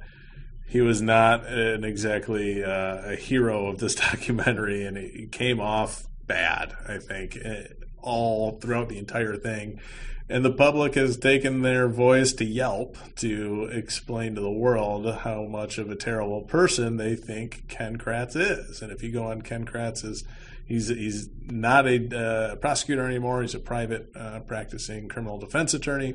he 0.67 0.81
was 0.81 1.03
not 1.03 1.47
an 1.47 1.85
exactly 1.85 2.65
uh, 2.65 3.13
a 3.13 3.17
hero 3.17 3.67
of 3.67 3.79
this 3.79 3.95
documentary, 4.11 4.85
and 4.85 4.97
he 4.97 5.27
came 5.27 5.61
off 5.61 6.07
bad. 6.27 6.75
I 6.89 6.99
think 6.99 7.39
eh, 7.43 7.65
all 8.01 8.59
throughout 8.59 8.89
the 8.89 8.99
entire 8.99 9.37
thing, 9.37 9.81
and 10.29 10.45
the 10.45 10.53
public 10.53 10.95
has 10.95 11.17
taken 11.17 11.63
their 11.63 11.89
voice 11.89 12.33
to 12.35 12.45
Yelp 12.45 12.97
to 13.17 13.69
explain 13.73 14.35
to 14.35 14.41
the 14.41 14.51
world 14.51 15.07
how 15.21 15.45
much 15.45 15.79
of 15.79 15.91
a 15.91 15.97
terrible 15.97 16.43
person 16.43 16.97
they 16.97 17.17
think 17.17 17.69
Ken 17.69 17.99
Kratz 17.99 18.35
is. 18.35 18.81
And 18.81 18.91
if 18.91 19.03
you 19.03 19.13
go 19.13 19.25
on 19.25 19.43
Ken 19.43 19.67
Kratz's 19.67 20.25
He's 20.73 20.89
he's 20.89 21.29
not 21.45 21.87
a 21.87 22.17
uh, 22.17 22.57
prosecutor 22.57 23.07
anymore. 23.07 23.43
He's 23.43 23.55
a 23.55 23.59
private 23.59 24.11
uh, 24.17 24.41
practicing 24.41 25.09
criminal 25.09 25.39
defense 25.39 25.75
attorney. 25.75 26.15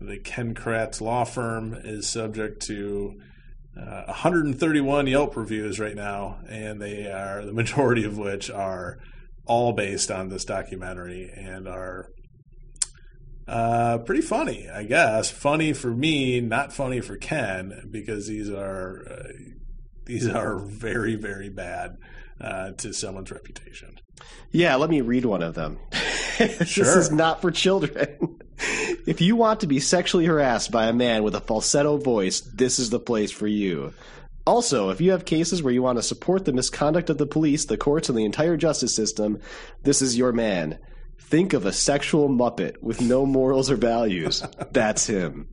The 0.00 0.18
Ken 0.18 0.54
Kratz 0.54 1.00
law 1.00 1.24
firm 1.24 1.74
is 1.74 2.08
subject 2.08 2.62
to 2.66 3.20
uh, 3.76 4.04
131 4.06 5.06
Yelp 5.06 5.36
reviews 5.36 5.80
right 5.80 5.96
now, 5.96 6.38
and 6.48 6.80
they 6.80 7.10
are 7.10 7.44
the 7.44 7.52
majority 7.52 8.04
of 8.04 8.16
which 8.16 8.50
are 8.50 8.98
all 9.46 9.72
based 9.72 10.10
on 10.10 10.28
this 10.28 10.44
documentary 10.44 11.30
and 11.34 11.68
are 11.68 12.08
uh, 13.46 13.98
pretty 13.98 14.22
funny, 14.22 14.68
I 14.70 14.84
guess. 14.84 15.30
Funny 15.30 15.72
for 15.72 15.90
me, 15.90 16.40
not 16.40 16.72
funny 16.72 17.00
for 17.00 17.16
Ken, 17.16 17.88
because 17.90 18.26
these 18.26 18.48
are 18.48 19.06
uh, 19.10 19.32
these 20.06 20.28
are 20.28 20.58
very 20.58 21.16
very 21.16 21.50
bad 21.50 21.96
uh, 22.40 22.70
to 22.72 22.92
someone's 22.92 23.30
reputation. 23.30 23.93
Yeah, 24.50 24.76
let 24.76 24.90
me 24.90 25.00
read 25.00 25.24
one 25.24 25.42
of 25.42 25.54
them. 25.54 25.78
this 26.38 26.78
is 26.78 27.10
not 27.10 27.42
for 27.42 27.50
children. 27.50 28.38
if 29.06 29.20
you 29.20 29.36
want 29.36 29.60
to 29.60 29.66
be 29.66 29.80
sexually 29.80 30.26
harassed 30.26 30.70
by 30.70 30.86
a 30.86 30.92
man 30.92 31.22
with 31.22 31.34
a 31.34 31.40
falsetto 31.40 31.96
voice, 31.96 32.40
this 32.40 32.78
is 32.78 32.90
the 32.90 33.00
place 33.00 33.32
for 33.32 33.46
you. 33.46 33.92
Also, 34.46 34.90
if 34.90 35.00
you 35.00 35.12
have 35.12 35.24
cases 35.24 35.62
where 35.62 35.72
you 35.72 35.82
want 35.82 35.98
to 35.98 36.02
support 36.02 36.44
the 36.44 36.52
misconduct 36.52 37.08
of 37.08 37.18
the 37.18 37.26
police, 37.26 37.64
the 37.64 37.78
courts, 37.78 38.08
and 38.08 38.18
the 38.18 38.24
entire 38.24 38.56
justice 38.56 38.94
system, 38.94 39.40
this 39.82 40.02
is 40.02 40.18
your 40.18 40.32
man. 40.32 40.78
Think 41.18 41.54
of 41.54 41.64
a 41.64 41.72
sexual 41.72 42.28
muppet 42.28 42.82
with 42.82 43.00
no 43.00 43.24
morals 43.24 43.70
or 43.70 43.76
values. 43.76 44.44
That's 44.72 45.06
him. 45.06 45.48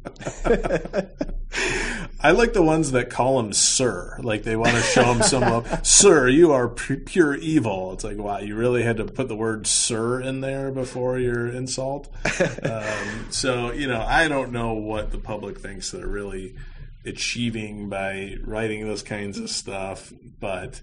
I 2.23 2.31
like 2.31 2.53
the 2.53 2.61
ones 2.61 2.91
that 2.91 3.09
call 3.09 3.39
him 3.39 3.51
sir. 3.51 4.17
Like 4.21 4.43
they 4.43 4.55
want 4.55 4.71
to 4.75 4.81
show 4.81 5.03
him 5.03 5.23
some 5.23 5.41
love. 5.41 5.85
Sir, 5.85 6.27
you 6.27 6.51
are 6.51 6.69
pure 6.69 7.35
evil. 7.35 7.93
It's 7.93 8.03
like, 8.03 8.17
wow, 8.17 8.37
you 8.39 8.55
really 8.55 8.83
had 8.83 8.97
to 8.97 9.05
put 9.05 9.27
the 9.27 9.35
word 9.35 9.65
sir 9.65 10.21
in 10.21 10.41
there 10.41 10.71
before 10.71 11.17
your 11.19 11.47
insult. 11.47 12.09
Um, 12.63 13.27
so, 13.29 13.71
you 13.71 13.87
know, 13.87 14.01
I 14.01 14.27
don't 14.27 14.51
know 14.51 14.73
what 14.73 15.11
the 15.11 15.17
public 15.17 15.59
thinks 15.59 15.91
they're 15.91 16.07
really 16.07 16.55
achieving 17.05 17.89
by 17.89 18.35
writing 18.43 18.87
those 18.87 19.03
kinds 19.03 19.37
of 19.37 19.49
stuff, 19.49 20.11
but 20.39 20.81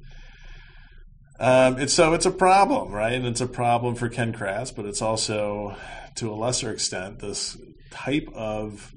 um, 1.41 1.79
it's 1.79 1.93
so 1.93 2.15
it's 2.15 2.27
a 2.27 2.31
problem, 2.31 2.93
right? 2.93 3.15
And 3.15 3.27
it's 3.27 3.41
a 3.41 3.47
problem 3.47 3.95
for 3.95 4.09
Ken 4.09 4.33
Kratz, 4.33 4.75
but 4.75 4.87
it's 4.87 5.03
also 5.03 5.77
to 6.17 6.33
a 6.33 6.35
lesser 6.35 6.73
extent 6.73 7.21
this 7.21 7.57
type 7.91 8.29
of 8.35 8.93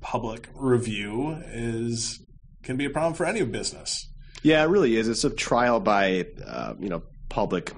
public 0.00 0.48
review 0.54 1.42
is 1.46 2.24
can 2.62 2.76
be 2.76 2.84
a 2.84 2.90
problem 2.90 3.14
for 3.14 3.26
any 3.26 3.42
business. 3.42 4.08
Yeah, 4.42 4.62
it 4.62 4.68
really 4.68 4.96
is. 4.96 5.08
It's 5.08 5.24
a 5.24 5.30
trial 5.30 5.80
by 5.80 6.26
uh, 6.46 6.74
you 6.78 6.88
know 6.88 7.02
public. 7.28 7.72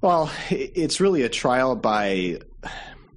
Well, 0.00 0.30
it's 0.50 1.00
really 1.00 1.22
a 1.22 1.28
trial 1.28 1.74
by 1.74 2.40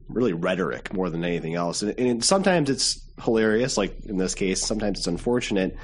really 0.08 0.34
rhetoric 0.34 0.94
more 0.94 1.10
than 1.10 1.24
anything 1.24 1.56
else, 1.56 1.82
and, 1.82 1.98
and 2.00 2.24
sometimes 2.24 2.70
it's 2.70 3.06
hilarious, 3.24 3.78
like 3.78 4.06
in 4.06 4.18
this 4.18 4.36
case. 4.36 4.62
Sometimes 4.62 5.00
it's 5.00 5.08
unfortunate. 5.08 5.76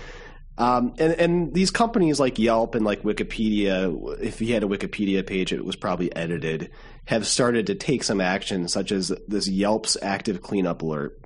Um, 0.57 0.93
and, 0.99 1.13
and 1.13 1.53
these 1.53 1.69
companies 1.69 2.19
like 2.19 2.39
Yelp 2.39 2.75
and 2.75 2.85
like 2.85 3.03
Wikipedia, 3.03 4.21
if 4.21 4.41
you 4.41 4.53
had 4.53 4.63
a 4.63 4.67
Wikipedia 4.67 5.25
page, 5.25 5.51
it 5.51 5.65
was 5.65 5.75
probably 5.75 6.15
edited, 6.15 6.71
have 7.05 7.27
started 7.27 7.67
to 7.67 7.75
take 7.75 8.03
some 8.03 8.21
action, 8.21 8.67
such 8.69 8.91
as 8.93 9.11
this 9.27 9.49
Yelp's 9.49 9.97
active 10.01 10.41
cleanup 10.41 10.81
alert. 10.81 11.19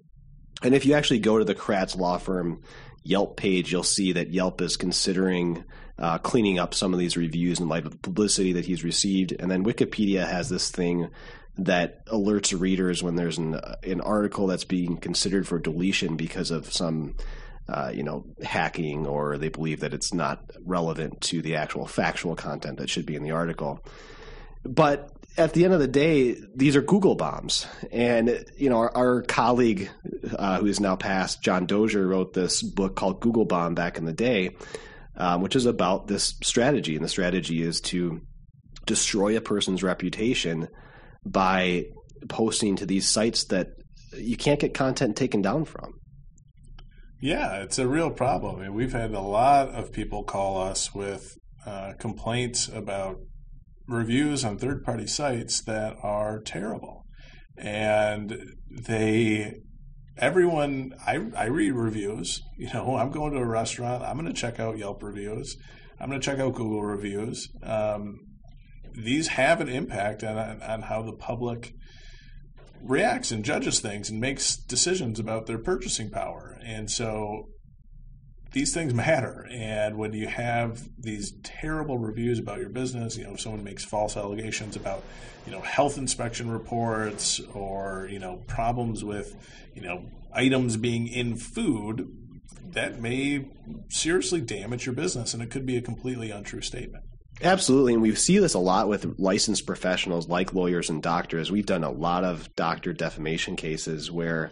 And 0.61 0.75
if 0.75 0.85
you 0.85 0.93
actually 0.93 1.19
go 1.19 1.37
to 1.37 1.45
the 1.45 1.55
Kratz 1.55 1.97
law 1.97 2.17
firm 2.17 2.61
Yelp 3.03 3.37
page, 3.37 3.71
you'll 3.71 3.83
see 3.83 4.11
that 4.13 4.31
Yelp 4.31 4.61
is 4.61 4.77
considering 4.77 5.63
uh, 5.97 6.17
cleaning 6.17 6.59
up 6.59 6.73
some 6.73 6.93
of 6.93 6.99
these 6.99 7.17
reviews 7.17 7.59
in 7.59 7.67
light 7.67 7.85
of 7.85 7.91
the 7.91 7.97
publicity 7.97 8.53
that 8.53 8.65
he's 8.65 8.83
received. 8.83 9.33
And 9.39 9.49
then 9.49 9.63
Wikipedia 9.63 10.27
has 10.27 10.49
this 10.49 10.69
thing 10.69 11.09
that 11.57 12.05
alerts 12.07 12.57
readers 12.57 13.03
when 13.03 13.15
there's 13.15 13.37
an, 13.37 13.59
an 13.83 14.01
article 14.01 14.47
that's 14.47 14.63
being 14.63 14.97
considered 14.97 15.47
for 15.47 15.59
deletion 15.59 16.15
because 16.15 16.51
of 16.51 16.71
some 16.71 17.15
uh, 17.69 17.91
you 17.93 18.01
know, 18.01 18.25
hacking 18.43 19.05
or 19.05 19.37
they 19.37 19.49
believe 19.49 19.81
that 19.81 19.93
it's 19.93 20.13
not 20.13 20.41
relevant 20.65 21.21
to 21.21 21.41
the 21.41 21.55
actual 21.55 21.85
factual 21.85 22.35
content 22.35 22.79
that 22.79 22.89
should 22.89 23.05
be 23.05 23.15
in 23.15 23.23
the 23.23 23.31
article. 23.31 23.85
But 24.63 25.11
at 25.37 25.53
the 25.53 25.63
end 25.63 25.73
of 25.73 25.79
the 25.79 25.87
day, 25.87 26.35
these 26.55 26.75
are 26.75 26.81
Google 26.81 27.15
bombs. 27.15 27.67
And, 27.91 28.43
you 28.57 28.69
know, 28.69 28.77
our, 28.77 28.95
our 28.95 29.21
colleague 29.23 29.89
uh, 30.37 30.59
who 30.59 30.65
is 30.65 30.79
now 30.79 30.95
passed, 30.95 31.41
John 31.41 31.65
Dozier, 31.65 32.05
wrote 32.07 32.33
this 32.33 32.61
book 32.61 32.95
called 32.95 33.21
Google 33.21 33.45
Bomb 33.45 33.75
back 33.75 33.97
in 33.97 34.05
the 34.05 34.13
day, 34.13 34.55
um, 35.15 35.41
which 35.41 35.55
is 35.55 35.65
about 35.65 36.07
this 36.07 36.35
strategy. 36.43 36.95
And 36.95 37.03
the 37.03 37.09
strategy 37.09 37.61
is 37.61 37.81
to 37.81 38.21
destroy 38.85 39.37
a 39.37 39.41
person's 39.41 39.83
reputation 39.83 40.67
by 41.25 41.85
posting 42.27 42.75
to 42.77 42.85
these 42.85 43.07
sites 43.07 43.45
that 43.45 43.67
you 44.17 44.35
can't 44.35 44.59
get 44.59 44.73
content 44.73 45.15
taken 45.15 45.41
down 45.41 45.65
from. 45.65 45.93
Yeah, 47.21 47.63
it's 47.63 47.79
a 47.79 47.87
real 47.87 48.11
problem. 48.11 48.59
I 48.59 48.63
mean, 48.63 48.73
we've 48.73 48.93
had 48.93 49.13
a 49.13 49.21
lot 49.21 49.69
of 49.69 49.91
people 49.91 50.23
call 50.23 50.61
us 50.61 50.93
with 50.93 51.37
uh, 51.65 51.93
complaints 51.99 52.69
about 52.69 53.19
reviews 53.89 54.45
on 54.45 54.57
third 54.57 54.83
party 54.83 55.07
sites 55.07 55.61
that 55.63 55.95
are 56.03 56.39
terrible. 56.39 57.05
And 57.57 58.55
they, 58.69 59.61
everyone, 60.17 60.93
I, 61.05 61.19
I 61.35 61.45
read 61.45 61.71
reviews. 61.71 62.41
You 62.57 62.71
know, 62.73 62.95
I'm 62.95 63.11
going 63.11 63.33
to 63.33 63.39
a 63.39 63.45
restaurant, 63.45 64.03
I'm 64.03 64.17
going 64.17 64.33
to 64.33 64.39
check 64.39 64.59
out 64.59 64.77
Yelp 64.77 65.03
reviews, 65.03 65.57
I'm 65.99 66.09
going 66.09 66.21
to 66.21 66.25
check 66.25 66.39
out 66.39 66.55
Google 66.55 66.83
reviews. 66.83 67.49
Um, 67.63 68.19
these 68.93 69.29
have 69.29 69.61
an 69.61 69.69
impact 69.69 70.23
on, 70.23 70.61
on 70.61 70.81
how 70.83 71.01
the 71.01 71.13
public 71.13 71.73
reacts 72.81 73.31
and 73.31 73.43
judges 73.43 73.79
things 73.79 74.09
and 74.09 74.21
makes 74.21 74.55
decisions 74.55 75.19
about 75.19 75.45
their 75.45 75.59
purchasing 75.59 76.09
power. 76.09 76.57
And 76.63 76.89
so 76.89 77.49
these 78.51 78.73
things 78.73 78.93
matter. 78.93 79.47
And 79.51 79.97
when 79.97 80.13
you 80.13 80.27
have 80.27 80.87
these 80.97 81.33
terrible 81.43 81.97
reviews 81.97 82.39
about 82.39 82.59
your 82.59 82.69
business, 82.69 83.17
you 83.17 83.23
know, 83.23 83.33
if 83.33 83.41
someone 83.41 83.63
makes 83.63 83.83
false 83.83 84.17
allegations 84.17 84.75
about, 84.75 85.03
you 85.45 85.51
know, 85.51 85.61
health 85.61 85.97
inspection 85.97 86.49
reports 86.49 87.39
or, 87.53 88.07
you 88.11 88.19
know, 88.19 88.37
problems 88.47 89.03
with, 89.03 89.35
you 89.75 89.81
know, 89.81 90.03
items 90.33 90.77
being 90.77 91.07
in 91.07 91.35
food, 91.35 92.07
that 92.71 93.01
may 93.01 93.47
seriously 93.89 94.41
damage 94.41 94.85
your 94.85 94.95
business 94.95 95.33
and 95.33 95.41
it 95.41 95.49
could 95.49 95.65
be 95.65 95.77
a 95.77 95.81
completely 95.81 96.31
untrue 96.31 96.61
statement. 96.61 97.03
Absolutely, 97.41 97.93
and 97.93 98.01
we 98.01 98.13
see 98.15 98.37
this 98.37 98.53
a 98.53 98.59
lot 98.59 98.89
with 98.89 99.17
licensed 99.17 99.65
professionals 99.65 100.27
like 100.27 100.53
lawyers 100.53 100.89
and 100.89 101.01
doctors. 101.01 101.49
We've 101.49 101.65
done 101.65 101.85
a 101.85 101.91
lot 101.91 102.25
of 102.25 102.53
doctor 102.55 102.91
defamation 102.91 103.55
cases 103.55 104.11
where 104.11 104.51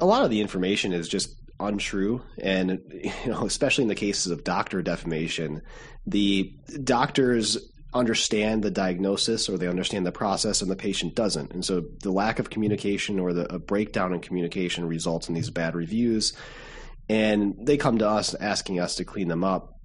a 0.00 0.06
lot 0.06 0.24
of 0.24 0.30
the 0.30 0.40
information 0.40 0.94
is 0.94 1.08
just 1.08 1.36
untrue, 1.60 2.22
and 2.40 2.80
you 2.92 3.12
know, 3.26 3.44
especially 3.44 3.82
in 3.82 3.88
the 3.88 3.94
cases 3.94 4.32
of 4.32 4.44
doctor 4.44 4.82
defamation, 4.82 5.62
the 6.06 6.54
doctors 6.84 7.58
understand 7.94 8.62
the 8.62 8.70
diagnosis 8.70 9.48
or 9.48 9.56
they 9.56 9.68
understand 9.68 10.04
the 10.04 10.12
process 10.12 10.60
and 10.60 10.70
the 10.70 10.76
patient 10.76 11.14
doesn't. 11.14 11.52
And 11.52 11.64
so 11.64 11.84
the 12.02 12.10
lack 12.10 12.38
of 12.38 12.50
communication 12.50 13.18
or 13.18 13.32
the 13.32 13.58
breakdown 13.58 14.12
in 14.12 14.20
communication 14.20 14.86
results 14.86 15.28
in 15.28 15.34
these 15.34 15.48
bad 15.48 15.74
reviews. 15.74 16.34
And 17.08 17.54
they 17.58 17.78
come 17.78 17.98
to 17.98 18.08
us 18.08 18.34
asking 18.34 18.80
us 18.80 18.96
to 18.96 19.04
clean 19.04 19.28
them 19.28 19.44
up 19.44 19.76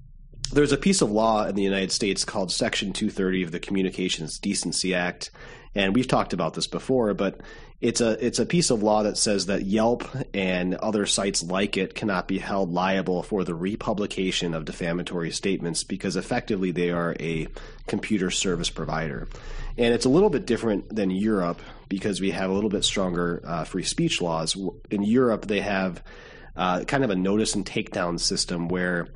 there's 0.51 0.72
a 0.72 0.78
piece 0.78 1.01
of 1.01 1.11
law 1.11 1.45
in 1.45 1.55
the 1.55 1.63
United 1.63 1.91
States 1.91 2.26
called 2.26 2.51
Section 2.51 2.93
230 2.93 3.43
of 3.43 3.51
the 3.51 3.59
Communications 3.59 4.38
Decency 4.38 4.93
Act, 4.93 5.32
and 5.76 5.95
we've 5.95 6.07
talked 6.07 6.34
about 6.34 6.53
this 6.53 6.67
before, 6.67 7.13
but 7.13 7.39
it's 7.82 8.00
a 8.00 8.24
it's 8.24 8.38
a 8.38 8.46
piece 8.46 8.70
of 8.70 8.84
law 8.84 9.02
that 9.04 9.18
says 9.18 9.48
that 9.48 9.66
Yelp 9.66 10.08
and 10.36 10.76
other 10.76 11.08
sites 11.08 11.42
like 11.42 11.78
it 11.78 11.96
cannot 11.96 12.28
be 12.28 12.38
held 12.38 12.72
liable 12.72 13.24
for 13.24 13.44
the 13.44 13.56
republication 13.56 14.54
of 14.54 14.66
defamatory 14.66 15.32
statements 15.32 15.84
because 15.84 16.16
effectively 16.16 16.72
they 16.72 16.92
are 16.92 17.16
a 17.20 17.48
computer 17.88 18.30
service 18.30 18.70
provider. 18.70 19.28
And 19.78 19.96
it's 19.96 20.06
a 20.06 20.10
little 20.10 20.30
bit 20.30 20.46
different 20.46 20.96
than 20.96 21.10
Europe 21.10 21.60
because 21.90 22.22
we 22.22 22.32
have 22.32 22.52
a 22.52 22.54
little 22.54 22.70
bit 22.70 22.84
stronger 22.84 23.42
uh, 23.44 23.64
free 23.64 23.84
speech 23.84 24.22
laws. 24.22 24.56
In 24.92 25.02
Europe, 25.02 25.48
they 25.48 25.62
have 25.62 26.04
uh, 26.56 26.84
kind 26.84 27.04
of 27.04 27.10
a 27.10 27.16
notice 27.16 27.56
and 27.56 27.66
takedown 27.66 28.20
system 28.20 28.68
where 28.68 29.08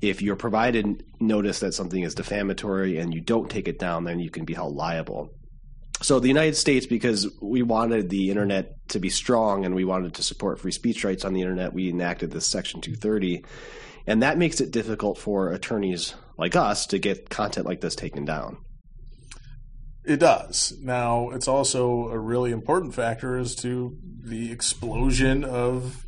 if 0.00 0.22
you're 0.22 0.36
provided 0.36 1.04
notice 1.20 1.60
that 1.60 1.72
something 1.72 2.02
is 2.02 2.14
defamatory 2.14 2.98
and 2.98 3.14
you 3.14 3.20
don't 3.20 3.48
take 3.48 3.68
it 3.68 3.78
down, 3.78 4.04
then 4.04 4.18
you 4.18 4.30
can 4.30 4.44
be 4.44 4.54
held 4.54 4.74
liable. 4.74 5.30
So 6.00 6.20
the 6.20 6.28
United 6.28 6.56
States, 6.56 6.86
because 6.86 7.28
we 7.40 7.62
wanted 7.62 8.08
the 8.08 8.30
internet 8.30 8.88
to 8.88 9.00
be 9.00 9.10
strong 9.10 9.64
and 9.64 9.74
we 9.74 9.84
wanted 9.84 10.14
to 10.14 10.22
support 10.22 10.60
free 10.60 10.72
speech 10.72 11.04
rights 11.04 11.24
on 11.24 11.32
the 11.32 11.40
internet, 11.40 11.72
we 11.72 11.90
enacted 11.90 12.30
this 12.30 12.46
Section 12.46 12.80
230. 12.80 13.44
And 14.06 14.22
that 14.22 14.38
makes 14.38 14.60
it 14.60 14.70
difficult 14.70 15.18
for 15.18 15.52
attorneys 15.52 16.14
like 16.38 16.54
us 16.56 16.86
to 16.86 16.98
get 16.98 17.28
content 17.28 17.66
like 17.66 17.80
this 17.80 17.96
taken 17.96 18.24
down. 18.24 18.58
It 20.04 20.20
does. 20.20 20.72
Now, 20.80 21.30
it's 21.30 21.48
also 21.48 22.08
a 22.08 22.18
really 22.18 22.52
important 22.52 22.94
factor 22.94 23.36
as 23.36 23.54
to 23.56 23.98
the 24.22 24.50
explosion 24.50 25.44
of 25.44 26.06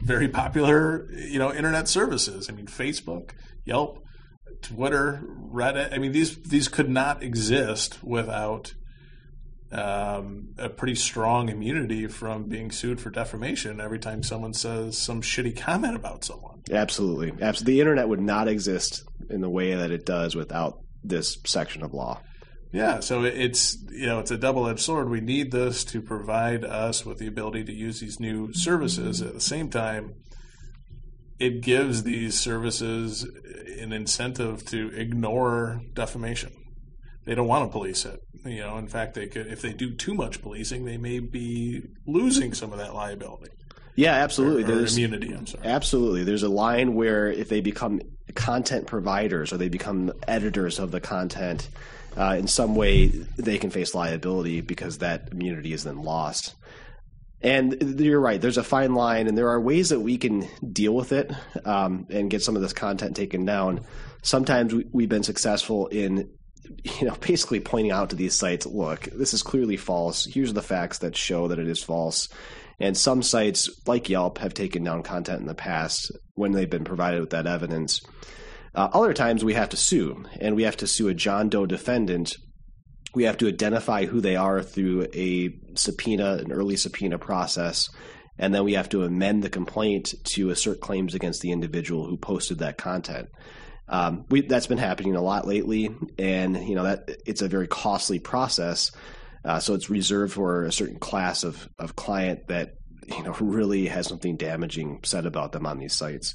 very 0.00 0.28
popular, 0.28 1.10
you 1.12 1.38
know, 1.38 1.52
internet 1.52 1.88
services. 1.88 2.48
I 2.48 2.52
mean, 2.52 2.66
Facebook, 2.66 3.32
Yelp, 3.64 4.02
Twitter, 4.62 5.22
Reddit. 5.52 5.92
I 5.92 5.98
mean, 5.98 6.12
these 6.12 6.36
these 6.44 6.68
could 6.68 6.88
not 6.88 7.22
exist 7.22 8.02
without 8.02 8.72
um, 9.72 10.48
a 10.58 10.68
pretty 10.68 10.94
strong 10.94 11.48
immunity 11.48 12.06
from 12.06 12.44
being 12.44 12.70
sued 12.70 13.00
for 13.00 13.10
defamation 13.10 13.80
every 13.80 13.98
time 13.98 14.22
someone 14.22 14.54
says 14.54 14.96
some 14.96 15.22
shitty 15.22 15.56
comment 15.56 15.96
about 15.96 16.24
someone. 16.24 16.62
Absolutely, 16.70 17.32
absolutely. 17.42 17.74
The 17.74 17.80
internet 17.80 18.08
would 18.08 18.20
not 18.20 18.48
exist 18.48 19.04
in 19.28 19.40
the 19.40 19.50
way 19.50 19.74
that 19.74 19.90
it 19.90 20.06
does 20.06 20.36
without 20.36 20.80
this 21.02 21.38
section 21.44 21.82
of 21.82 21.92
law. 21.92 22.20
Yeah, 22.72 23.00
so 23.00 23.24
it's 23.24 23.78
you 23.90 24.06
know 24.06 24.18
it's 24.18 24.30
a 24.30 24.36
double 24.36 24.68
edged 24.68 24.80
sword. 24.80 25.08
We 25.08 25.20
need 25.20 25.50
this 25.50 25.84
to 25.84 26.02
provide 26.02 26.64
us 26.64 27.06
with 27.06 27.18
the 27.18 27.26
ability 27.26 27.64
to 27.64 27.72
use 27.72 28.00
these 28.00 28.20
new 28.20 28.52
services. 28.52 29.22
At 29.22 29.34
the 29.34 29.40
same 29.40 29.70
time, 29.70 30.14
it 31.38 31.62
gives 31.62 32.02
these 32.02 32.38
services 32.38 33.24
an 33.78 33.92
incentive 33.92 34.64
to 34.66 34.90
ignore 34.94 35.80
defamation. 35.94 36.52
They 37.26 37.34
don't 37.34 37.48
want 37.48 37.68
to 37.68 37.72
police 37.72 38.04
it. 38.04 38.20
You 38.44 38.60
know, 38.60 38.78
in 38.78 38.86
fact, 38.86 39.14
they 39.14 39.26
could 39.26 39.48
if 39.48 39.60
they 39.60 39.72
do 39.72 39.94
too 39.94 40.14
much 40.14 40.40
policing, 40.40 40.84
they 40.84 40.96
may 40.96 41.18
be 41.18 41.82
losing 42.06 42.54
some 42.54 42.72
of 42.72 42.78
that 42.78 42.94
liability. 42.94 43.50
Yeah, 43.96 44.12
absolutely. 44.12 44.62
Or, 44.62 44.66
or 44.66 44.76
There's 44.76 44.96
immunity. 44.96 45.32
I'm 45.32 45.46
sorry. 45.46 45.66
Absolutely. 45.66 46.24
There's 46.24 46.42
a 46.42 46.48
line 46.48 46.94
where 46.94 47.30
if 47.30 47.48
they 47.48 47.60
become 47.60 48.00
content 48.34 48.86
providers 48.86 49.52
or 49.52 49.56
they 49.56 49.68
become 49.68 50.12
editors 50.28 50.78
of 50.78 50.90
the 50.90 51.00
content 51.00 51.68
uh, 52.16 52.36
in 52.38 52.46
some 52.46 52.74
way 52.74 53.08
they 53.36 53.58
can 53.58 53.70
face 53.70 53.94
liability 53.94 54.60
because 54.60 54.98
that 54.98 55.28
immunity 55.32 55.72
is 55.72 55.84
then 55.84 56.02
lost. 56.02 56.54
And 57.42 58.00
you're 58.00 58.20
right. 58.20 58.40
There's 58.40 58.56
a 58.56 58.64
fine 58.64 58.94
line, 58.94 59.28
and 59.28 59.36
there 59.36 59.50
are 59.50 59.60
ways 59.60 59.90
that 59.90 60.00
we 60.00 60.16
can 60.16 60.48
deal 60.72 60.94
with 60.94 61.12
it 61.12 61.30
um, 61.64 62.06
and 62.10 62.30
get 62.30 62.42
some 62.42 62.56
of 62.56 62.62
this 62.62 62.72
content 62.72 63.14
taken 63.14 63.44
down. 63.44 63.84
Sometimes 64.22 64.74
we, 64.74 65.04
have 65.04 65.10
been 65.10 65.22
successful 65.22 65.86
in, 65.88 66.30
you 67.00 67.06
know, 67.06 67.16
basically 67.20 67.60
pointing 67.60 67.92
out 67.92 68.10
to 68.10 68.16
these 68.16 68.34
sites, 68.34 68.66
look, 68.66 69.02
this 69.12 69.34
is 69.34 69.42
clearly 69.42 69.76
false. 69.76 70.24
Here's 70.24 70.52
the 70.52 70.62
facts 70.62 70.98
that 70.98 71.16
show 71.16 71.48
that 71.48 71.58
it 71.58 71.68
is 71.68 71.82
false. 71.82 72.28
And 72.78 72.96
some 72.96 73.22
sites, 73.22 73.70
like 73.86 74.08
Yelp, 74.10 74.38
have 74.38 74.52
taken 74.52 74.84
down 74.84 75.02
content 75.02 75.40
in 75.40 75.46
the 75.46 75.54
past 75.54 76.12
when 76.34 76.52
they've 76.52 76.68
been 76.68 76.84
provided 76.84 77.20
with 77.20 77.30
that 77.30 77.46
evidence. 77.46 78.02
Uh, 78.74 78.90
other 78.92 79.14
times 79.14 79.42
we 79.42 79.54
have 79.54 79.70
to 79.70 79.76
sue, 79.76 80.24
and 80.40 80.54
we 80.54 80.64
have 80.64 80.76
to 80.76 80.86
sue 80.86 81.08
a 81.08 81.14
John 81.14 81.48
Doe 81.48 81.64
defendant. 81.64 82.36
We 83.14 83.24
have 83.24 83.38
to 83.38 83.48
identify 83.48 84.04
who 84.04 84.20
they 84.20 84.36
are 84.36 84.62
through 84.62 85.06
a 85.14 85.56
subpoena, 85.74 86.34
an 86.34 86.52
early 86.52 86.76
subpoena 86.76 87.18
process, 87.18 87.88
and 88.38 88.54
then 88.54 88.64
we 88.64 88.74
have 88.74 88.90
to 88.90 89.04
amend 89.04 89.42
the 89.42 89.48
complaint 89.48 90.14
to 90.24 90.50
assert 90.50 90.80
claims 90.80 91.14
against 91.14 91.40
the 91.40 91.52
individual 91.52 92.06
who 92.06 92.18
posted 92.18 92.58
that 92.58 92.76
content. 92.76 93.30
Um, 93.88 94.24
we, 94.28 94.40
that's 94.42 94.66
been 94.66 94.78
happening 94.78 95.14
a 95.14 95.22
lot 95.22 95.46
lately, 95.46 95.94
and 96.18 96.56
you 96.68 96.74
know 96.74 96.84
that 96.84 97.10
it's 97.24 97.42
a 97.42 97.48
very 97.48 97.68
costly 97.68 98.18
process. 98.18 98.90
Uh, 99.44 99.60
so 99.60 99.74
it's 99.74 99.88
reserved 99.88 100.32
for 100.32 100.64
a 100.64 100.72
certain 100.72 100.98
class 100.98 101.44
of, 101.44 101.68
of 101.78 101.94
client 101.94 102.48
that 102.48 102.74
you 103.06 103.22
know 103.22 103.32
really 103.40 103.86
has 103.86 104.06
something 104.06 104.36
damaging 104.36 105.00
said 105.04 105.26
about 105.26 105.52
them 105.52 105.66
on 105.66 105.78
these 105.78 105.94
sites. 105.94 106.34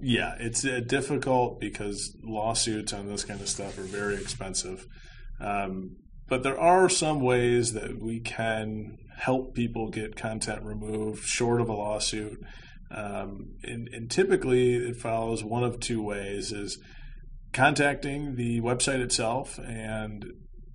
Yeah, 0.00 0.34
it's 0.38 0.64
uh, 0.64 0.80
difficult 0.86 1.60
because 1.60 2.16
lawsuits 2.22 2.92
on 2.92 3.08
this 3.08 3.24
kind 3.24 3.40
of 3.40 3.48
stuff 3.48 3.78
are 3.78 3.82
very 3.82 4.14
expensive. 4.14 4.86
Um, 5.40 5.96
but 6.28 6.42
there 6.42 6.60
are 6.60 6.88
some 6.88 7.20
ways 7.20 7.72
that 7.72 8.00
we 8.00 8.20
can 8.20 8.98
help 9.16 9.54
people 9.54 9.90
get 9.90 10.14
content 10.14 10.62
removed 10.62 11.24
short 11.24 11.60
of 11.60 11.68
a 11.68 11.72
lawsuit. 11.72 12.38
Um, 12.90 13.56
and, 13.62 13.88
and 13.88 14.10
typically, 14.10 14.74
it 14.76 14.96
follows 14.96 15.44
one 15.44 15.64
of 15.64 15.80
two 15.80 16.02
ways: 16.02 16.52
is 16.52 16.78
contacting 17.52 18.36
the 18.36 18.60
website 18.60 19.00
itself 19.00 19.58
and 19.58 20.24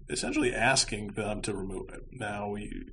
essentially 0.09 0.53
asking 0.53 1.13
them 1.13 1.41
to 1.41 1.53
remove 1.53 1.89
it. 1.89 2.01
Now, 2.11 2.49
we, 2.49 2.83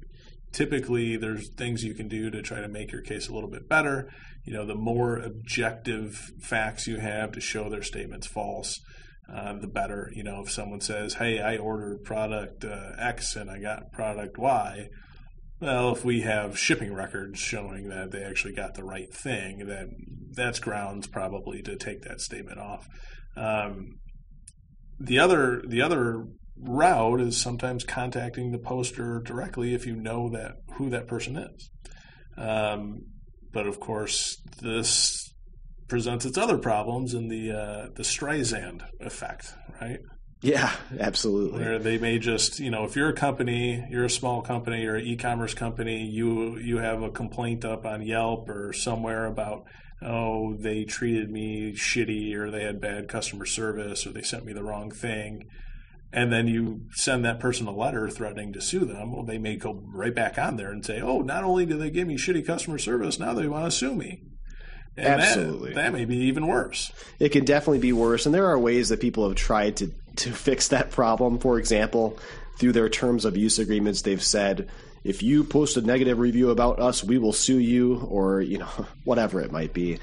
typically 0.52 1.16
there's 1.16 1.48
things 1.50 1.84
you 1.84 1.94
can 1.94 2.08
do 2.08 2.30
to 2.30 2.42
try 2.42 2.60
to 2.60 2.68
make 2.68 2.92
your 2.92 3.02
case 3.02 3.28
a 3.28 3.34
little 3.34 3.50
bit 3.50 3.68
better. 3.68 4.10
You 4.44 4.54
know, 4.54 4.66
the 4.66 4.74
more 4.74 5.18
objective 5.18 6.32
facts 6.40 6.86
you 6.86 6.98
have 6.98 7.32
to 7.32 7.40
show 7.40 7.68
their 7.68 7.82
statement's 7.82 8.26
false, 8.26 8.80
uh, 9.32 9.54
the 9.54 9.66
better. 9.66 10.10
You 10.14 10.24
know, 10.24 10.42
if 10.42 10.50
someone 10.50 10.80
says, 10.80 11.14
"Hey, 11.14 11.40
I 11.40 11.56
ordered 11.56 12.04
product 12.04 12.64
uh, 12.64 12.92
X 12.98 13.36
and 13.36 13.50
I 13.50 13.58
got 13.60 13.92
product 13.92 14.38
Y," 14.38 14.88
well, 15.60 15.92
if 15.92 16.04
we 16.04 16.22
have 16.22 16.58
shipping 16.58 16.94
records 16.94 17.38
showing 17.38 17.88
that 17.88 18.10
they 18.10 18.22
actually 18.22 18.54
got 18.54 18.74
the 18.74 18.84
right 18.84 19.12
thing, 19.12 19.66
then 19.66 19.90
that's 20.32 20.58
grounds 20.58 21.06
probably 21.06 21.60
to 21.62 21.76
take 21.76 22.02
that 22.02 22.20
statement 22.20 22.58
off. 22.58 22.86
Um, 23.36 23.98
the 24.98 25.18
other 25.18 25.62
the 25.66 25.82
other 25.82 26.26
route 26.56 27.20
is 27.20 27.40
sometimes 27.40 27.84
contacting 27.84 28.52
the 28.52 28.58
poster 28.58 29.20
directly 29.20 29.74
if 29.74 29.86
you 29.86 29.96
know 29.96 30.28
that 30.30 30.52
who 30.76 30.90
that 30.90 31.06
person 31.06 31.36
is. 31.36 31.70
Um, 32.36 33.02
but 33.52 33.66
of 33.66 33.80
course, 33.80 34.40
this 34.60 35.30
presents 35.88 36.24
its 36.24 36.38
other 36.38 36.56
problems 36.56 37.12
in 37.12 37.28
the 37.28 37.50
uh, 37.50 37.88
the 37.94 38.02
Streisand 38.02 38.82
effect, 39.00 39.54
right? 39.80 40.00
Yeah, 40.42 40.72
absolutely. 40.98 41.60
Where 41.60 41.78
they 41.78 41.98
may 41.98 42.18
just, 42.18 42.60
you 42.60 42.70
know, 42.70 42.84
if 42.84 42.96
you're 42.96 43.10
a 43.10 43.14
company, 43.14 43.86
you're 43.90 44.06
a 44.06 44.10
small 44.10 44.40
company, 44.40 44.82
you're 44.82 44.96
an 44.96 45.04
e-commerce 45.04 45.52
company, 45.52 46.04
you 46.04 46.56
you 46.56 46.78
have 46.78 47.02
a 47.02 47.10
complaint 47.10 47.64
up 47.64 47.84
on 47.84 48.00
Yelp 48.02 48.48
or 48.48 48.72
somewhere 48.72 49.26
about 49.26 49.64
oh 50.02 50.54
they 50.54 50.84
treated 50.84 51.30
me 51.30 51.74
shitty 51.74 52.34
or 52.34 52.50
they 52.50 52.62
had 52.62 52.80
bad 52.80 53.06
customer 53.06 53.44
service 53.44 54.06
or 54.06 54.12
they 54.12 54.22
sent 54.22 54.46
me 54.46 54.54
the 54.54 54.62
wrong 54.62 54.90
thing 54.90 55.46
and 56.12 56.32
then 56.32 56.48
you 56.48 56.82
send 56.92 57.24
that 57.24 57.38
person 57.38 57.66
a 57.66 57.72
letter 57.72 58.08
threatening 58.08 58.52
to 58.52 58.60
sue 58.60 58.84
them, 58.84 59.12
well, 59.12 59.24
they 59.24 59.38
may 59.38 59.56
go 59.56 59.80
right 59.94 60.14
back 60.14 60.38
on 60.38 60.56
there 60.56 60.70
and 60.70 60.84
say, 60.84 61.00
"Oh, 61.00 61.20
not 61.20 61.44
only 61.44 61.66
do 61.66 61.78
they 61.78 61.90
give 61.90 62.08
me 62.08 62.16
shitty 62.16 62.44
customer 62.44 62.78
service, 62.78 63.18
now 63.18 63.32
they 63.32 63.46
want 63.46 63.66
to 63.66 63.70
sue 63.70 63.94
me." 63.94 64.22
And 64.96 65.06
Absolutely, 65.06 65.74
that, 65.74 65.76
that 65.76 65.92
may 65.92 66.04
be 66.04 66.16
even 66.16 66.48
worse. 66.48 66.92
It 67.20 67.28
can 67.30 67.44
definitely 67.44 67.78
be 67.78 67.92
worse, 67.92 68.26
and 68.26 68.34
there 68.34 68.46
are 68.46 68.58
ways 68.58 68.88
that 68.88 69.00
people 69.00 69.28
have 69.28 69.36
tried 69.36 69.76
to 69.76 69.92
to 70.16 70.32
fix 70.32 70.68
that 70.68 70.90
problem. 70.90 71.38
For 71.38 71.58
example, 71.58 72.18
through 72.58 72.72
their 72.72 72.88
terms 72.88 73.24
of 73.24 73.36
use 73.36 73.58
agreements, 73.58 74.02
they've 74.02 74.22
said 74.22 74.68
if 75.02 75.22
you 75.22 75.44
post 75.44 75.76
a 75.76 75.80
negative 75.80 76.18
review 76.18 76.50
about 76.50 76.78
us, 76.78 77.02
we 77.02 77.18
will 77.18 77.32
sue 77.32 77.58
you, 77.58 77.96
or 77.96 78.40
you 78.40 78.58
know 78.58 78.86
whatever 79.04 79.40
it 79.40 79.52
might 79.52 79.72
be 79.72 79.98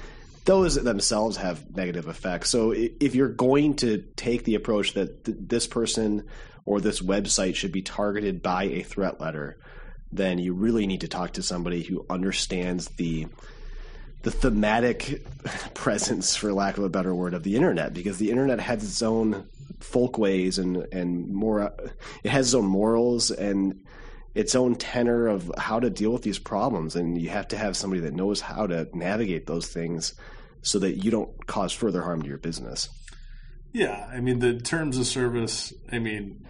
those 0.48 0.76
themselves 0.76 1.36
have 1.36 1.76
negative 1.76 2.08
effects. 2.08 2.48
So 2.48 2.72
if 2.74 3.14
you're 3.14 3.28
going 3.28 3.74
to 3.76 3.98
take 4.16 4.44
the 4.44 4.54
approach 4.54 4.94
that 4.94 5.22
th- 5.26 5.36
this 5.38 5.66
person 5.66 6.24
or 6.64 6.80
this 6.80 7.02
website 7.02 7.54
should 7.54 7.70
be 7.70 7.82
targeted 7.82 8.42
by 8.42 8.64
a 8.64 8.82
threat 8.82 9.20
letter, 9.20 9.58
then 10.10 10.38
you 10.38 10.54
really 10.54 10.86
need 10.86 11.02
to 11.02 11.08
talk 11.08 11.34
to 11.34 11.42
somebody 11.42 11.82
who 11.82 12.06
understands 12.08 12.88
the 12.96 13.26
the 14.22 14.30
thematic 14.30 15.24
presence, 15.74 16.34
for 16.34 16.52
lack 16.52 16.78
of 16.78 16.84
a 16.84 16.88
better 16.88 17.14
word, 17.14 17.34
of 17.34 17.42
the 17.42 17.56
internet, 17.56 17.94
because 17.94 18.18
the 18.18 18.30
internet 18.30 18.60
has 18.60 18.82
its 18.82 19.02
own 19.02 19.48
folkways 19.80 20.58
and 20.58 20.76
and 20.92 21.28
more, 21.32 21.72
it 22.24 22.30
has 22.30 22.48
its 22.48 22.54
own 22.54 22.66
morals 22.66 23.30
and 23.30 23.80
its 24.34 24.54
own 24.54 24.74
tenor 24.74 25.28
of 25.28 25.50
how 25.56 25.80
to 25.80 25.90
deal 25.90 26.12
with 26.12 26.22
these 26.22 26.38
problems, 26.38 26.96
and 26.96 27.20
you 27.20 27.28
have 27.28 27.48
to 27.48 27.56
have 27.56 27.76
somebody 27.76 28.00
that 28.02 28.14
knows 28.14 28.40
how 28.40 28.66
to 28.66 28.88
navigate 28.92 29.46
those 29.46 29.68
things 29.68 30.14
so 30.62 30.78
that 30.78 31.04
you 31.04 31.10
don't 31.10 31.46
cause 31.46 31.72
further 31.72 32.02
harm 32.02 32.20
to 32.22 32.28
your 32.28 32.38
business. 32.38 32.88
Yeah, 33.72 34.08
I 34.12 34.20
mean 34.20 34.40
the 34.40 34.58
terms 34.58 34.98
of 34.98 35.06
service. 35.06 35.72
I 35.92 35.98
mean, 35.98 36.44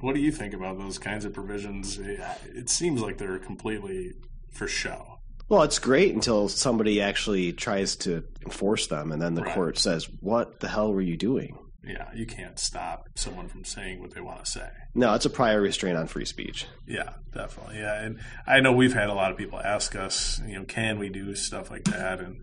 what 0.00 0.14
do 0.14 0.20
you 0.20 0.30
think 0.30 0.52
about 0.52 0.78
those 0.78 0.98
kinds 0.98 1.24
of 1.24 1.32
provisions? 1.32 1.98
It 1.98 2.68
seems 2.68 3.00
like 3.00 3.16
they're 3.16 3.38
completely 3.38 4.12
for 4.52 4.68
show. 4.68 5.13
Well, 5.48 5.62
it's 5.62 5.78
great 5.78 6.14
until 6.14 6.48
somebody 6.48 7.00
actually 7.02 7.52
tries 7.52 7.96
to 7.96 8.24
enforce 8.44 8.86
them, 8.86 9.12
and 9.12 9.20
then 9.20 9.34
the 9.34 9.42
right. 9.42 9.54
court 9.54 9.78
says, 9.78 10.08
"What 10.20 10.60
the 10.60 10.68
hell 10.68 10.92
were 10.92 11.02
you 11.02 11.16
doing?" 11.16 11.58
Yeah, 11.86 12.08
you 12.14 12.26
can't 12.26 12.58
stop 12.58 13.08
someone 13.14 13.48
from 13.48 13.64
saying 13.64 14.00
what 14.00 14.14
they 14.14 14.20
want 14.20 14.44
to 14.44 14.50
say. 14.50 14.68
No, 14.94 15.14
it's 15.14 15.26
a 15.26 15.30
prior 15.30 15.60
restraint 15.60 15.98
on 15.98 16.06
free 16.06 16.24
speech. 16.24 16.66
Yeah, 16.86 17.10
definitely. 17.32 17.78
Yeah, 17.78 18.02
and 18.02 18.20
I 18.46 18.60
know 18.60 18.72
we've 18.72 18.94
had 18.94 19.10
a 19.10 19.14
lot 19.14 19.30
of 19.30 19.36
people 19.36 19.60
ask 19.60 19.94
us, 19.94 20.40
you 20.46 20.58
know, 20.58 20.64
can 20.64 20.98
we 20.98 21.10
do 21.10 21.34
stuff 21.34 21.70
like 21.70 21.84
that? 21.84 22.20
And 22.20 22.40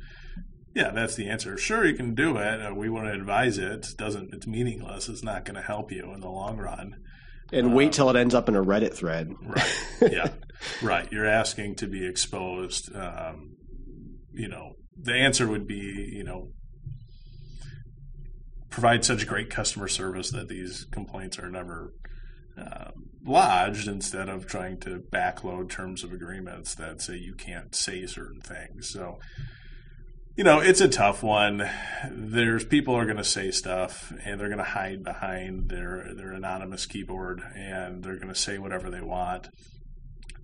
yeah, 0.75 0.91
that's 0.91 1.15
the 1.15 1.27
answer. 1.27 1.57
Sure, 1.57 1.85
you 1.85 1.95
can 1.95 2.13
do 2.13 2.37
it. 2.37 2.61
Uh, 2.61 2.73
we 2.73 2.89
want 2.89 3.07
to 3.07 3.13
advise 3.13 3.57
it. 3.57 3.71
it. 3.71 3.87
Doesn't 3.97 4.33
it's 4.33 4.45
meaningless. 4.45 5.09
It's 5.09 5.23
not 5.23 5.45
going 5.45 5.55
to 5.55 5.61
help 5.61 5.91
you 5.91 6.11
in 6.13 6.19
the 6.19 6.29
long 6.29 6.57
run. 6.57 6.97
And 7.51 7.67
um, 7.67 7.73
wait 7.73 7.93
till 7.93 8.09
it 8.09 8.15
ends 8.15 8.35
up 8.35 8.47
in 8.47 8.55
a 8.55 8.63
Reddit 8.63 8.93
thread. 8.93 9.33
Right. 9.41 10.11
Yeah. 10.11 10.29
right. 10.81 11.11
You're 11.11 11.27
asking 11.27 11.75
to 11.75 11.87
be 11.87 12.05
exposed. 12.05 12.93
Um, 12.95 13.55
you 14.33 14.47
know, 14.47 14.73
the 14.99 15.13
answer 15.13 15.47
would 15.47 15.67
be, 15.67 16.11
you 16.13 16.23
know, 16.23 16.49
provide 18.69 19.03
such 19.03 19.27
great 19.27 19.49
customer 19.49 19.87
service 19.87 20.31
that 20.31 20.47
these 20.47 20.85
complaints 20.91 21.37
are 21.37 21.49
never 21.49 21.93
um, 22.57 23.09
lodged 23.25 23.87
instead 23.87 24.29
of 24.29 24.45
trying 24.45 24.79
to 24.79 25.01
backload 25.11 25.69
terms 25.69 26.03
of 26.03 26.13
agreements 26.13 26.75
that 26.75 27.01
say 27.01 27.15
you 27.17 27.33
can't 27.33 27.75
say 27.75 28.05
certain 28.05 28.41
things. 28.41 28.89
So 28.89 29.19
you 30.37 30.45
know, 30.45 30.59
it's 30.59 30.79
a 30.79 30.87
tough 30.87 31.23
one. 31.23 31.69
There's 32.09 32.63
people 32.63 32.95
are 32.95 33.05
going 33.05 33.17
to 33.17 33.23
say 33.23 33.51
stuff 33.51 34.13
and 34.23 34.39
they're 34.39 34.47
going 34.47 34.59
to 34.59 34.63
hide 34.63 35.03
behind 35.03 35.69
their 35.69 36.13
their 36.15 36.31
anonymous 36.31 36.85
keyboard 36.85 37.41
and 37.55 38.03
they're 38.03 38.15
going 38.15 38.33
to 38.33 38.39
say 38.39 38.57
whatever 38.57 38.89
they 38.89 39.01
want. 39.01 39.49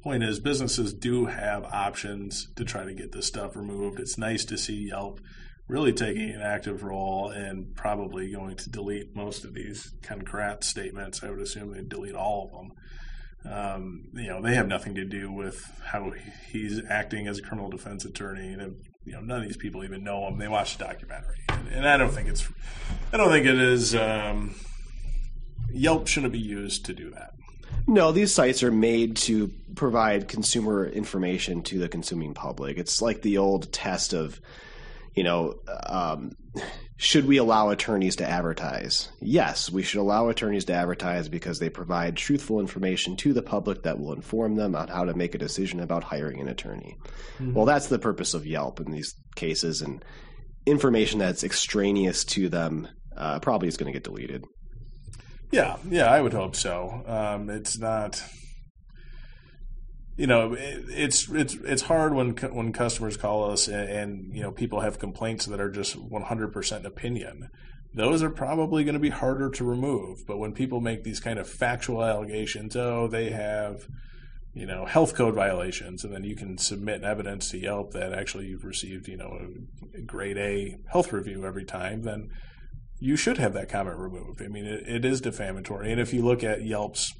Point 0.03 0.23
is, 0.23 0.39
businesses 0.39 0.93
do 0.93 1.25
have 1.25 1.63
options 1.65 2.47
to 2.55 2.63
try 2.63 2.85
to 2.85 2.93
get 2.93 3.11
this 3.11 3.27
stuff 3.27 3.55
removed. 3.55 3.99
It's 3.99 4.17
nice 4.17 4.45
to 4.45 4.57
see 4.57 4.87
Yelp 4.89 5.19
really 5.67 5.91
taking 5.91 6.29
an 6.29 6.41
active 6.41 6.83
role 6.83 7.29
and 7.29 7.75
probably 7.75 8.31
going 8.31 8.55
to 8.55 8.69
delete 8.69 9.15
most 9.15 9.43
of 9.43 9.53
these 9.53 9.93
crap 10.25 10.63
statements. 10.63 11.23
I 11.23 11.29
would 11.29 11.41
assume 11.41 11.73
they'd 11.73 11.89
delete 11.89 12.15
all 12.15 12.45
of 12.45 12.51
them. 12.51 12.71
Um, 13.53 14.09
you 14.13 14.27
know, 14.27 14.41
they 14.41 14.55
have 14.55 14.67
nothing 14.67 14.95
to 14.95 15.05
do 15.05 15.31
with 15.31 15.71
how 15.83 16.11
he's 16.51 16.81
acting 16.89 17.27
as 17.27 17.39
a 17.39 17.41
criminal 17.41 17.69
defense 17.69 18.05
attorney. 18.05 18.53
And 18.53 18.77
you 19.05 19.13
know, 19.13 19.21
none 19.21 19.41
of 19.41 19.47
these 19.47 19.57
people 19.57 19.83
even 19.83 20.03
know 20.03 20.27
him. 20.27 20.37
They 20.37 20.47
watch 20.47 20.77
the 20.77 20.85
documentary, 20.85 21.37
and, 21.49 21.67
and 21.69 21.87
I 21.87 21.97
don't 21.97 22.11
think 22.11 22.27
it's, 22.27 22.47
I 23.13 23.17
don't 23.17 23.29
think 23.29 23.45
it 23.45 23.57
is. 23.57 23.95
Um, 23.95 24.55
Yelp 25.71 26.07
shouldn't 26.07 26.33
be 26.33 26.39
used 26.39 26.85
to 26.85 26.93
do 26.93 27.09
that. 27.11 27.31
No, 27.87 28.11
these 28.11 28.33
sites 28.33 28.63
are 28.63 28.71
made 28.71 29.15
to 29.17 29.51
provide 29.75 30.27
consumer 30.27 30.85
information 30.85 31.61
to 31.63 31.79
the 31.79 31.87
consuming 31.87 32.33
public. 32.33 32.77
It's 32.77 33.01
like 33.01 33.21
the 33.21 33.37
old 33.37 33.71
test 33.71 34.13
of, 34.13 34.41
you 35.15 35.23
know, 35.23 35.55
um, 35.85 36.35
should 36.97 37.25
we 37.25 37.37
allow 37.37 37.69
attorneys 37.69 38.15
to 38.17 38.27
advertise? 38.27 39.09
Yes, 39.21 39.69
we 39.69 39.83
should 39.83 39.99
allow 39.99 40.29
attorneys 40.29 40.65
to 40.65 40.73
advertise 40.73 41.29
because 41.29 41.59
they 41.59 41.69
provide 41.69 42.17
truthful 42.17 42.59
information 42.59 43.15
to 43.17 43.33
the 43.33 43.43
public 43.43 43.83
that 43.83 43.99
will 43.99 44.13
inform 44.13 44.55
them 44.55 44.75
on 44.75 44.87
how 44.87 45.05
to 45.05 45.13
make 45.13 45.35
a 45.35 45.37
decision 45.37 45.79
about 45.79 46.03
hiring 46.03 46.41
an 46.41 46.49
attorney. 46.49 46.97
Mm-hmm. 47.37 47.53
Well, 47.53 47.65
that's 47.65 47.87
the 47.87 47.99
purpose 47.99 48.33
of 48.33 48.47
Yelp 48.47 48.79
in 48.79 48.91
these 48.91 49.13
cases, 49.35 49.81
and 49.81 50.03
information 50.65 51.19
that's 51.19 51.43
extraneous 51.43 52.25
to 52.25 52.49
them 52.49 52.87
uh, 53.15 53.39
probably 53.39 53.67
is 53.67 53.77
going 53.77 53.93
to 53.93 53.97
get 53.97 54.03
deleted. 54.03 54.43
Yeah, 55.51 55.77
yeah, 55.89 56.11
I 56.11 56.21
would 56.21 56.33
hope 56.33 56.55
so. 56.55 57.03
Um, 57.07 57.49
it's 57.49 57.77
not 57.77 58.21
you 60.17 60.25
know, 60.25 60.53
it, 60.53 60.85
it's 60.89 61.29
it's 61.29 61.53
it's 61.53 61.83
hard 61.83 62.13
when 62.13 62.31
when 62.31 62.73
customers 62.73 63.15
call 63.15 63.51
us 63.51 63.67
and, 63.67 63.89
and, 63.89 64.35
you 64.35 64.41
know 64.41 64.51
people 64.51 64.81
have 64.81 64.99
complaints 64.99 65.45
that 65.45 65.61
are 65.61 65.69
just 65.69 65.95
100% 65.95 66.85
opinion. 66.85 67.49
Those 67.93 68.21
are 68.21 68.29
probably 68.29 68.83
going 68.83 68.95
to 68.95 68.99
be 68.99 69.09
harder 69.09 69.49
to 69.51 69.63
remove. 69.63 70.25
But 70.27 70.39
when 70.39 70.53
people 70.53 70.81
make 70.81 71.03
these 71.03 71.19
kind 71.19 71.39
of 71.39 71.47
factual 71.47 72.03
allegations, 72.03 72.75
oh, 72.75 73.07
they 73.07 73.29
have 73.29 73.87
you 74.55 74.65
know 74.65 74.85
health 74.85 75.13
code 75.13 75.35
violations, 75.35 76.03
and 76.03 76.11
then 76.11 76.23
you 76.23 76.35
can 76.35 76.57
submit 76.57 77.03
evidence 77.03 77.51
to 77.51 77.59
Yelp 77.59 77.93
that 77.93 78.11
actually 78.11 78.47
you've 78.47 78.65
received 78.65 79.07
you 79.07 79.17
know 79.17 79.39
a 79.95 80.01
grade 80.01 80.37
A 80.37 80.77
health 80.91 81.13
review 81.13 81.45
every 81.45 81.65
time, 81.65 82.01
then 82.01 82.29
you 82.99 83.15
should 83.15 83.37
have 83.37 83.53
that 83.53 83.69
comment 83.69 83.97
removed. 83.97 84.41
I 84.41 84.47
mean, 84.47 84.65
it, 84.65 84.87
it 84.87 85.05
is 85.05 85.21
defamatory, 85.21 85.91
and 85.91 85.99
if 86.01 86.13
you 86.13 86.23
look 86.23 86.43
at 86.43 86.65
Yelp's 86.65 87.13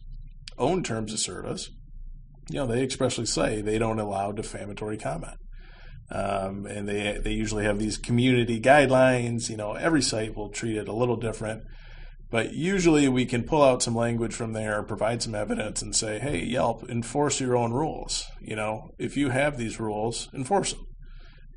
own 0.57 0.83
terms 0.83 1.13
of 1.13 1.19
service 1.19 1.69
you 2.49 2.59
know, 2.59 2.67
they 2.67 2.83
expressly 2.83 3.25
say 3.25 3.61
they 3.61 3.77
don't 3.77 3.99
allow 3.99 4.31
defamatory 4.31 4.97
comment. 4.97 5.37
Um, 6.09 6.65
and 6.65 6.87
they 6.87 7.19
they 7.21 7.33
usually 7.33 7.65
have 7.65 7.79
these 7.79 7.97
community 7.97 8.61
guidelines. 8.61 9.49
You 9.49 9.57
know, 9.57 9.73
every 9.73 10.01
site 10.01 10.35
will 10.35 10.49
treat 10.49 10.77
it 10.77 10.87
a 10.87 10.93
little 10.93 11.17
different, 11.17 11.63
but 12.31 12.53
usually 12.53 13.09
we 13.09 13.25
can 13.25 13.43
pull 13.43 13.61
out 13.61 13.83
some 13.83 13.95
language 13.95 14.33
from 14.33 14.53
there, 14.53 14.81
provide 14.83 15.21
some 15.21 15.35
evidence, 15.35 15.81
and 15.81 15.93
say, 15.93 16.19
"Hey, 16.19 16.45
Yelp, 16.45 16.89
enforce 16.89 17.41
your 17.41 17.57
own 17.57 17.73
rules." 17.73 18.25
You 18.39 18.55
know, 18.55 18.91
if 18.97 19.17
you 19.17 19.29
have 19.29 19.57
these 19.57 19.79
rules, 19.79 20.29
enforce 20.33 20.73
them. 20.73 20.85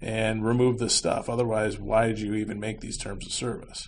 and 0.02 0.44
remove 0.44 0.78
this 0.78 0.94
stuff. 0.94 1.28
Otherwise, 1.28 1.78
why 1.78 2.06
did 2.06 2.18
you 2.18 2.34
even 2.34 2.58
make 2.58 2.80
these 2.80 2.96
terms 2.96 3.26
of 3.26 3.32
service? 3.32 3.86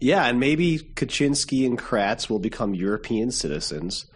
Yeah, 0.00 0.24
and 0.26 0.40
maybe 0.40 0.78
Kachinsky 0.78 1.66
and 1.66 1.78
Kratz 1.78 2.28
will 2.28 2.38
become 2.38 2.74
European 2.74 3.30
citizens 3.30 4.06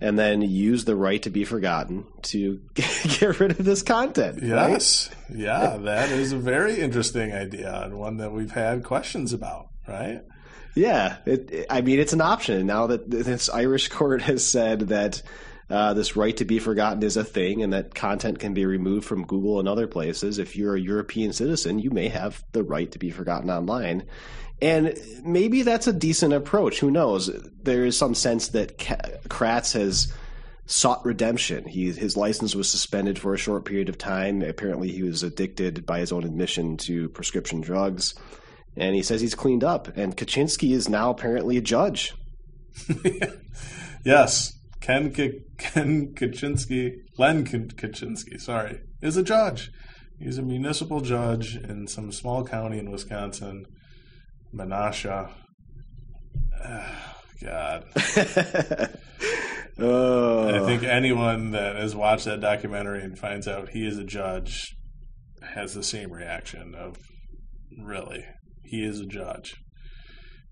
and 0.00 0.18
then 0.18 0.42
use 0.42 0.84
the 0.84 0.94
right 0.94 1.22
to 1.22 1.30
be 1.30 1.44
forgotten 1.44 2.06
to 2.22 2.60
get 2.74 3.40
rid 3.40 3.52
of 3.52 3.64
this 3.64 3.82
content. 3.82 4.42
Yes. 4.42 5.10
Right? 5.10 5.38
Yeah, 5.38 5.76
that 5.78 6.10
is 6.10 6.32
a 6.32 6.38
very 6.38 6.78
interesting 6.80 7.32
idea 7.32 7.82
and 7.84 7.98
one 7.98 8.18
that 8.18 8.32
we've 8.32 8.52
had 8.52 8.84
questions 8.84 9.32
about, 9.32 9.68
right? 9.88 10.22
Yeah, 10.74 11.16
it, 11.26 11.50
it, 11.50 11.66
I 11.68 11.80
mean, 11.80 11.98
it's 11.98 12.12
an 12.12 12.20
option. 12.20 12.66
Now 12.66 12.86
that 12.88 13.10
this 13.10 13.48
Irish 13.48 13.88
court 13.88 14.22
has 14.22 14.46
said 14.46 14.80
that 14.88 15.22
uh, 15.70 15.94
this 15.94 16.16
right 16.16 16.36
to 16.36 16.44
be 16.44 16.58
forgotten 16.60 17.02
is 17.02 17.16
a 17.16 17.24
thing 17.24 17.62
and 17.62 17.72
that 17.72 17.94
content 17.94 18.38
can 18.38 18.54
be 18.54 18.64
removed 18.64 19.04
from 19.04 19.26
Google 19.26 19.58
and 19.58 19.68
other 19.68 19.86
places, 19.86 20.38
if 20.38 20.56
you're 20.56 20.76
a 20.76 20.80
European 20.80 21.32
citizen, 21.32 21.78
you 21.78 21.90
may 21.90 22.08
have 22.08 22.42
the 22.52 22.62
right 22.62 22.90
to 22.92 22.98
be 22.98 23.10
forgotten 23.10 23.50
online. 23.50 24.04
And 24.60 24.98
maybe 25.22 25.62
that's 25.62 25.86
a 25.86 25.92
decent 25.92 26.32
approach. 26.32 26.80
Who 26.80 26.90
knows? 26.90 27.30
There 27.62 27.84
is 27.84 27.96
some 27.96 28.14
sense 28.14 28.48
that 28.48 28.78
Kratz 28.78 29.74
has 29.74 30.12
sought 30.66 31.04
redemption. 31.04 31.64
He, 31.64 31.92
his 31.92 32.16
license 32.16 32.54
was 32.54 32.70
suspended 32.70 33.18
for 33.18 33.34
a 33.34 33.38
short 33.38 33.64
period 33.64 33.88
of 33.88 33.98
time. 33.98 34.42
Apparently, 34.42 34.90
he 34.90 35.02
was 35.02 35.22
addicted 35.22 35.86
by 35.86 36.00
his 36.00 36.12
own 36.12 36.24
admission 36.24 36.76
to 36.78 37.08
prescription 37.10 37.60
drugs. 37.60 38.14
And 38.76 38.94
he 38.94 39.02
says 39.02 39.20
he's 39.20 39.34
cleaned 39.34 39.64
up. 39.64 39.96
And 39.96 40.16
Kachinsky 40.16 40.72
is 40.72 40.88
now 40.88 41.10
apparently 41.10 41.56
a 41.56 41.62
judge. 41.62 42.14
yes. 44.04 44.54
Ken, 44.80 45.12
K- 45.12 45.40
Ken 45.58 46.14
Kachinsky, 46.14 46.96
Len 47.16 47.44
Kachinsky, 47.44 48.40
sorry, 48.40 48.80
is 49.02 49.16
a 49.16 49.22
judge. 49.22 49.70
He's 50.18 50.38
a 50.38 50.42
municipal 50.42 51.00
judge 51.00 51.56
in 51.56 51.86
some 51.86 52.10
small 52.12 52.44
county 52.44 52.78
in 52.78 52.90
Wisconsin 52.90 53.66
Menasha. 54.54 55.30
Oh, 56.64 57.14
God. 57.42 57.84
oh. 59.78 60.48
I 60.48 60.66
think 60.66 60.82
anyone 60.82 61.52
that 61.52 61.76
has 61.76 61.94
watched 61.94 62.24
that 62.24 62.40
documentary 62.40 63.02
and 63.02 63.18
finds 63.18 63.46
out 63.46 63.70
he 63.70 63.86
is 63.86 63.98
a 63.98 64.04
judge 64.04 64.74
has 65.54 65.74
the 65.74 65.82
same 65.82 66.12
reaction 66.12 66.74
of 66.74 66.96
really, 67.82 68.24
he 68.64 68.84
is 68.84 69.00
a 69.00 69.06
judge. 69.06 69.54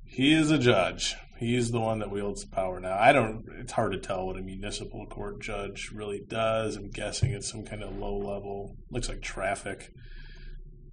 He 0.04 0.32
is 0.32 0.50
a 0.50 0.58
judge. 0.58 1.16
He 1.38 1.54
is 1.54 1.70
the 1.70 1.80
one 1.80 1.98
that 1.98 2.10
wields 2.10 2.44
the 2.44 2.54
power 2.54 2.80
now. 2.80 2.96
I 2.98 3.12
don't. 3.12 3.44
It's 3.58 3.72
hard 3.72 3.92
to 3.92 3.98
tell 3.98 4.26
what 4.26 4.38
a 4.38 4.42
municipal 4.42 5.06
court 5.06 5.42
judge 5.42 5.90
really 5.92 6.22
does. 6.26 6.76
I'm 6.76 6.88
guessing 6.88 7.32
it's 7.32 7.50
some 7.50 7.64
kind 7.64 7.82
of 7.82 7.98
low 7.98 8.16
level. 8.16 8.76
Looks 8.90 9.08
like 9.10 9.20
traffic 9.20 9.90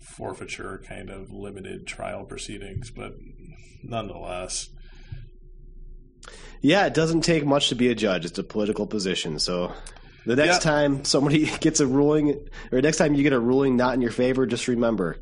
forfeiture 0.03 0.83
kind 0.87 1.09
of 1.09 1.31
limited 1.31 1.87
trial 1.87 2.23
proceedings, 2.25 2.91
but 2.91 3.13
nonetheless. 3.83 4.69
Yeah, 6.61 6.85
it 6.85 6.93
doesn't 6.93 7.21
take 7.21 7.45
much 7.45 7.69
to 7.69 7.75
be 7.75 7.89
a 7.89 7.95
judge. 7.95 8.25
It's 8.25 8.39
a 8.39 8.43
political 8.43 8.87
position. 8.87 9.39
So 9.39 9.73
the 10.25 10.35
next 10.35 10.61
time 10.61 11.03
somebody 11.03 11.45
gets 11.59 11.79
a 11.79 11.87
ruling, 11.87 12.47
or 12.71 12.81
next 12.81 12.97
time 12.97 13.13
you 13.15 13.23
get 13.23 13.33
a 13.33 13.39
ruling 13.39 13.75
not 13.75 13.93
in 13.93 14.01
your 14.01 14.11
favor, 14.11 14.45
just 14.45 14.67
remember 14.67 15.17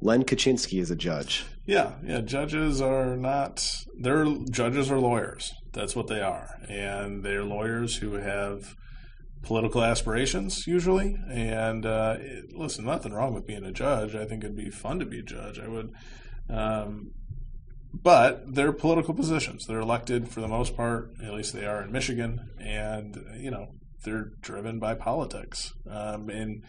Len 0.00 0.24
Kachinsky 0.24 0.80
is 0.80 0.90
a 0.90 0.96
judge. 0.96 1.44
Yeah, 1.66 1.92
yeah. 2.04 2.20
Judges 2.20 2.80
are 2.80 3.16
not. 3.16 3.68
They're 3.98 4.24
judges 4.50 4.90
are 4.90 4.98
lawyers. 4.98 5.52
That's 5.72 5.94
what 5.94 6.06
they 6.06 6.20
are, 6.20 6.48
and 6.68 7.22
they're 7.22 7.44
lawyers 7.44 7.96
who 7.96 8.14
have 8.14 8.74
political 9.42 9.82
aspirations 9.82 10.66
usually. 10.66 11.16
And 11.30 11.86
uh, 11.86 12.16
it, 12.18 12.52
listen, 12.52 12.84
nothing 12.84 13.12
wrong 13.12 13.34
with 13.34 13.46
being 13.46 13.64
a 13.64 13.72
judge. 13.72 14.14
I 14.14 14.24
think 14.24 14.44
it'd 14.44 14.56
be 14.56 14.70
fun 14.70 14.98
to 15.00 15.06
be 15.06 15.20
a 15.20 15.22
judge. 15.22 15.58
I 15.58 15.68
would. 15.68 15.92
Um, 16.50 17.12
but 17.92 18.54
they're 18.54 18.72
political 18.72 19.14
positions. 19.14 19.66
They're 19.66 19.80
elected 19.80 20.28
for 20.28 20.40
the 20.40 20.48
most 20.48 20.76
part, 20.76 21.10
at 21.24 21.32
least 21.32 21.54
they 21.54 21.66
are 21.66 21.82
in 21.82 21.90
Michigan, 21.90 22.50
and 22.60 23.16
you 23.38 23.50
know 23.50 23.68
they're 24.04 24.32
driven 24.40 24.78
by 24.78 24.94
politics. 24.94 25.72
Um, 25.90 26.28
and 26.28 26.64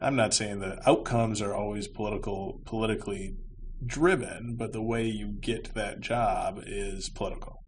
I'm 0.00 0.16
not 0.16 0.34
saying 0.34 0.60
that 0.60 0.78
outcomes 0.86 1.40
are 1.40 1.54
always 1.54 1.88
political, 1.88 2.60
politically 2.64 3.36
driven, 3.84 4.56
but 4.56 4.72
the 4.72 4.82
way 4.82 5.06
you 5.06 5.34
get 5.40 5.74
that 5.74 6.00
job 6.00 6.62
is 6.66 7.10
political. 7.10 7.62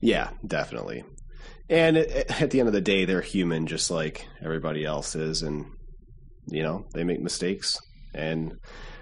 Yeah, 0.00 0.30
definitely. 0.44 1.04
And 1.72 1.96
at 1.96 2.50
the 2.50 2.60
end 2.60 2.68
of 2.68 2.74
the 2.74 2.82
day, 2.82 3.06
they're 3.06 3.22
human 3.22 3.66
just 3.66 3.90
like 3.90 4.26
everybody 4.44 4.84
else 4.84 5.16
is. 5.16 5.40
And, 5.40 5.64
you 6.46 6.62
know, 6.62 6.84
they 6.92 7.02
make 7.02 7.22
mistakes. 7.22 7.78
And 8.14 8.58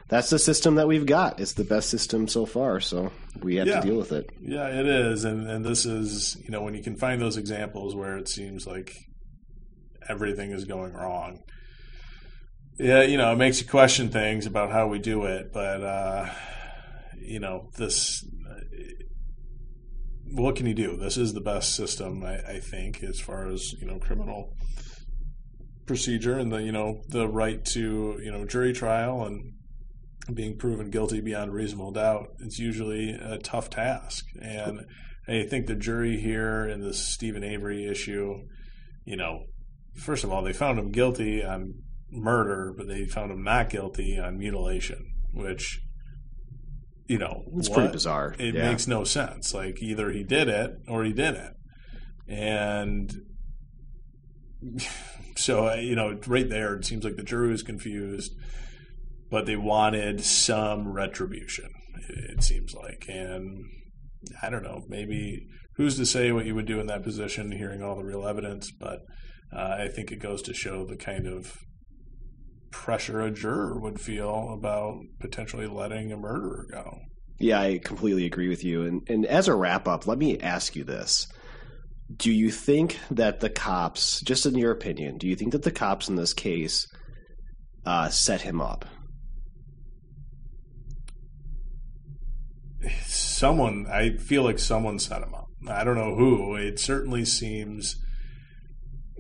that's 0.09 0.31
the 0.31 0.39
system 0.39 0.77
that 0.77 0.87
we've 0.87 1.05
got. 1.05 1.41
It's 1.41 1.55
the 1.55 1.64
best 1.64 1.91
system 1.91 2.29
so 2.29 2.47
far. 2.47 2.79
So 2.79 3.11
we 3.43 3.57
have 3.57 3.66
yeah. 3.66 3.81
to 3.81 3.87
deal 3.89 3.97
with 3.97 4.12
it. 4.12 4.31
Yeah, 4.41 4.68
it 4.68 4.87
is. 4.87 5.25
And, 5.25 5.51
and 5.51 5.64
this 5.64 5.85
is, 5.85 6.37
you 6.45 6.51
know, 6.51 6.62
when 6.62 6.75
you 6.75 6.83
can 6.83 6.95
find 6.95 7.21
those 7.21 7.37
examples 7.37 7.97
where 7.97 8.16
it 8.18 8.29
seems 8.29 8.68
like 8.68 8.95
everything 10.09 10.53
is 10.53 10.64
going 10.64 10.93
wrong. 10.93 11.43
Yeah, 12.79 13.03
you 13.03 13.18
know, 13.18 13.33
it 13.33 13.37
makes 13.37 13.61
you 13.61 13.66
question 13.66 14.11
things 14.11 14.47
about 14.47 14.71
how 14.71 14.87
we 14.87 15.01
do 15.01 15.25
it, 15.25 15.53
but 15.53 15.83
uh, 15.83 16.31
you 17.21 17.41
know, 17.41 17.68
this 17.77 18.25
what 20.33 20.57
can 20.57 20.66
you 20.66 20.74
do? 20.74 20.97
This 20.97 21.16
is 21.16 21.33
the 21.33 21.41
best 21.41 21.74
system, 21.74 22.24
I, 22.24 22.39
I, 22.39 22.61
think, 22.61 23.03
as 23.03 23.20
far 23.20 23.49
as 23.49 23.72
you 23.74 23.87
know, 23.87 23.99
criminal 23.99 24.55
procedure 25.87 26.39
and 26.39 26.53
the 26.53 26.59
you 26.59 26.70
know 26.70 27.03
the 27.09 27.26
right 27.26 27.64
to 27.64 28.16
you 28.22 28.31
know 28.31 28.47
jury 28.47 28.72
trial 28.72 29.24
and 29.24 29.55
being 30.33 30.57
proven 30.57 30.89
guilty 30.91 31.20
beyond 31.20 31.53
reasonable 31.53 31.91
doubt. 31.91 32.28
It's 32.39 32.59
usually 32.59 33.11
a 33.11 33.39
tough 33.39 33.70
task, 33.70 34.24
and 34.41 34.87
I 35.26 35.45
think 35.45 35.66
the 35.66 35.74
jury 35.74 36.20
here 36.20 36.66
in 36.66 36.81
this 36.81 36.99
Steven 36.99 37.43
Avery 37.43 37.87
issue, 37.87 38.47
you 39.05 39.16
know, 39.16 39.47
first 39.97 40.24
of 40.24 40.31
all, 40.31 40.43
they 40.43 40.53
found 40.53 40.78
him 40.78 40.93
guilty 40.93 41.43
on 41.45 41.74
murder, 42.11 42.74
but 42.76 42.87
they 42.89 43.07
found 43.07 43.31
him 43.31 43.43
not 43.43 43.70
guilty 43.70 44.18
on 44.18 44.39
mutilation, 44.39 45.12
which 45.33 45.81
you 47.11 47.18
know, 47.18 47.42
it's 47.56 47.68
what? 47.68 47.78
pretty 47.78 47.92
bizarre. 47.92 48.36
It 48.38 48.54
yeah. 48.54 48.70
makes 48.70 48.86
no 48.86 49.02
sense. 49.02 49.52
Like 49.52 49.82
either 49.82 50.12
he 50.12 50.22
did 50.22 50.48
it 50.48 50.70
or 50.86 51.02
he 51.02 51.12
didn't, 51.12 51.56
and 52.28 53.12
so 55.36 55.74
you 55.74 55.96
know, 55.96 56.16
right 56.28 56.48
there, 56.48 56.76
it 56.76 56.84
seems 56.84 57.02
like 57.02 57.16
the 57.16 57.24
jury 57.24 57.50
was 57.50 57.64
confused, 57.64 58.32
but 59.28 59.44
they 59.44 59.56
wanted 59.56 60.22
some 60.22 60.86
retribution. 60.86 61.70
It 62.08 62.44
seems 62.44 62.74
like, 62.74 63.06
and 63.08 63.64
I 64.40 64.48
don't 64.48 64.62
know, 64.62 64.84
maybe 64.88 65.48
who's 65.74 65.96
to 65.96 66.06
say 66.06 66.30
what 66.30 66.46
you 66.46 66.54
would 66.54 66.66
do 66.66 66.78
in 66.78 66.86
that 66.86 67.02
position, 67.02 67.50
hearing 67.50 67.82
all 67.82 67.96
the 67.96 68.04
real 68.04 68.26
evidence, 68.26 68.70
but. 68.70 69.00
Uh, 69.52 69.78
I 69.80 69.88
think 69.88 70.12
it 70.12 70.20
goes 70.20 70.42
to 70.42 70.54
show 70.54 70.86
the 70.86 70.94
kind 70.94 71.26
of 71.26 71.56
pressure 72.71 73.21
a 73.21 73.31
juror 73.31 73.79
would 73.79 74.01
feel 74.01 74.53
about 74.53 75.01
potentially 75.18 75.66
letting 75.66 76.12
a 76.12 76.16
murderer 76.16 76.66
go. 76.71 77.01
Yeah, 77.39 77.61
I 77.61 77.79
completely 77.79 78.27
agree 78.27 78.49
with 78.49 78.64
you. 78.64 78.83
And, 78.83 79.03
and 79.09 79.27
as 79.27 79.49
a 79.49 79.55
wrap 79.55 79.89
up, 79.89 80.07
let 80.07 80.18
me 80.18 80.39
ask 80.39 80.77
you 80.77 80.85
this. 80.85 81.27
Do 82.14 82.31
you 82.31 82.51
think 82.51 82.99
that 83.11 83.41
the 83.41 83.51
cops, 83.51 84.21
just 84.21 84.45
in 84.45 84.57
your 84.57 84.73
opinion, 84.73 85.16
do 85.16 85.27
you 85.27 85.37
think 85.37 85.53
that 85.53 85.62
the 85.62 85.71
cops 85.71 86.09
in 86.09 86.16
this 86.16 86.35
case 86.35 86.87
uh, 87.87 88.09
set 88.09 88.43
him 88.43 88.61
up? 88.61 88.85
Someone, 93.05 93.87
I 93.91 94.16
feel 94.16 94.43
like 94.43 94.59
someone 94.59 94.99
set 94.99 95.23
him 95.23 95.35
up. 95.35 95.47
I 95.68 95.85
don't 95.85 95.97
know 95.97 96.14
who. 96.14 96.57
It 96.57 96.79
certainly 96.79 97.25
seems 97.25 97.97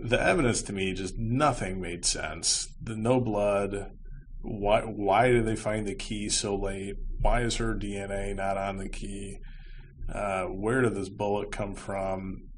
the 0.02 0.20
evidence 0.20 0.62
to 0.62 0.72
me 0.72 0.92
just 0.92 1.18
nothing 1.18 1.80
made 1.80 2.04
sense. 2.04 2.68
The 2.82 2.96
no 2.96 3.20
blood. 3.20 3.92
Why? 4.42 4.82
Why 4.82 5.28
did 5.28 5.46
they 5.46 5.56
find 5.56 5.86
the 5.86 5.94
key 5.94 6.28
so 6.28 6.56
late? 6.56 6.96
Why 7.20 7.42
is 7.42 7.56
her 7.56 7.74
DNA 7.74 8.34
not 8.34 8.56
on 8.56 8.78
the 8.78 8.88
key? 8.88 9.38
Uh, 10.12 10.44
where 10.44 10.80
did 10.80 10.94
this 10.94 11.08
bullet 11.08 11.52
come 11.52 11.74
from? 11.74 12.48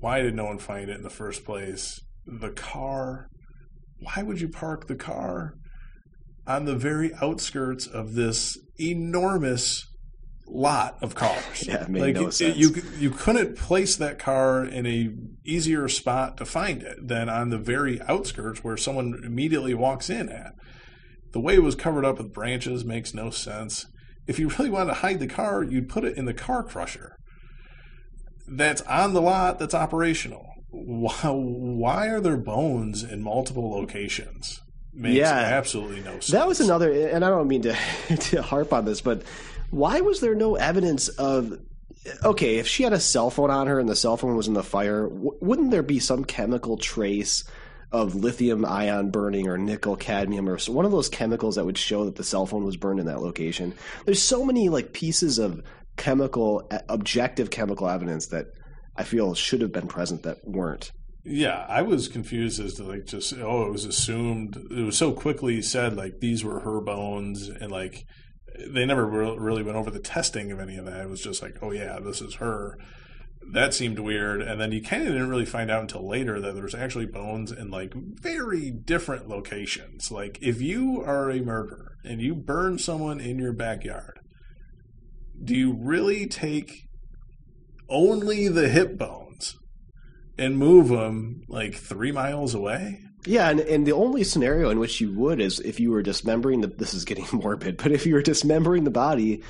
Why 0.00 0.20
did 0.20 0.34
no 0.34 0.44
one 0.44 0.58
find 0.58 0.90
it 0.90 0.96
in 0.96 1.02
the 1.02 1.10
first 1.10 1.44
place? 1.44 2.00
The 2.26 2.50
car. 2.50 3.28
Why 4.00 4.22
would 4.22 4.40
you 4.40 4.48
park 4.48 4.86
the 4.86 4.96
car 4.96 5.54
on 6.46 6.64
the 6.64 6.74
very 6.74 7.14
outskirts 7.22 7.86
of 7.86 8.14
this 8.14 8.58
enormous 8.78 9.86
lot 10.46 10.98
of 11.02 11.14
cars. 11.14 11.66
yeah, 11.66 11.86
like 11.88 12.14
no 12.14 12.28
it, 12.28 12.56
you 12.56 12.74
you 12.98 13.10
couldn't 13.10 13.56
place 13.56 13.96
that 13.96 14.18
car 14.18 14.64
in 14.64 14.86
a 14.86 15.10
easier 15.44 15.88
spot 15.88 16.36
to 16.38 16.44
find 16.44 16.82
it 16.82 17.06
than 17.06 17.28
on 17.28 17.50
the 17.50 17.58
very 17.58 18.00
outskirts 18.02 18.62
where 18.62 18.76
someone 18.76 19.20
immediately 19.24 19.74
walks 19.74 20.10
in 20.10 20.28
at. 20.28 20.52
The 21.32 21.40
way 21.40 21.54
it 21.54 21.62
was 21.62 21.74
covered 21.74 22.04
up 22.04 22.18
with 22.18 22.32
branches 22.32 22.84
makes 22.84 23.14
no 23.14 23.30
sense. 23.30 23.86
If 24.26 24.38
you 24.38 24.48
really 24.48 24.70
wanted 24.70 24.90
to 24.90 25.00
hide 25.00 25.20
the 25.20 25.26
car, 25.26 25.62
you'd 25.62 25.88
put 25.88 26.04
it 26.04 26.16
in 26.16 26.24
the 26.26 26.34
car 26.34 26.62
crusher. 26.62 27.16
That's 28.46 28.82
on 28.82 29.14
the 29.14 29.22
lot. 29.22 29.58
That's 29.58 29.74
operational. 29.74 30.46
Why, 30.70 31.12
why 31.22 32.08
are 32.08 32.20
there 32.20 32.36
bones 32.36 33.02
in 33.02 33.22
multiple 33.22 33.70
locations? 33.70 34.60
makes 34.94 35.16
Yeah. 35.16 35.32
absolutely 35.32 36.00
no 36.00 36.12
sense. 36.12 36.28
That 36.28 36.46
was 36.46 36.60
another, 36.60 36.92
and 37.08 37.24
I 37.24 37.28
don't 37.28 37.48
mean 37.48 37.62
to, 37.62 37.76
to 38.16 38.42
harp 38.42 38.72
on 38.72 38.84
this, 38.84 39.00
but 39.00 39.22
why 39.70 40.00
was 40.00 40.20
there 40.20 40.34
no 40.34 40.56
evidence 40.56 41.08
of? 41.08 41.58
Okay, 42.22 42.56
if 42.56 42.68
she 42.68 42.82
had 42.82 42.92
a 42.92 43.00
cell 43.00 43.30
phone 43.30 43.50
on 43.50 43.66
her 43.66 43.78
and 43.78 43.88
the 43.88 43.96
cell 43.96 44.16
phone 44.16 44.36
was 44.36 44.46
in 44.46 44.54
the 44.54 44.62
fire, 44.62 45.08
w- 45.08 45.38
wouldn't 45.40 45.70
there 45.70 45.82
be 45.82 45.98
some 45.98 46.24
chemical 46.24 46.76
trace 46.76 47.44
of 47.92 48.14
lithium 48.14 48.64
ion 48.64 49.10
burning 49.10 49.48
or 49.48 49.56
nickel 49.56 49.96
cadmium 49.96 50.48
or 50.48 50.58
one 50.66 50.84
of 50.84 50.90
those 50.90 51.08
chemicals 51.08 51.54
that 51.54 51.64
would 51.64 51.78
show 51.78 52.04
that 52.04 52.16
the 52.16 52.24
cell 52.24 52.44
phone 52.44 52.64
was 52.64 52.76
burned 52.76 53.00
in 53.00 53.06
that 53.06 53.22
location? 53.22 53.72
There's 54.04 54.22
so 54.22 54.44
many 54.44 54.68
like 54.68 54.92
pieces 54.92 55.38
of 55.38 55.62
chemical, 55.96 56.68
objective 56.88 57.50
chemical 57.50 57.88
evidence 57.88 58.26
that 58.26 58.48
I 58.96 59.04
feel 59.04 59.34
should 59.34 59.60
have 59.60 59.72
been 59.72 59.88
present 59.88 60.24
that 60.24 60.46
weren't. 60.46 60.92
Yeah, 61.24 61.64
I 61.68 61.82
was 61.82 62.08
confused 62.08 62.60
as 62.60 62.74
to 62.74 62.84
like 62.84 63.06
just 63.06 63.32
oh, 63.32 63.66
it 63.66 63.72
was 63.72 63.86
assumed 63.86 64.56
it 64.70 64.82
was 64.82 64.98
so 64.98 65.12
quickly 65.12 65.62
said 65.62 65.96
like 65.96 66.20
these 66.20 66.44
were 66.44 66.60
her 66.60 66.80
bones 66.82 67.48
and 67.48 67.72
like 67.72 68.06
they 68.58 68.86
never 68.86 69.06
re- 69.06 69.36
really 69.38 69.62
went 69.62 69.76
over 69.76 69.90
the 69.90 69.98
testing 69.98 70.52
of 70.52 70.60
any 70.60 70.76
of 70.76 70.84
that. 70.84 71.02
It 71.02 71.08
was 71.08 71.22
just 71.22 71.42
like 71.42 71.56
oh 71.62 71.70
yeah, 71.70 71.98
this 72.00 72.20
is 72.20 72.36
her. 72.36 72.78
That 73.52 73.74
seemed 73.74 73.98
weird, 73.98 74.40
and 74.40 74.58
then 74.58 74.72
you 74.72 74.82
kind 74.82 75.02
of 75.02 75.08
didn't 75.08 75.28
really 75.28 75.44
find 75.44 75.70
out 75.70 75.82
until 75.82 76.08
later 76.08 76.40
that 76.40 76.54
there's 76.54 76.74
actually 76.74 77.06
bones 77.06 77.52
in 77.52 77.70
like 77.70 77.92
very 77.94 78.70
different 78.70 79.28
locations. 79.28 80.10
Like 80.10 80.38
if 80.40 80.62
you 80.62 81.02
are 81.02 81.30
a 81.30 81.42
murderer 81.42 81.92
and 82.04 82.20
you 82.20 82.34
burn 82.34 82.78
someone 82.78 83.20
in 83.20 83.38
your 83.38 83.52
backyard, 83.52 84.18
do 85.42 85.54
you 85.54 85.76
really 85.78 86.26
take 86.26 86.88
only 87.88 88.48
the 88.48 88.68
hip 88.68 88.96
bones 88.96 89.56
and 90.38 90.56
move 90.56 90.88
them 90.88 91.42
like 91.48 91.74
three 91.74 92.12
miles 92.12 92.54
away? 92.54 93.00
Yeah, 93.26 93.48
and, 93.48 93.60
and 93.60 93.86
the 93.86 93.92
only 93.92 94.24
scenario 94.24 94.70
in 94.70 94.78
which 94.78 95.00
you 95.00 95.12
would 95.12 95.40
is 95.40 95.60
if 95.60 95.80
you 95.80 95.90
were 95.90 96.02
dismembering 96.02 96.60
the. 96.60 96.66
This 96.68 96.94
is 96.94 97.04
getting 97.04 97.26
morbid, 97.32 97.78
but 97.78 97.92
if 97.92 98.06
you 98.06 98.14
were 98.14 98.22
dismembering 98.22 98.84
the 98.84 98.90
body, 98.90 99.42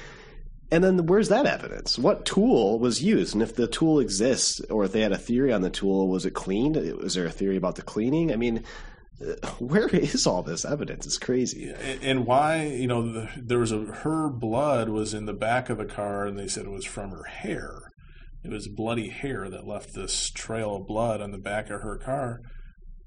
and 0.70 0.82
then 0.82 1.06
where's 1.06 1.28
that 1.28 1.46
evidence? 1.46 1.98
What 1.98 2.24
tool 2.24 2.78
was 2.78 3.02
used? 3.02 3.34
And 3.34 3.42
if 3.42 3.54
the 3.54 3.66
tool 3.66 4.00
exists, 4.00 4.60
or 4.70 4.84
if 4.84 4.92
they 4.92 5.00
had 5.00 5.12
a 5.12 5.18
theory 5.18 5.52
on 5.52 5.62
the 5.62 5.70
tool, 5.70 6.08
was 6.08 6.26
it 6.26 6.32
cleaned? 6.32 6.76
Was 7.00 7.14
there 7.14 7.26
a 7.26 7.30
theory 7.30 7.56
about 7.56 7.76
the 7.76 7.82
cleaning? 7.82 8.32
I 8.32 8.36
mean, 8.36 8.64
where 9.58 9.88
is 9.88 10.26
all 10.26 10.42
this 10.42 10.64
evidence? 10.64 11.06
It's 11.06 11.18
crazy. 11.18 11.70
And, 11.70 12.02
and 12.02 12.26
why? 12.26 12.66
You 12.66 12.86
know, 12.86 13.28
there 13.36 13.58
was 13.58 13.72
a 13.72 13.78
her 13.78 14.28
blood 14.28 14.88
was 14.88 15.14
in 15.14 15.26
the 15.26 15.32
back 15.32 15.70
of 15.70 15.78
the 15.78 15.84
car, 15.84 16.26
and 16.26 16.38
they 16.38 16.48
said 16.48 16.64
it 16.64 16.70
was 16.70 16.84
from 16.84 17.10
her 17.10 17.24
hair. 17.24 17.92
It 18.42 18.50
was 18.50 18.68
bloody 18.68 19.08
hair 19.08 19.48
that 19.48 19.66
left 19.66 19.94
this 19.94 20.30
trail 20.30 20.76
of 20.76 20.86
blood 20.86 21.20
on 21.20 21.30
the 21.30 21.38
back 21.38 21.70
of 21.70 21.80
her 21.80 21.96
car. 21.96 22.40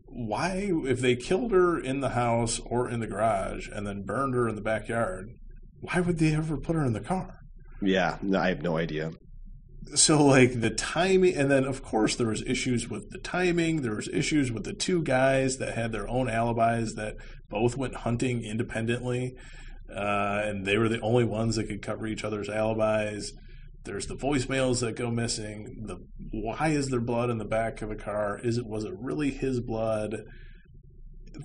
Why, 0.07 0.71
if 0.85 0.99
they 0.99 1.15
killed 1.15 1.51
her 1.51 1.79
in 1.79 1.99
the 1.99 2.09
house 2.09 2.59
or 2.65 2.89
in 2.89 2.99
the 2.99 3.07
garage 3.07 3.67
and 3.71 3.85
then 3.85 4.03
burned 4.03 4.33
her 4.33 4.47
in 4.47 4.55
the 4.55 4.61
backyard, 4.61 5.29
why 5.81 5.99
would 5.99 6.17
they 6.17 6.33
ever 6.33 6.57
put 6.57 6.75
her 6.75 6.83
in 6.85 6.93
the 6.93 6.99
car? 7.01 7.39
Yeah, 7.81 8.17
no, 8.21 8.39
I 8.39 8.49
have 8.49 8.63
no 8.63 8.77
idea. 8.77 9.11
so 9.95 10.25
like 10.25 10.59
the 10.59 10.69
timing 10.69 11.35
and 11.35 11.49
then 11.49 11.63
of 11.63 11.81
course 11.81 12.15
there 12.15 12.27
was 12.27 12.41
issues 12.43 12.89
with 12.89 13.09
the 13.11 13.17
timing 13.19 13.81
there 13.83 13.95
was 13.95 14.09
issues 14.09 14.51
with 14.51 14.65
the 14.65 14.73
two 14.73 15.01
guys 15.01 15.59
that 15.59 15.75
had 15.75 15.93
their 15.93 16.09
own 16.09 16.27
alibis 16.29 16.95
that 16.95 17.15
both 17.49 17.77
went 17.77 17.95
hunting 17.95 18.43
independently 18.43 19.33
uh, 19.89 20.41
and 20.43 20.65
they 20.65 20.77
were 20.77 20.89
the 20.89 20.99
only 20.99 21.23
ones 21.23 21.55
that 21.55 21.67
could 21.69 21.81
cover 21.81 22.05
each 22.05 22.25
other's 22.25 22.49
alibis 22.49 23.31
there's 23.87 24.07
the 24.07 24.15
voicemails 24.15 24.81
that 24.81 24.95
go 24.95 25.09
missing. 25.09 25.83
The 25.87 25.97
why 26.31 26.69
is 26.69 26.89
there 26.89 26.99
blood 26.99 27.29
in 27.29 27.37
the 27.39 27.45
back 27.45 27.81
of 27.81 27.89
a 27.89 27.95
car? 27.95 28.39
Is 28.43 28.57
it 28.57 28.67
was 28.67 28.83
it 28.83 28.93
really 28.99 29.31
his 29.31 29.59
blood? 29.59 30.23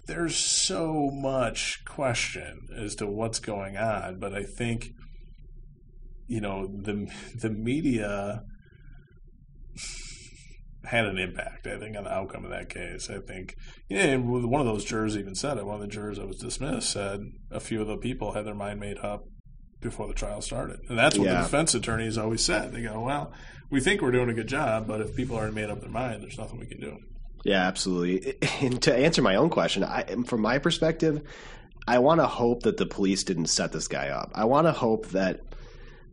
There's 0.07 0.36
so 0.36 1.11
much 1.12 1.84
question 1.86 2.61
as 2.76 2.95
to 2.97 3.07
what's 3.07 3.38
going 3.38 3.76
on 3.76 4.18
but 4.18 4.32
i 4.32 4.43
think 4.43 4.88
you 6.26 6.40
know 6.40 6.66
the 6.66 7.07
the 7.40 7.51
media 7.51 8.43
had 10.84 11.05
an 11.05 11.18
impact 11.18 11.66
i 11.66 11.78
think 11.78 11.97
on 11.97 12.05
the 12.05 12.12
outcome 12.12 12.45
of 12.45 12.51
that 12.51 12.68
case. 12.68 13.11
I 13.11 13.18
think 13.18 13.55
yeah 13.88 14.16
one 14.16 14.61
of 14.61 14.66
those 14.66 14.84
jurors 14.84 15.16
even 15.16 15.34
said 15.34 15.59
it. 15.59 15.66
One 15.66 15.76
of 15.76 15.80
the 15.82 15.86
jurors 15.86 16.16
that 16.18 16.26
was 16.26 16.38
dismissed 16.38 16.90
said 16.90 17.20
a 17.51 17.61
few 17.61 17.80
of 17.82 17.86
the 17.86 17.97
people 17.97 18.32
had 18.32 18.47
their 18.47 18.55
mind 18.55 18.80
made 18.80 18.99
up 18.99 19.24
before 19.83 20.07
the 20.09 20.14
trial 20.14 20.41
started 20.41 20.78
and 20.89 20.99
that's 20.99 21.18
what 21.18 21.26
Yeah. 21.26 21.39
the 21.39 21.43
defense 21.43 21.74
attorneys 21.74 22.16
always 22.16 22.45
said 22.45 22.72
they 22.72 22.83
go 22.83 23.01
well 23.01 23.33
we 23.70 23.80
think 23.80 24.01
we're 24.01 24.11
doing 24.12 24.28
a 24.30 24.35
good 24.35 24.47
job 24.47 24.87
but 24.87 25.01
if 25.01 25.14
people 25.14 25.37
already 25.37 25.55
made 25.55 25.68
up 25.70 25.80
their 25.80 25.91
mind 25.91 26.22
there's 26.22 26.39
nothing 26.39 26.59
we 26.59 26.66
can 26.66 26.80
do 26.80 26.97
Yeah, 27.45 27.66
absolutely. 27.66 28.35
And 28.61 28.80
to 28.83 28.95
answer 28.95 29.20
my 29.22 29.35
own 29.37 29.51
question, 29.51 29.83
I, 29.83 30.05
from 30.26 30.41
my 30.43 30.59
perspective, 30.59 31.22
I 31.89 31.99
want 31.99 32.20
to 32.20 32.26
hope 32.28 32.62
that 32.62 32.76
the 32.76 32.87
police 32.87 33.24
didn't 33.24 33.47
set 33.47 33.72
this 33.72 33.89
guy 33.89 34.11
up. 34.11 34.30
I 34.35 34.45
want 34.45 34.68
to 34.68 34.72
hope 34.72 35.09
that 35.09 35.41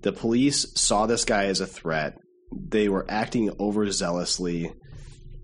the 0.01 0.11
police 0.11 0.65
saw 0.74 1.05
this 1.05 1.26
guy 1.26 1.45
as 1.45 1.59
a 1.61 1.67
threat. 1.67 2.17
They 2.51 2.89
were 2.89 3.05
acting 3.07 3.49
overzealously, 3.51 4.74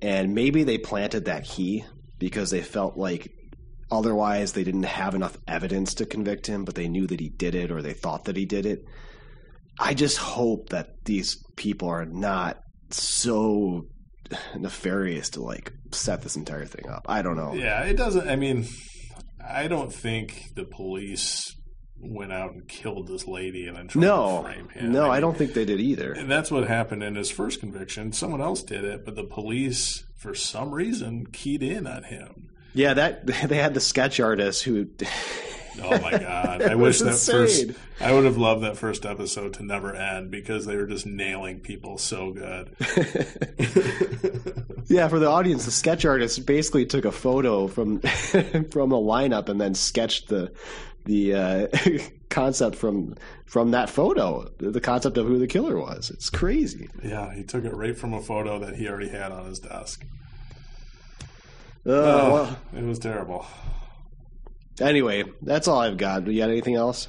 and 0.01 0.33
maybe 0.33 0.63
they 0.63 0.79
planted 0.79 1.25
that 1.25 1.43
key 1.45 1.85
because 2.17 2.49
they 2.49 2.61
felt 2.61 2.97
like 2.97 3.31
otherwise 3.91 4.53
they 4.53 4.63
didn't 4.63 4.83
have 4.83 5.15
enough 5.15 5.37
evidence 5.47 5.93
to 5.95 6.05
convict 6.05 6.47
him, 6.47 6.65
but 6.65 6.75
they 6.75 6.87
knew 6.87 7.07
that 7.07 7.19
he 7.19 7.29
did 7.29 7.55
it 7.55 7.71
or 7.71 7.81
they 7.81 7.93
thought 7.93 8.25
that 8.25 8.37
he 8.37 8.45
did 8.45 8.65
it. 8.65 8.83
I 9.79 9.93
just 9.93 10.17
hope 10.17 10.69
that 10.69 11.03
these 11.05 11.43
people 11.55 11.89
are 11.89 12.05
not 12.05 12.59
so 12.91 13.87
nefarious 14.57 15.29
to 15.31 15.41
like 15.41 15.71
set 15.91 16.21
this 16.21 16.35
entire 16.35 16.65
thing 16.65 16.89
up. 16.89 17.05
I 17.07 17.21
don't 17.21 17.35
know. 17.37 17.53
Yeah, 17.53 17.81
it 17.83 17.95
doesn't. 17.97 18.27
I 18.27 18.35
mean, 18.35 18.65
I 19.45 19.67
don't 19.67 19.93
think 19.93 20.43
the 20.55 20.63
police 20.65 21.55
went 21.99 22.31
out 22.33 22.51
and 22.53 22.67
killed 22.67 23.07
this 23.07 23.27
lady 23.27 23.67
and 23.67 23.77
then 23.77 23.87
tried 23.87 24.01
No, 24.01 24.43
to 24.43 24.53
frame 24.53 24.69
him. 24.69 24.91
no, 24.91 25.09
I 25.09 25.13
mean, 25.13 25.21
don't 25.21 25.37
think 25.37 25.53
they 25.53 25.65
did 25.65 25.79
either. 25.79 26.11
And 26.13 26.29
that's 26.29 26.51
what 26.51 26.67
happened 26.67 27.03
in 27.03 27.15
his 27.15 27.31
first 27.31 27.59
conviction. 27.59 28.11
Someone 28.13 28.41
else 28.41 28.63
did 28.63 28.83
it, 28.83 29.05
but 29.05 29.15
the 29.15 29.23
police, 29.23 30.03
for 30.17 30.33
some 30.35 30.71
reason, 30.73 31.25
keyed 31.31 31.63
in 31.63 31.87
on 31.87 32.03
him. 32.03 32.49
Yeah, 32.75 32.93
that 32.93 33.25
they 33.49 33.57
had 33.57 33.73
the 33.73 33.79
sketch 33.79 34.19
artist 34.19 34.63
who. 34.63 34.87
Oh 35.81 35.99
my 36.01 36.11
god! 36.19 36.61
I 36.61 36.75
wish 36.75 36.99
that 36.99 37.07
insane. 37.07 37.35
first. 37.35 37.65
I 37.99 38.11
would 38.11 38.25
have 38.25 38.37
loved 38.37 38.63
that 38.63 38.77
first 38.77 39.05
episode 39.05 39.53
to 39.55 39.63
never 39.63 39.95
end 39.95 40.29
because 40.29 40.65
they 40.65 40.75
were 40.75 40.85
just 40.85 41.05
nailing 41.05 41.61
people 41.61 41.97
so 41.97 42.31
good. 42.31 42.75
yeah, 44.87 45.07
for 45.07 45.19
the 45.19 45.29
audience, 45.29 45.65
the 45.65 45.71
sketch 45.71 46.05
artist 46.05 46.45
basically 46.45 46.85
took 46.85 47.05
a 47.05 47.11
photo 47.11 47.67
from 47.67 47.99
from 48.01 48.91
a 48.91 49.01
lineup 49.01 49.49
and 49.49 49.59
then 49.59 49.73
sketched 49.73 50.27
the 50.27 50.51
the 51.05 51.33
uh, 51.33 51.67
concept 52.29 52.75
from 52.75 53.15
from 53.45 53.71
that 53.71 53.89
photo, 53.89 54.49
the 54.57 54.81
concept 54.81 55.17
of 55.17 55.27
who 55.27 55.39
the 55.39 55.47
killer 55.47 55.79
was. 55.79 56.09
It's 56.09 56.29
crazy. 56.29 56.89
yeah, 57.03 57.33
he 57.33 57.43
took 57.43 57.63
it 57.63 57.73
right 57.73 57.97
from 57.97 58.13
a 58.13 58.21
photo 58.21 58.59
that 58.59 58.75
he 58.75 58.89
already 58.89 59.09
had 59.09 59.31
on 59.31 59.45
his 59.45 59.59
desk. 59.59 60.05
Uh, 61.85 61.91
Oh, 61.91 62.33
well, 62.33 62.57
it 62.75 62.83
was 62.83 62.99
terrible. 62.99 63.45
anyway, 64.81 65.23
that's 65.41 65.67
all 65.67 65.79
I've 65.79 65.97
got. 65.97 66.25
Do 66.25 66.31
you 66.31 66.41
got 66.41 66.49
anything 66.49 66.75
else? 66.75 67.07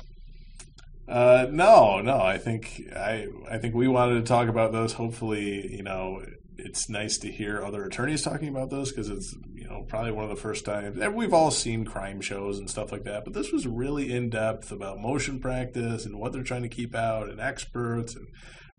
Uh, 1.08 1.46
no, 1.50 2.00
no. 2.00 2.18
I 2.20 2.36
think 2.38 2.82
I 2.94 3.26
I 3.50 3.58
think 3.58 3.74
we 3.74 3.86
wanted 3.88 4.14
to 4.16 4.22
talk 4.22 4.48
about 4.48 4.72
those. 4.72 4.94
Hopefully, 4.94 5.72
you 5.76 5.82
know, 5.84 6.20
it's 6.58 6.88
nice 6.88 7.16
to 7.18 7.30
hear 7.30 7.62
other 7.62 7.84
attorneys 7.84 8.22
talking 8.22 8.48
about 8.48 8.70
those 8.70 8.90
because 8.90 9.08
it's 9.08 9.32
you 9.54 9.68
know 9.68 9.84
probably 9.88 10.10
one 10.10 10.24
of 10.24 10.30
the 10.30 10.36
first 10.42 10.64
times. 10.64 10.98
And 10.98 11.14
we've 11.14 11.32
all 11.32 11.52
seen 11.52 11.84
crime 11.84 12.20
shows 12.20 12.58
and 12.58 12.68
stuff 12.68 12.90
like 12.90 13.04
that, 13.04 13.24
but 13.24 13.34
this 13.34 13.52
was 13.52 13.68
really 13.68 14.12
in 14.12 14.30
depth 14.30 14.72
about 14.72 14.98
motion 14.98 15.38
practice 15.38 16.04
and 16.06 16.18
what 16.18 16.32
they're 16.32 16.42
trying 16.42 16.62
to 16.62 16.68
keep 16.68 16.92
out, 16.94 17.28
and 17.28 17.40
experts 17.40 18.16
and 18.16 18.26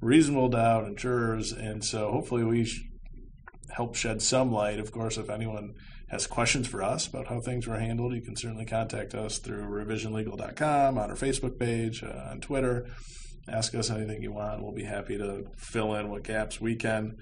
reasonable 0.02 0.50
doubt 0.50 0.84
and 0.84 0.98
jurors. 0.98 1.54
And 1.54 1.84
so, 1.84 2.12
hopefully, 2.12 2.44
we 2.44 2.70
help 3.70 3.96
shed 3.96 4.22
some 4.22 4.52
light. 4.52 4.80
Of 4.80 4.92
course, 4.92 5.18
if 5.18 5.30
anyone 5.30 5.76
has 6.10 6.26
questions 6.26 6.68
for 6.68 6.82
us 6.82 7.08
about 7.08 7.28
how 7.28 7.40
things 7.40 7.68
were 7.68 7.80
handled, 7.80 8.14
you 8.14 8.22
can 8.22 8.36
certainly 8.36 8.66
contact 8.66 9.14
us 9.14 9.40
through 9.40 9.64
revisionlegal.com, 9.64 10.98
on 10.98 11.10
our 11.10 11.16
Facebook 11.16 11.60
page, 11.60 12.04
uh, 12.04 12.30
on 12.32 12.40
Twitter. 12.40 12.88
Ask 13.48 13.76
us 13.76 13.90
anything 13.90 14.22
you 14.22 14.32
want. 14.32 14.62
We'll 14.62 14.74
be 14.74 14.84
happy 14.84 15.18
to 15.18 15.48
fill 15.56 15.96
in 15.96 16.10
what 16.10 16.24
gaps 16.24 16.60
we 16.60 16.76
can. 16.76 17.18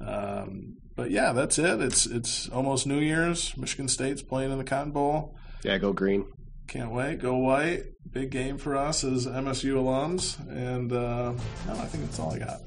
Um, 0.00 0.76
but 0.96 1.10
yeah, 1.10 1.32
that's 1.32 1.58
it. 1.58 1.80
It's 1.80 2.06
it's 2.06 2.48
almost 2.48 2.86
New 2.86 2.98
Year's. 2.98 3.56
Michigan 3.56 3.88
State's 3.88 4.22
playing 4.22 4.52
in 4.52 4.58
the 4.58 4.64
Cotton 4.64 4.92
Bowl. 4.92 5.36
Yeah, 5.62 5.78
go 5.78 5.92
green. 5.92 6.26
Can't 6.68 6.92
wait. 6.92 7.20
Go 7.20 7.36
white. 7.36 7.84
Big 8.10 8.30
game 8.30 8.58
for 8.58 8.76
us 8.76 9.04
as 9.04 9.26
MSU 9.26 9.74
alums. 9.74 10.38
And 10.48 10.92
uh, 10.92 11.32
no, 11.66 11.72
I 11.72 11.86
think 11.86 12.04
that's 12.04 12.18
all 12.18 12.32
I 12.32 12.38
got. 12.38 12.60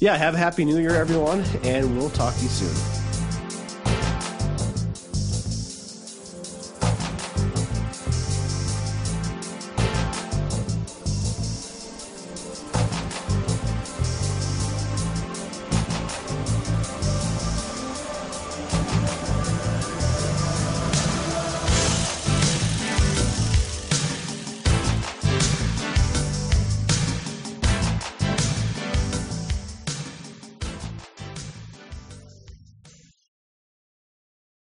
Yeah, 0.00 0.16
have 0.16 0.34
a 0.34 0.38
happy 0.38 0.64
new 0.64 0.78
year, 0.78 0.94
everyone, 0.94 1.44
and 1.62 1.96
we'll 1.96 2.10
talk 2.10 2.34
to 2.34 2.42
you 2.42 2.48
soon. 2.48 3.03